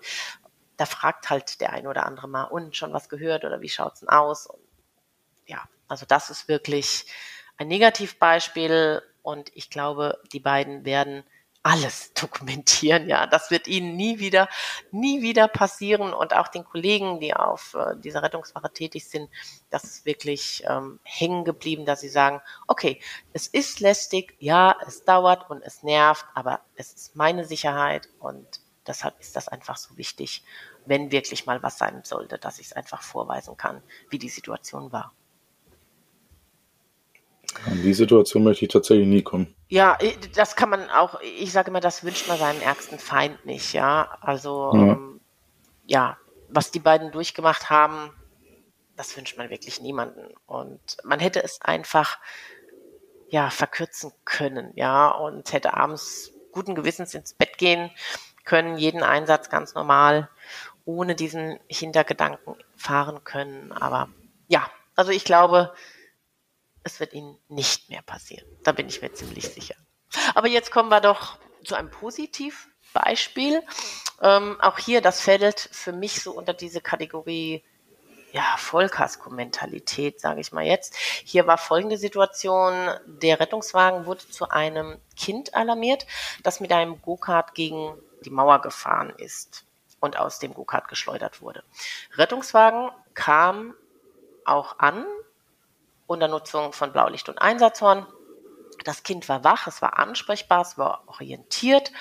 da 0.77 0.87
fragt 0.87 1.29
halt 1.29 1.61
der 1.61 1.73
ein 1.73 1.87
oder 1.87 2.07
andere 2.07 2.29
mal, 2.29 2.45
und 2.45 2.77
schon 2.77 2.93
was 2.93 3.09
gehört 3.09 3.45
oder 3.45 3.61
wie 3.61 3.69
schaut's 3.69 4.01
denn 4.01 4.09
aus? 4.09 4.47
Und 4.47 4.61
ja, 5.47 5.65
also 5.89 6.07
das 6.07 6.31
ist 6.31 6.49
wirklich 6.49 7.07
ein 7.57 7.69
Negativbeispiel 7.69 9.03
und 9.23 9.51
ich 9.55 9.71
glaube, 9.71 10.21
die 10.33 10.41
beiden 10.41 10.85
werden 10.85 11.25
alles 11.67 12.13
dokumentieren. 12.15 13.09
Ja, 13.09 13.27
das 13.27 13.51
wird 13.51 13.67
ihnen 13.67 13.97
nie 13.97 14.21
wieder, 14.21 14.49
nie 14.93 15.21
wieder 15.21 15.49
passieren 15.49 16.15
und 16.15 16.33
auch 16.33 16.47
den 16.47 16.65
Kollegen, 16.65 17.19
die 17.19 17.35
auf 17.35 17.75
äh, 17.75 17.97
dieser 17.97 18.23
Rettungswache 18.23 18.73
tätig 18.73 19.09
sind, 19.09 19.29
das 19.71 19.83
ist 19.83 20.07
wirklich 20.07 20.63
ähm, 20.69 21.01
hängen 21.03 21.45
geblieben, 21.45 21.85
dass 21.85 22.03
sie 22.03 22.09
sagen, 22.09 22.41
okay, 22.69 23.01
es 23.33 23.49
ist 23.49 23.81
lästig, 23.81 24.37
ja, 24.39 24.77
es 24.87 25.05
dauert 25.05 25.51
und 25.51 25.61
es 25.63 25.83
nervt, 25.83 26.25
aber 26.35 26.61
es 26.77 26.93
ist 26.93 27.17
meine 27.17 27.45
Sicherheit 27.45 28.09
und 28.21 28.47
deshalb 28.87 29.19
ist 29.19 29.35
das 29.35 29.49
einfach 29.49 29.77
so 29.77 29.97
wichtig, 29.97 30.45
wenn 30.85 31.11
wirklich 31.11 31.47
mal 31.47 31.65
was 31.65 31.79
sein 31.79 32.03
sollte, 32.05 32.39
dass 32.39 32.61
ich 32.61 32.67
es 32.67 32.73
einfach 32.75 33.03
vorweisen 33.03 33.57
kann, 33.57 33.83
wie 34.09 34.21
die 34.21 34.29
Situation 34.29 34.93
war. 34.93 35.13
An 37.67 37.83
die 37.83 37.95
Situation 37.95 38.45
möchte 38.45 38.65
ich 38.65 38.73
tatsächlich 38.73 39.07
nie 39.07 39.23
kommen. 39.23 39.55
Ja, 39.69 39.99
das 40.35 40.57
kann 40.57 40.71
man 40.71 40.89
auch, 40.91 41.21
ich 41.21 41.53
sage 41.53 41.71
immer, 41.71 41.81
das 41.81 42.05
wünscht 42.05 42.29
man 42.29 42.39
seinem 42.39 42.63
ärgsten 42.63 42.99
Feind 42.99 43.45
nicht, 43.45 43.73
ja. 43.73 44.17
Also, 44.21 44.73
ja, 44.75 44.81
ähm, 44.93 45.21
ja 45.87 46.17
was 46.49 46.71
die 46.71 46.79
beiden 46.79 47.11
durchgemacht 47.13 47.71
haben, 47.71 48.13
das 48.97 49.17
wünscht 49.17 49.37
man 49.37 49.51
wirklich 49.51 49.81
niemanden. 49.81 50.33
Und 50.47 50.81
man 51.05 51.21
hätte 51.21 51.43
es 51.43 51.61
einfach 51.61 52.19
ja 53.29 53.51
verkürzen 53.51 54.13
können, 54.25 54.73
ja, 54.75 55.09
und 55.09 55.53
hätte 55.53 55.75
abends 55.75 56.33
guten 56.53 56.75
Gewissens 56.75 57.15
ins 57.15 57.35
Bett 57.35 57.59
gehen 57.59 57.91
können, 58.45 58.79
jeden 58.79 59.03
Einsatz 59.03 59.51
ganz 59.51 59.75
normal, 59.75 60.31
ohne 60.85 61.15
diesen 61.15 61.59
Hintergedanken 61.67 62.55
fahren 62.77 63.25
können. 63.25 63.73
Aber 63.73 64.09
ja, 64.47 64.71
also 64.95 65.11
ich 65.11 65.25
glaube, 65.25 65.75
es 66.87 67.01
wird 67.01 67.13
ihnen 67.13 67.37
nicht 67.49 67.91
mehr 67.91 68.03
passieren. 68.03 68.47
Da 68.63 68.71
bin 68.71 68.89
ich 68.89 69.03
mir 69.03 69.13
ziemlich 69.13 69.49
sicher. 69.49 69.75
Aber 70.35 70.47
jetzt 70.47 70.71
kommen 70.71 70.89
wir 70.89 71.01
doch 71.01 71.37
zu 71.65 71.75
einem 71.75 71.91
Positivbeispiel. 71.91 73.63
Ähm, 74.23 74.61
auch 74.61 74.79
hier, 74.79 75.01
das 75.01 75.21
fällt 75.21 75.69
für 75.73 75.93
mich 75.93 76.23
so 76.23 76.31
unter 76.31 76.55
diese 76.55 76.81
Kategorie 76.81 77.65
ja, 78.33 78.57
Vollkasko-Mentalität, 78.59 80.21
sage 80.21 80.41
ich 80.41 80.53
mal 80.53 80.65
jetzt. 80.65 80.95
Hier 80.97 81.47
war 81.47 81.59
folgende 81.59 81.99
Situation. 81.99 82.91
Der 83.07 83.41
Rettungswagen 83.41 84.07
wurde 84.07 84.29
zu 84.29 84.49
einem 84.49 85.01
Kind 85.17 85.55
alarmiert, 85.55 86.07
das 86.45 86.61
mit 86.61 86.71
einem 86.71 87.03
Go-Kart 87.03 87.55
gegen 87.55 87.95
die 88.25 88.31
Mauer 88.31 88.61
gefahren 88.61 89.13
ist 89.19 89.65
und 89.99 90.19
aus 90.19 90.39
dem 90.39 90.55
Go-Kart 90.55 90.87
geschleudert 90.87 91.41
wurde. 91.41 91.65
Rettungswagen 92.15 92.91
kam 93.15 93.75
auch 94.45 94.79
an 94.79 95.05
unter 96.07 96.29
Nutzung 96.29 96.73
von 96.73 96.93
Blaulicht 96.93 97.29
und 97.29 97.39
Einsatzhorn. 97.39 98.07
Das 98.85 99.03
Kind 99.03 99.29
war 99.29 99.43
wach, 99.43 99.67
es 99.67 99.81
war 99.83 99.99
ansprechbar, 99.99 100.61
es 100.61 100.79
war 100.79 101.05
orientiert 101.07 101.93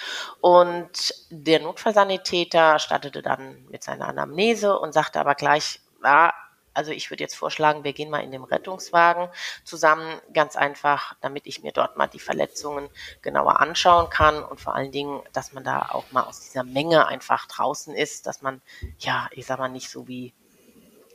und 0.42 1.16
der 1.30 1.62
Notfallsanitäter 1.62 2.80
startete 2.80 3.22
dann 3.22 3.66
mit 3.70 3.84
seiner 3.84 4.08
Anamnese 4.08 4.78
und 4.78 4.94
sagte 4.94 5.20
aber 5.20 5.36
gleich, 5.36 5.80
ah, 6.04 6.34
also 6.76 6.92
ich 6.92 7.10
würde 7.10 7.24
jetzt 7.24 7.36
vorschlagen, 7.36 7.84
wir 7.84 7.94
gehen 7.94 8.10
mal 8.10 8.20
in 8.20 8.32
dem 8.32 8.44
Rettungswagen 8.44 9.30
zusammen, 9.64 10.20
ganz 10.34 10.56
einfach, 10.56 11.16
damit 11.22 11.48
ich 11.48 11.64
mir 11.64 11.72
dort 11.72 11.98
mal 11.98 12.08
die 12.08 12.20
Verletzungen 12.20 12.90
genauer 13.22 13.62
anschauen 13.62 14.10
kann 14.10 14.44
und 14.44 14.60
vor 14.60 14.76
allen 14.76 14.92
Dingen, 14.92 15.22
dass 15.32 15.54
man 15.54 15.64
da 15.64 15.90
auch 15.94 16.12
mal 16.12 16.24
aus 16.24 16.42
dieser 16.42 16.64
Menge 16.64 17.08
einfach 17.08 17.48
draußen 17.48 17.96
ist, 17.96 18.28
dass 18.28 18.42
man, 18.42 18.62
ja, 19.00 19.30
ich 19.32 19.46
sag 19.46 19.58
mal, 19.58 19.70
nicht 19.70 19.90
so 19.90 20.08
wie 20.08 20.34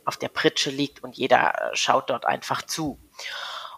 auf 0.05 0.17
der 0.17 0.29
Pritsche 0.29 0.69
liegt 0.69 1.03
und 1.03 1.17
jeder 1.17 1.71
äh, 1.71 1.75
schaut 1.75 2.09
dort 2.09 2.25
einfach 2.25 2.61
zu. 2.63 2.99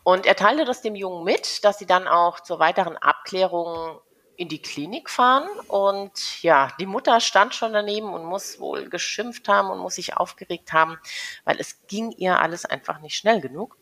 Und 0.03 0.25
er 0.25 0.35
teilte 0.35 0.65
das 0.65 0.81
dem 0.81 0.95
Jungen 0.95 1.23
mit, 1.23 1.63
dass 1.63 1.79
sie 1.79 1.85
dann 1.85 2.07
auch 2.07 2.41
zur 2.41 2.59
weiteren 2.59 2.97
Abklärung 2.97 3.99
in 4.35 4.49
die 4.49 4.61
Klinik 4.61 5.09
fahren. 5.09 5.47
Und 5.67 6.41
ja, 6.43 6.69
die 6.79 6.85
Mutter 6.85 7.19
stand 7.21 7.55
schon 7.55 7.73
daneben 7.73 8.13
und 8.13 8.25
muss 8.25 8.59
wohl 8.59 8.89
geschimpft 8.89 9.47
haben 9.47 9.69
und 9.69 9.79
muss 9.79 9.95
sich 9.95 10.17
aufgeregt 10.17 10.73
haben, 10.73 10.97
weil 11.45 11.59
es 11.59 11.85
ging 11.87 12.11
ihr 12.11 12.39
alles 12.39 12.65
einfach 12.65 12.99
nicht 12.99 13.15
schnell 13.15 13.39
genug. 13.39 13.77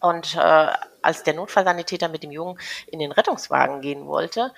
Und 0.00 0.34
äh, 0.34 0.72
als 1.02 1.22
der 1.22 1.34
Notfallsanitäter 1.34 2.08
mit 2.08 2.22
dem 2.22 2.30
Jungen 2.30 2.58
in 2.86 2.98
den 2.98 3.12
Rettungswagen 3.12 3.80
gehen 3.80 4.06
wollte, 4.06 4.52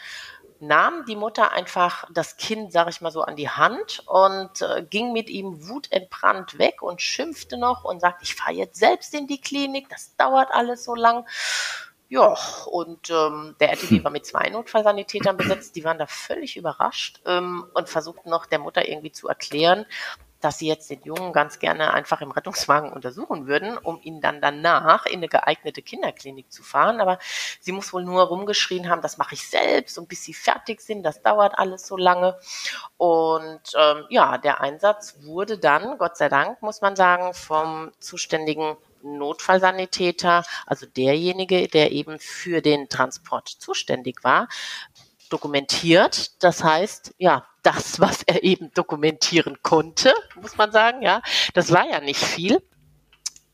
nahm 0.61 1.05
die 1.07 1.17
Mutter 1.17 1.53
einfach 1.53 2.05
das 2.13 2.37
Kind, 2.37 2.73
sag 2.73 2.89
ich 2.89 3.01
mal 3.01 3.11
so, 3.11 3.23
an 3.23 3.37
die 3.37 3.49
Hand 3.49 4.03
und 4.07 4.63
äh, 4.63 4.83
ging 4.83 5.13
mit 5.13 5.31
ihm 5.31 5.69
wutentbrannt 5.69 6.59
weg 6.59 6.83
und 6.83 7.01
schimpfte 7.01 7.57
noch 7.57 7.85
und 7.85 8.01
sagte, 8.01 8.25
ich 8.25 8.35
fahre 8.35 8.53
jetzt 8.53 8.79
selbst 8.79 9.15
in 9.15 9.27
die 9.27 9.41
Klinik, 9.41 9.89
das 9.89 10.17
dauert 10.17 10.51
alles 10.53 10.85
so 10.85 10.95
lang. 10.95 11.27
Ja, 12.11 12.35
und 12.67 13.11
ähm, 13.11 13.55
der 13.61 13.71
RTW 13.71 13.97
hm. 13.97 14.05
war 14.05 14.11
mit 14.11 14.25
zwei 14.25 14.49
Notfallsanitätern 14.49 15.37
besetzt, 15.37 15.77
die 15.77 15.85
waren 15.85 15.99
da 15.99 16.07
völlig 16.07 16.57
überrascht 16.57 17.21
ähm, 17.27 17.67
und 17.75 17.89
versuchten 17.89 18.31
noch 18.31 18.47
der 18.47 18.59
Mutter 18.59 18.89
irgendwie 18.89 19.13
zu 19.13 19.29
erklären, 19.29 19.85
dass 20.41 20.59
sie 20.59 20.69
jetzt 20.69 20.91
den 20.91 21.03
Jungen 21.03 21.33
ganz 21.33 21.59
gerne 21.59 21.93
einfach 21.95 22.21
im 22.21 22.31
Rettungswagen 22.31 22.93
untersuchen 22.93 23.47
würden, 23.47 23.77
um 23.77 24.01
ihn 24.03 24.21
dann 24.21 24.41
danach 24.41 25.07
in 25.07 25.19
eine 25.19 25.29
geeignete 25.29 25.83
Kinderklinik 25.83 26.51
zu 26.53 26.63
fahren. 26.63 27.01
Aber 27.01 27.19
sie 27.61 27.73
muss 27.73 27.93
wohl 27.93 28.05
nur 28.05 28.23
rumgeschrien 28.23 28.89
haben, 28.89 29.03
das 29.03 29.19
mache 29.19 29.35
ich 29.35 29.49
selbst 29.49 29.99
und 29.99 30.09
bis 30.09 30.25
sie 30.25 30.35
fertig 30.35 30.81
sind, 30.81 31.03
das 31.03 31.23
dauert 31.23 31.59
alles 31.59 31.87
so 31.87 31.97
lange. 31.97 32.39
Und 32.97 33.61
ähm, 33.77 34.05
ja, 34.09 34.39
der 34.39 34.61
Einsatz 34.61 35.17
wurde 35.23 35.59
dann, 35.59 35.99
Gott 35.99 36.17
sei 36.17 36.29
Dank, 36.29 36.63
muss 36.63 36.81
man 36.81 36.97
sagen, 36.97 37.35
vom 37.35 37.93
zuständigen 37.99 38.77
Notfallsanitäter, 39.03 40.45
also 40.67 40.87
derjenige, 40.87 41.69
der 41.69 41.93
eben 41.93 42.19
für 42.19 42.61
den 42.63 42.89
Transport 42.89 43.49
zuständig 43.49 44.25
war, 44.25 44.49
dokumentiert. 45.29 46.43
Das 46.43 46.63
heißt, 46.63 47.15
ja, 47.19 47.47
das, 47.63 48.01
was 48.01 48.23
er 48.23 48.43
eben 48.43 48.73
dokumentieren 48.73 49.59
konnte, 49.63 50.13
muss 50.41 50.57
man 50.57 50.73
sagen, 50.73 51.03
ja, 51.03 51.23
das 51.55 51.73
war 51.73 51.87
ja 51.87 52.01
nicht 52.01 52.23
viel. 52.23 52.63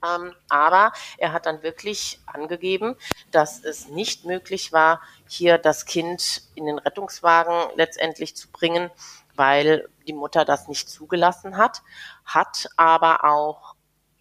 Ähm, 0.05 0.35
aber 0.49 0.93
er 1.19 1.33
hat 1.33 1.47
dann 1.47 1.63
wirklich 1.63 2.21
angegeben, 2.27 2.97
dass 3.31 3.65
es 3.65 3.89
nicht 3.89 4.25
möglich 4.25 4.73
war, 4.73 5.01
hier 5.29 5.59
das 5.59 5.87
Kind 5.87 6.43
in 6.55 6.67
den 6.67 6.79
Rettungswagen 6.79 7.71
letztendlich 7.77 8.37
zu 8.37 8.51
bringen, 8.51 8.91
weil 9.35 9.89
die 10.07 10.13
Mutter 10.13 10.45
das 10.45 10.69
nicht 10.69 10.89
zugelassen 10.89 11.57
hat, 11.57 11.83
hat 12.25 12.69
aber 12.77 13.25
auch 13.25 13.74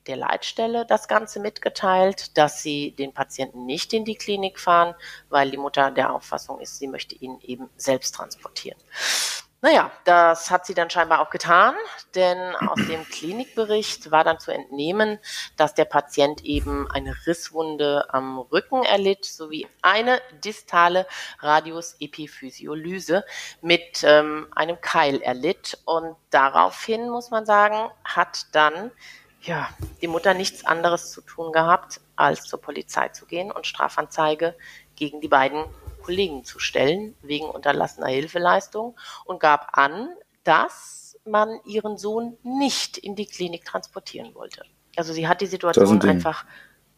der 0.08 0.18
Leitstelle 0.18 0.86
das 0.86 1.08
Ganze 1.08 1.40
mitgeteilt, 1.40 2.38
dass 2.38 2.62
sie 2.62 2.92
den 2.92 3.14
Patienten 3.14 3.66
nicht 3.66 3.94
in 3.94 4.06
die 4.06 4.16
Klinik 4.16 4.60
fahren, 4.60 4.96
weil 5.30 5.52
die 5.52 5.58
Mutter 5.58 5.92
der 5.92 6.14
Auffassung 6.14 6.60
ist, 6.60 6.80
sie 6.80 6.88
möchte 6.88 7.16
ihn 7.16 7.40
eben 7.42 7.70
selbst 7.78 8.16
transportieren. 8.16 8.80
Naja, 9.64 9.94
das 10.04 10.52
hat 10.52 10.66
sie 10.66 10.74
dann 10.74 10.90
scheinbar 10.90 11.22
auch 11.22 11.30
getan, 11.30 11.74
denn 12.16 12.54
aus 12.54 12.86
dem 12.86 13.06
Klinikbericht 13.08 14.12
war 14.12 14.26
dann 14.26 14.38
zu 14.38 14.52
entnehmen, 14.52 15.20
dass 15.56 15.74
der 15.74 15.86
Patient 15.86 16.44
eben 16.44 16.92
eine 16.92 17.16
Risswunde 17.26 18.14
am 18.14 18.40
Rücken 18.40 18.84
erlitt 18.84 19.24
sowie 19.24 19.66
eine 19.82 20.22
distale 20.44 21.08
Radiusepiphysiolyse 21.40 23.24
mit 23.62 24.04
ähm, 24.04 24.48
einem 24.54 24.82
Keil 24.82 25.22
erlitt. 25.22 25.78
Und 25.86 26.18
daraufhin, 26.30 27.10
muss 27.10 27.32
man 27.32 27.46
sagen, 27.46 27.90
hat 28.04 28.48
dann 28.52 28.92
ja, 29.44 29.70
die 30.02 30.08
Mutter 30.08 30.34
nichts 30.34 30.66
anderes 30.66 31.12
zu 31.12 31.22
tun 31.22 31.52
gehabt, 31.52 32.02
als 32.16 32.44
zur 32.44 32.62
Polizei 32.62 33.10
zu 33.10 33.26
gehen 33.26 33.52
und 33.52 33.68
Strafanzeige 33.68 34.56
gegen 34.96 35.22
die 35.22 35.28
beiden 35.28 35.66
Kollegen 36.04 36.44
zu 36.44 36.60
stellen, 36.60 37.16
wegen 37.22 37.46
unterlassener 37.46 38.08
Hilfeleistung 38.08 38.98
und 39.26 39.40
gab 39.40 39.78
an, 39.78 40.10
dass 40.44 41.18
man 41.26 41.60
ihren 41.66 41.98
Sohn 41.98 42.38
nicht 42.44 42.98
in 42.98 43.16
die 43.16 43.26
Klinik 43.26 43.66
transportieren 43.66 44.36
wollte. 44.36 44.64
Also 44.96 45.14
sie 45.14 45.28
hat 45.28 45.42
die 45.42 45.48
Situation 45.48 46.02
einfach, 46.02 46.46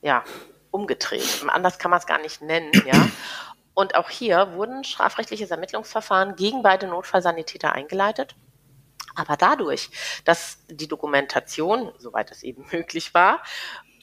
ja, 0.02 0.24
umgedreht. 0.72 1.46
Anders 1.48 1.80
kann 1.80 1.92
man 1.92 2.00
es 2.00 2.08
gar 2.08 2.20
nicht 2.20 2.42
nennen, 2.42 2.72
ja. 2.86 3.08
Und 3.78 3.96
auch 3.96 4.10
hier 4.10 4.54
wurden 4.54 4.86
strafrechtliches 4.86 5.52
Ermittlungsverfahren 5.52 6.38
gegen 6.38 6.64
beide 6.64 6.88
Notfallsanitäter 6.88 7.74
eingeleitet. 7.74 8.34
Aber 9.16 9.38
dadurch, 9.38 9.90
dass 10.26 10.60
die 10.68 10.88
Dokumentation, 10.88 11.94
soweit 11.98 12.32
es 12.32 12.44
eben 12.44 12.66
möglich 12.72 13.14
war, 13.14 13.42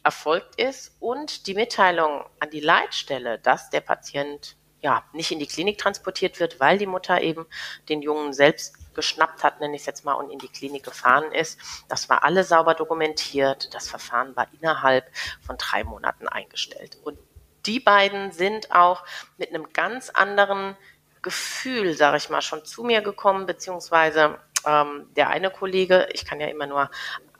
erfolgt 0.04 0.60
ist 0.60 0.96
und 0.98 1.46
die 1.46 1.54
Mitteilung 1.54 2.24
an 2.40 2.50
die 2.50 2.60
Leitstelle, 2.60 3.38
dass 3.38 3.70
der 3.70 3.82
Patient 3.82 4.56
ja 4.80 5.04
nicht 5.12 5.30
in 5.30 5.38
die 5.38 5.46
Klinik 5.46 5.78
transportiert 5.78 6.40
wird, 6.40 6.58
weil 6.58 6.76
die 6.76 6.86
Mutter 6.86 7.20
eben 7.20 7.46
den 7.88 8.02
Jungen 8.02 8.32
selbst 8.32 8.94
geschnappt 8.94 9.44
hat, 9.44 9.60
nenne 9.60 9.76
ich 9.76 9.82
es 9.82 9.86
jetzt 9.86 10.04
mal, 10.04 10.14
und 10.14 10.30
in 10.30 10.38
die 10.38 10.48
Klinik 10.48 10.82
gefahren 10.82 11.32
ist. 11.32 11.58
Das 11.88 12.08
war 12.08 12.24
alles 12.24 12.48
sauber 12.48 12.74
dokumentiert. 12.74 13.72
Das 13.72 13.88
Verfahren 13.88 14.36
war 14.36 14.48
innerhalb 14.52 15.10
von 15.40 15.56
drei 15.56 15.84
Monaten 15.84 16.28
eingestellt. 16.28 16.98
Und 17.04 17.18
die 17.64 17.80
beiden 17.80 18.32
sind 18.32 18.72
auch 18.72 19.04
mit 19.38 19.50
einem 19.50 19.72
ganz 19.72 20.10
anderen 20.10 20.76
Gefühl, 21.22 21.94
sage 21.94 22.16
ich 22.16 22.28
mal, 22.28 22.42
schon 22.42 22.64
zu 22.64 22.82
mir 22.82 23.00
gekommen, 23.02 23.46
beziehungsweise 23.46 24.40
ähm, 24.66 25.08
der 25.16 25.30
eine 25.30 25.50
Kollege, 25.50 26.08
ich 26.12 26.24
kann 26.24 26.40
ja 26.40 26.48
immer 26.48 26.66
nur 26.66 26.90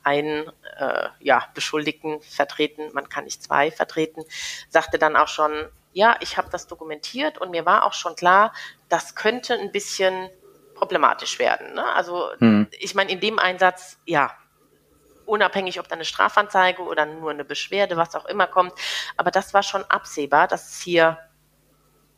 einen 0.03 0.51
äh, 0.77 1.07
ja, 1.19 1.47
Beschuldigten 1.53 2.21
vertreten, 2.21 2.91
man 2.93 3.09
kann 3.09 3.23
nicht 3.23 3.41
zwei 3.41 3.71
vertreten, 3.71 4.23
sagte 4.69 4.99
dann 4.99 5.15
auch 5.15 5.29
schon, 5.29 5.51
ja, 5.93 6.17
ich 6.19 6.37
habe 6.37 6.49
das 6.51 6.67
dokumentiert 6.67 7.37
und 7.37 7.51
mir 7.51 7.65
war 7.65 7.85
auch 7.85 7.93
schon 7.93 8.15
klar, 8.15 8.53
das 8.89 9.15
könnte 9.15 9.53
ein 9.53 9.71
bisschen 9.71 10.29
problematisch 10.75 11.39
werden. 11.39 11.75
Ne? 11.75 11.85
Also 11.93 12.31
hm. 12.39 12.67
ich 12.71 12.95
meine, 12.95 13.11
in 13.11 13.19
dem 13.19 13.39
Einsatz, 13.39 13.97
ja, 14.05 14.35
unabhängig, 15.25 15.79
ob 15.79 15.87
da 15.87 15.95
eine 15.95 16.05
Strafanzeige 16.05 16.81
oder 16.81 17.05
nur 17.05 17.31
eine 17.31 17.45
Beschwerde, 17.45 17.95
was 17.95 18.15
auch 18.15 18.25
immer 18.25 18.47
kommt, 18.47 18.73
aber 19.15 19.31
das 19.31 19.53
war 19.53 19.63
schon 19.63 19.83
absehbar, 19.85 20.47
dass 20.47 20.69
es 20.69 20.81
hier, 20.81 21.17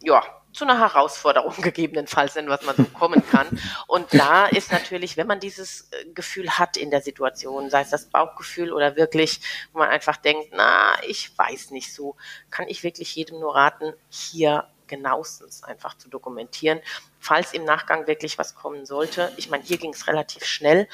ja, 0.02 0.24
zu 0.56 0.64
einer 0.66 0.80
Herausforderung 0.80 1.54
gegebenenfalls, 1.62 2.36
wenn 2.36 2.50
was 2.50 2.64
man 2.64 2.76
so 2.76 2.86
kommen 2.86 3.28
kann. 3.30 3.48
Und 3.88 4.14
da 4.14 4.46
ist 4.48 4.72
natürlich, 4.72 5.18
wenn 5.18 5.28
man 5.28 5.40
dieses 5.40 5.90
äh, 5.92 6.06
Gefühl 6.14 6.50
hat 6.50 6.78
in 6.78 6.92
der 6.92 7.02
Situation, 7.02 7.70
sei 7.70 7.82
es 7.82 7.90
das 7.90 8.06
Bauchgefühl 8.10 8.72
oder 8.72 8.96
wirklich, 8.96 9.42
wo 9.74 9.80
man 9.80 9.90
einfach 9.90 10.18
denkt, 10.18 10.50
na, 10.54 10.94
ich 11.08 11.38
weiß 11.38 11.72
nicht 11.72 11.94
so, 11.94 12.16
kann 12.50 12.68
ich 12.68 12.84
wirklich 12.84 13.16
jedem 13.16 13.40
nur 13.40 13.56
raten, 13.56 13.94
hier 14.10 14.68
genauestens 14.88 15.64
einfach 15.64 15.98
zu 15.98 16.10
dokumentieren, 16.10 16.80
falls 17.20 17.54
im 17.54 17.64
Nachgang 17.66 18.08
wirklich 18.08 18.38
was 18.38 18.56
kommen 18.56 18.86
sollte. 18.86 19.32
Ich 19.38 19.50
meine, 19.50 19.64
hier 19.64 19.78
ging 19.78 19.94
es 19.94 20.08
relativ 20.08 20.46
schnell, 20.46 20.88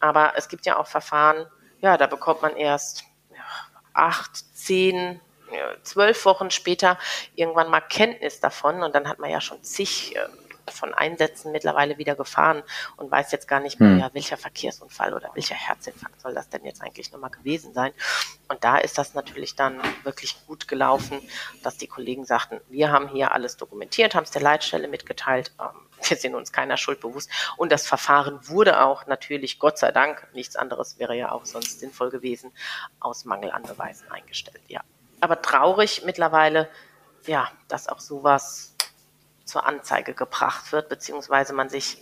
Aber 0.00 0.34
es 0.36 0.48
gibt 0.48 0.66
ja 0.66 0.76
auch 0.76 0.86
Verfahren, 0.86 1.46
ja, 1.80 1.96
da 1.96 2.06
bekommt 2.06 2.42
man 2.42 2.56
erst 2.56 3.04
ja, 3.34 3.42
acht, 3.94 4.36
zehn, 4.54 5.20
zwölf 5.82 6.24
Wochen 6.24 6.50
später 6.50 6.98
irgendwann 7.34 7.70
mal 7.70 7.80
Kenntnis 7.80 8.40
davon 8.40 8.82
und 8.82 8.94
dann 8.94 9.08
hat 9.08 9.18
man 9.18 9.30
ja 9.30 9.40
schon 9.40 9.62
zig 9.62 10.16
äh, 10.16 10.20
von 10.70 10.94
Einsätzen 10.94 11.52
mittlerweile 11.52 11.98
wieder 11.98 12.14
gefahren 12.14 12.62
und 12.96 13.10
weiß 13.10 13.32
jetzt 13.32 13.48
gar 13.48 13.60
nicht 13.60 13.80
mehr, 13.80 13.90
hm. 13.90 13.98
ja, 14.00 14.10
welcher 14.12 14.36
Verkehrsunfall 14.36 15.14
oder 15.14 15.30
welcher 15.34 15.54
Herzinfarkt 15.54 16.20
soll 16.20 16.34
das 16.34 16.48
denn 16.48 16.64
jetzt 16.64 16.82
eigentlich 16.82 17.12
nochmal 17.12 17.30
gewesen 17.30 17.72
sein. 17.72 17.92
Und 18.48 18.64
da 18.64 18.78
ist 18.78 18.98
das 18.98 19.14
natürlich 19.14 19.56
dann 19.56 19.80
wirklich 20.04 20.36
gut 20.46 20.68
gelaufen, 20.68 21.20
dass 21.62 21.76
die 21.76 21.86
Kollegen 21.86 22.24
sagten, 22.24 22.60
wir 22.68 22.90
haben 22.90 23.08
hier 23.08 23.32
alles 23.32 23.56
dokumentiert, 23.56 24.14
haben 24.14 24.24
es 24.24 24.30
der 24.30 24.42
Leitstelle 24.42 24.88
mitgeteilt, 24.88 25.52
ähm, 25.60 25.88
wir 26.08 26.16
sind 26.16 26.34
uns 26.34 26.52
keiner 26.52 26.76
Schuld 26.76 27.00
bewusst. 27.00 27.30
Und 27.56 27.72
das 27.72 27.86
Verfahren 27.86 28.38
wurde 28.48 28.82
auch 28.82 29.06
natürlich, 29.06 29.58
Gott 29.58 29.78
sei 29.78 29.90
Dank, 29.90 30.28
nichts 30.32 30.56
anderes 30.56 30.98
wäre 30.98 31.16
ja 31.16 31.32
auch 31.32 31.44
sonst 31.44 31.80
sinnvoll 31.80 32.10
gewesen, 32.10 32.52
aus 33.00 33.24
Mangel 33.24 33.50
an 33.50 33.62
Beweisen 33.62 34.10
eingestellt, 34.10 34.62
ja. 34.68 34.80
Aber 35.20 35.42
traurig 35.42 36.02
mittlerweile, 36.04 36.68
ja, 37.26 37.48
dass 37.68 37.88
auch 37.88 38.00
sowas 38.00 38.74
zur 39.44 39.66
Anzeige 39.66 40.14
gebracht 40.14 40.72
wird, 40.72 40.88
beziehungsweise 40.88 41.52
man 41.52 41.68
sich 41.68 41.98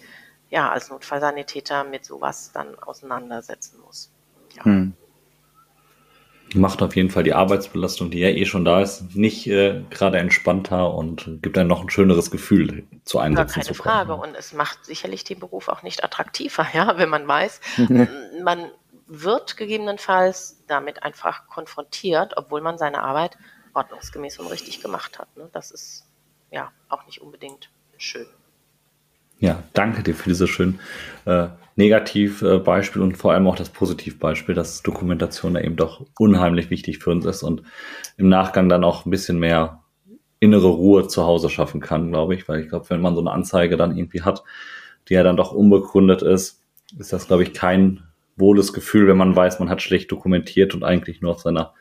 ja 0.51 0.71
als 0.71 0.91
Notfallsanitäter 0.91 1.85
mit 1.85 2.05
sowas 2.05 2.51
dann 2.53 2.79
auseinandersetzen 2.79 3.81
muss. 3.85 4.11
Ja. 4.57 4.64
Hm. 4.64 4.95
Macht 6.55 6.81
auf 6.81 6.95
jeden 6.95 7.11
Fall 7.11 7.25
die 7.25 7.35
Arbeitsbelastung, 7.35 8.11
die 8.11 8.21
ja 8.21 8.29
eh 8.29 8.45
schon 8.47 8.64
da 8.64 8.81
ist, 8.81 9.17
nicht 9.17 9.49
äh, 9.49 9.83
gerade 9.91 10.19
entspannter 10.19 10.95
und 10.95 11.43
gibt 11.43 11.59
einem 11.59 11.69
noch 11.69 11.83
ein 11.83 11.91
schöneres 11.91 12.31
Gefühl 12.31 12.87
zu 13.05 13.19
Einsätzen. 13.19 13.47
Gar 13.47 13.55
keine 13.55 13.67
zu 13.67 13.75
Frage. 13.75 14.14
Und 14.14 14.37
es 14.37 14.53
macht 14.53 14.85
sicherlich 14.85 15.25
den 15.25 15.41
Beruf 15.41 15.69
auch 15.69 15.83
nicht 15.83 16.05
attraktiver, 16.05 16.64
ja, 16.73 16.99
wenn 16.99 17.09
man 17.09 17.27
weiß, 17.27 17.61
man 18.45 18.71
wird 19.07 19.57
gegebenenfalls 19.57 20.63
damit 20.67 21.03
einfach 21.03 21.47
konfrontiert, 21.49 22.35
obwohl 22.37 22.61
man 22.61 22.79
seine 22.79 23.03
Arbeit 23.03 23.37
ordnungsgemäß 23.75 24.39
und 24.39 24.49
richtig 24.49 24.83
gemacht 24.83 25.19
hat. 25.19 25.37
Ne? 25.37 25.49
Das 25.53 25.71
ist 25.71 26.07
ja 26.51 26.73
auch 26.89 27.07
nicht 27.07 27.21
unbedingt 27.21 27.71
schön. 27.99 28.27
Ja, 29.39 29.63
danke 29.75 30.03
dir 30.03 30.15
für 30.15 30.31
dieses 30.31 30.49
schön 30.49 30.81
äh, 31.27 31.49
Negativbeispiel 31.77 33.03
und 33.03 33.19
vor 33.19 33.33
allem 33.33 33.47
auch 33.47 33.57
das 33.57 33.69
Positivbeispiel, 33.69 34.55
dass 34.55 34.83
Dokumentation 34.83 35.55
da 35.55 35.61
eben 35.61 35.77
doch 35.77 36.07
unheimlich 36.19 36.71
wichtig 36.71 36.99
für 36.99 37.11
uns 37.11 37.27
ist 37.27 37.43
und 37.43 37.63
im 38.17 38.31
Nachgang 38.31 38.71
dann 38.71 38.83
auch 38.83 39.05
ein 39.05 39.11
bisschen 39.11 39.39
mehr 39.39 39.83
innere 40.41 40.69
Ruhe 40.69 41.07
zu 41.07 41.25
Hause 41.25 41.51
schaffen 41.51 41.81
kann, 41.81 42.11
glaube 42.11 42.35
ich, 42.35 42.49
weil 42.49 42.61
ich 42.61 42.69
glaube, 42.71 42.89
wenn 42.89 43.03
man 43.03 43.15
so 43.15 43.21
eine 43.21 43.33
Anzeige 43.33 43.77
dann 43.77 43.97
irgendwie 43.97 44.23
hat, 44.23 44.43
die 45.09 45.15
ja 45.15 45.23
dann 45.23 45.37
doch 45.37 45.53
unbegründet 45.53 46.23
ist, 46.23 46.63
ist 46.99 47.13
das, 47.13 47.27
glaube 47.27 47.43
ich, 47.43 47.53
kein 47.53 48.06
wohles 48.37 48.72
Gefühl, 48.72 49.09
wenn 49.09 49.16
man 49.16 49.34
weiß, 49.34 49.59
man 49.59 49.70
hat 49.70 49.82
schlecht 49.82 50.12
dokumentiert 50.12 50.74
und 50.74 50.84
eigentlich 50.84 51.20
nur 51.20 51.32
auf 51.32 51.41
seiner 51.41 51.74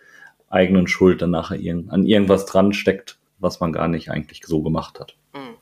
eigenen 0.49 0.87
Schuld 0.87 1.21
dann 1.21 1.31
nachher 1.31 1.57
an 1.89 2.05
irgendwas 2.05 2.45
dran 2.45 2.73
steckt, 2.73 3.19
was 3.39 3.59
man 3.59 3.73
gar 3.73 3.87
nicht 3.87 4.09
eigentlich 4.09 4.41
so 4.45 4.61
gemacht 4.61 4.99
hat. 4.99 5.15
Mhm. 5.33 5.55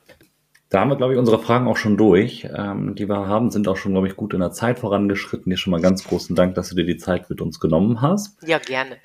Da 0.69 0.79
haben 0.79 0.89
wir, 0.89 0.95
glaube 0.95 1.13
ich, 1.13 1.19
unsere 1.19 1.39
Fragen 1.39 1.67
auch 1.67 1.77
schon 1.77 1.97
durch. 1.97 2.47
Ähm, 2.55 2.95
die 2.95 3.07
wir 3.07 3.27
haben, 3.27 3.51
sind 3.51 3.67
auch 3.67 3.77
schon, 3.77 3.91
glaube 3.91 4.07
ich, 4.07 4.15
gut 4.15 4.33
in 4.33 4.39
der 4.39 4.51
Zeit 4.51 4.79
vorangeschritten. 4.79 5.49
Dir 5.49 5.57
schon 5.57 5.71
mal 5.71 5.81
ganz 5.81 6.03
großen 6.03 6.35
Dank, 6.35 6.55
dass 6.55 6.69
du 6.69 6.75
dir 6.75 6.85
die 6.85 6.97
Zeit 6.97 7.29
mit 7.29 7.41
uns 7.41 7.59
genommen 7.59 8.01
hast. 8.01 8.41
Ja, 8.47 8.57
gerne. 8.59 8.97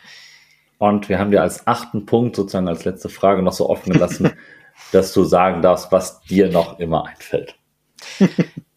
Und 0.78 1.09
wir 1.09 1.18
haben 1.18 1.30
dir 1.30 1.43
als 1.43 1.66
achten 1.66 2.07
Punkt 2.07 2.36
sozusagen 2.36 2.68
als 2.68 2.84
letzte 2.84 3.09
Frage 3.09 3.43
noch 3.43 3.53
so 3.53 3.68
offen 3.68 3.93
gelassen, 3.93 4.30
dass 4.93 5.12
du 5.12 5.24
sagen 5.24 5.61
darfst, 5.61 5.91
was 5.93 6.20
dir 6.22 6.51
noch 6.51 6.78
immer 6.78 7.07
einfällt. 7.07 7.57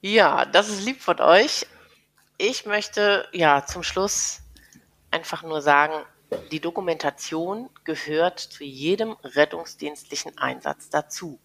Ja, 0.01 0.45
das 0.45 0.69
ist 0.69 0.83
lieb 0.83 0.99
von 0.99 1.19
euch. 1.19 1.67
Ich 2.43 2.65
möchte 2.65 3.27
ja 3.33 3.67
zum 3.67 3.83
Schluss 3.83 4.41
einfach 5.11 5.43
nur 5.43 5.61
sagen, 5.61 5.93
die 6.51 6.59
Dokumentation 6.59 7.69
gehört 7.83 8.39
zu 8.39 8.63
jedem 8.63 9.15
rettungsdienstlichen 9.23 10.39
Einsatz 10.39 10.89
dazu. 10.89 11.39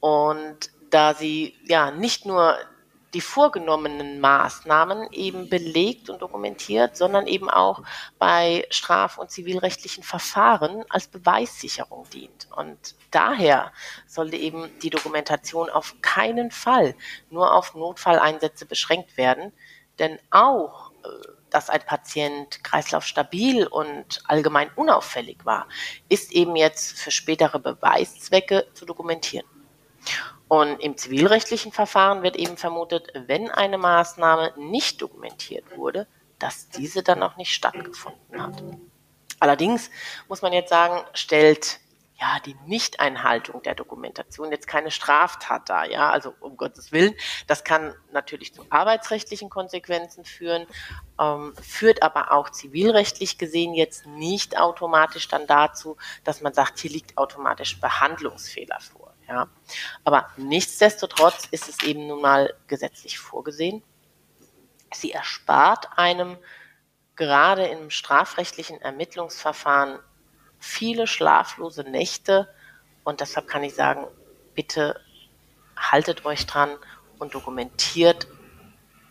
Und 0.00 0.70
da 0.88 1.12
sie 1.12 1.58
ja 1.66 1.90
nicht 1.90 2.24
nur 2.24 2.56
die 3.12 3.20
vorgenommenen 3.20 4.18
Maßnahmen 4.18 5.12
eben 5.12 5.50
belegt 5.50 6.08
und 6.08 6.22
dokumentiert, 6.22 6.96
sondern 6.96 7.26
eben 7.26 7.50
auch 7.50 7.82
bei 8.18 8.66
straf- 8.70 9.18
und 9.18 9.30
zivilrechtlichen 9.30 10.04
Verfahren 10.04 10.86
als 10.88 11.08
Beweissicherung 11.08 12.08
dient. 12.08 12.48
Und 12.56 12.94
daher 13.10 13.72
sollte 14.06 14.38
eben 14.38 14.70
die 14.80 14.90
Dokumentation 14.90 15.68
auf 15.68 15.96
keinen 16.00 16.50
Fall 16.50 16.94
nur 17.28 17.52
auf 17.52 17.74
Notfalleinsätze 17.74 18.64
beschränkt 18.64 19.18
werden, 19.18 19.52
denn 19.98 20.18
auch 20.30 20.92
äh, 21.04 21.08
dass 21.50 21.70
ein 21.70 21.80
Patient 21.80 22.62
kreislaufstabil 22.62 23.66
und 23.66 24.22
allgemein 24.26 24.70
unauffällig 24.76 25.44
war, 25.44 25.66
ist 26.08 26.32
eben 26.32 26.56
jetzt 26.56 26.98
für 26.98 27.10
spätere 27.10 27.58
Beweiszwecke 27.58 28.66
zu 28.74 28.84
dokumentieren. 28.84 29.46
Und 30.48 30.80
im 30.80 30.96
zivilrechtlichen 30.96 31.72
Verfahren 31.72 32.22
wird 32.22 32.36
eben 32.36 32.56
vermutet, 32.56 33.12
wenn 33.14 33.50
eine 33.50 33.78
Maßnahme 33.78 34.54
nicht 34.56 35.02
dokumentiert 35.02 35.76
wurde, 35.76 36.06
dass 36.38 36.68
diese 36.68 37.02
dann 37.02 37.22
auch 37.22 37.36
nicht 37.36 37.52
stattgefunden 37.52 38.42
hat. 38.42 38.62
Allerdings 39.40 39.90
muss 40.28 40.42
man 40.42 40.52
jetzt 40.52 40.70
sagen, 40.70 41.04
stellt 41.12 41.80
ja, 42.20 42.40
die 42.44 42.56
Nichteinhaltung 42.66 43.62
der 43.62 43.76
Dokumentation 43.76 44.50
jetzt 44.50 44.66
keine 44.66 44.90
Straftat 44.90 45.68
da, 45.68 45.84
ja, 45.84 46.10
also 46.10 46.34
um 46.40 46.56
Gottes 46.56 46.90
Willen. 46.90 47.14
Das 47.46 47.62
kann 47.62 47.94
natürlich 48.12 48.52
zu 48.52 48.66
arbeitsrechtlichen 48.70 49.48
Konsequenzen 49.48 50.24
führen, 50.24 50.66
ähm, 51.20 51.54
führt 51.62 52.02
aber 52.02 52.32
auch 52.32 52.50
zivilrechtlich 52.50 53.38
gesehen 53.38 53.72
jetzt 53.72 54.06
nicht 54.06 54.58
automatisch 54.58 55.28
dann 55.28 55.46
dazu, 55.46 55.96
dass 56.24 56.40
man 56.40 56.52
sagt, 56.52 56.80
hier 56.80 56.90
liegt 56.90 57.16
automatisch 57.16 57.80
Behandlungsfehler 57.80 58.80
vor, 58.80 59.14
ja. 59.28 59.48
Aber 60.02 60.28
nichtsdestotrotz 60.36 61.46
ist 61.52 61.68
es 61.68 61.82
eben 61.84 62.08
nun 62.08 62.20
mal 62.20 62.52
gesetzlich 62.66 63.20
vorgesehen. 63.20 63.84
Sie 64.92 65.12
erspart 65.12 65.86
einem 65.96 66.36
gerade 67.14 67.66
im 67.66 67.90
strafrechtlichen 67.90 68.80
Ermittlungsverfahren 68.80 70.00
viele 70.58 71.06
schlaflose 71.06 71.82
Nächte 71.84 72.48
und 73.04 73.20
deshalb 73.20 73.48
kann 73.48 73.62
ich 73.62 73.74
sagen, 73.74 74.06
bitte 74.54 75.00
haltet 75.76 76.24
euch 76.24 76.46
dran 76.46 76.70
und 77.18 77.34
dokumentiert 77.34 78.26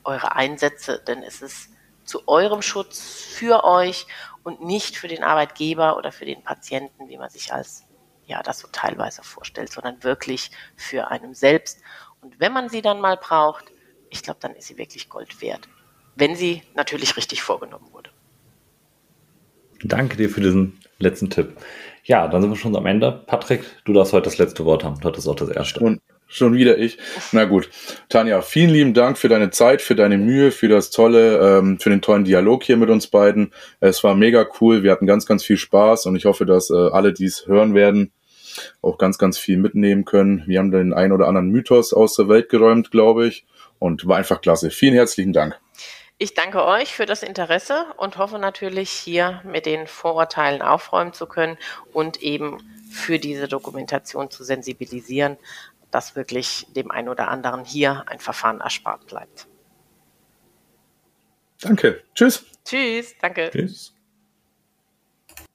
eure 0.03 0.35
Einsätze, 0.35 1.01
denn 1.05 1.23
es 1.23 1.41
ist 1.41 1.69
zu 2.03 2.27
eurem 2.27 2.61
Schutz 2.61 3.21
für 3.21 3.63
euch 3.63 4.07
und 4.43 4.61
nicht 4.61 4.95
für 4.97 5.07
den 5.07 5.23
Arbeitgeber 5.23 5.97
oder 5.97 6.11
für 6.11 6.25
den 6.25 6.43
Patienten, 6.43 7.09
wie 7.09 7.17
man 7.17 7.29
sich 7.29 7.53
als 7.53 7.83
ja 8.25 8.41
das 8.43 8.59
so 8.59 8.67
teilweise 8.71 9.23
vorstellt, 9.23 9.71
sondern 9.71 10.03
wirklich 10.03 10.51
für 10.75 11.07
einen 11.09 11.33
selbst. 11.33 11.79
Und 12.21 12.39
wenn 12.39 12.53
man 12.53 12.69
sie 12.69 12.81
dann 12.81 12.99
mal 13.01 13.17
braucht, 13.17 13.65
ich 14.09 14.23
glaube, 14.23 14.39
dann 14.41 14.55
ist 14.55 14.67
sie 14.67 14.77
wirklich 14.77 15.09
Gold 15.09 15.41
wert, 15.41 15.67
wenn 16.15 16.35
sie 16.35 16.63
natürlich 16.75 17.17
richtig 17.17 17.41
vorgenommen 17.41 17.91
wurde. 17.91 18.09
Danke 19.83 20.17
dir 20.17 20.29
für 20.29 20.41
diesen 20.41 20.79
letzten 20.99 21.29
Tipp. 21.29 21.53
Ja, 22.03 22.27
dann 22.27 22.41
sind 22.41 22.51
wir 22.51 22.57
schon 22.57 22.75
am 22.75 22.85
Ende. 22.85 23.23
Patrick, 23.27 23.63
du 23.85 23.93
darfst 23.93 24.13
heute 24.13 24.25
das 24.25 24.37
letzte 24.37 24.65
Wort 24.65 24.83
haben. 24.83 24.99
Du 24.99 25.07
hattest 25.07 25.27
auch 25.27 25.35
das 25.35 25.49
erste. 25.49 25.81
Und 25.81 25.99
schon 26.27 26.53
wieder 26.53 26.77
ich. 26.77 26.97
Na 27.31 27.45
gut. 27.45 27.69
Tanja, 28.09 28.41
vielen 28.41 28.69
lieben 28.69 28.93
Dank 28.93 29.17
für 29.17 29.29
deine 29.29 29.49
Zeit, 29.49 29.81
für 29.81 29.95
deine 29.95 30.17
Mühe, 30.17 30.51
für 30.51 30.67
das 30.67 30.89
tolle, 30.89 31.37
ähm, 31.39 31.79
für 31.79 31.89
den 31.89 32.01
tollen 32.01 32.23
Dialog 32.23 32.63
hier 32.63 32.77
mit 32.77 32.89
uns 32.89 33.07
beiden. 33.07 33.51
Es 33.79 34.03
war 34.03 34.15
mega 34.15 34.45
cool. 34.61 34.83
Wir 34.83 34.91
hatten 34.91 35.05
ganz, 35.05 35.25
ganz 35.25 35.43
viel 35.43 35.57
Spaß 35.57 36.05
und 36.05 36.15
ich 36.15 36.25
hoffe, 36.25 36.45
dass 36.45 36.69
äh, 36.69 36.75
alle, 36.75 37.13
die 37.13 37.25
es 37.25 37.47
hören 37.47 37.73
werden, 37.73 38.11
auch 38.81 38.97
ganz, 38.97 39.17
ganz 39.17 39.37
viel 39.37 39.57
mitnehmen 39.57 40.05
können. 40.05 40.43
Wir 40.47 40.59
haben 40.59 40.71
den 40.71 40.93
ein 40.93 41.11
oder 41.11 41.27
anderen 41.27 41.49
Mythos 41.49 41.93
aus 41.93 42.15
der 42.15 42.29
Welt 42.29 42.49
geräumt, 42.49 42.91
glaube 42.91 43.27
ich. 43.27 43.45
Und 43.79 44.07
war 44.07 44.17
einfach 44.17 44.41
klasse. 44.41 44.71
Vielen 44.71 44.95
herzlichen 44.95 45.33
Dank. 45.33 45.59
Ich 46.19 46.33
danke 46.33 46.65
euch 46.65 46.95
für 46.95 47.05
das 47.05 47.21
Interesse 47.21 47.85
und 47.97 48.17
hoffe 48.17 48.39
natürlich 48.39 48.89
hier 48.89 49.41
mit 49.43 49.67
den 49.67 49.85
Vorurteilen 49.85 50.63
aufräumen 50.63 51.13
zu 51.13 51.27
können 51.27 51.57
und 51.93 52.23
eben 52.23 52.57
für 52.91 53.19
diese 53.19 53.47
Dokumentation 53.47 54.31
zu 54.31 54.43
sensibilisieren, 54.43 55.37
dass 55.91 56.15
wirklich 56.15 56.65
dem 56.75 56.89
einen 56.89 57.09
oder 57.09 57.27
anderen 57.27 57.63
hier 57.63 58.03
ein 58.07 58.19
Verfahren 58.19 58.61
erspart 58.61 59.05
bleibt. 59.05 59.47
Danke. 61.61 62.03
Tschüss. 62.15 62.45
Tschüss. 62.65 63.15
Danke. 63.21 63.51
Tschüss. 63.51 63.93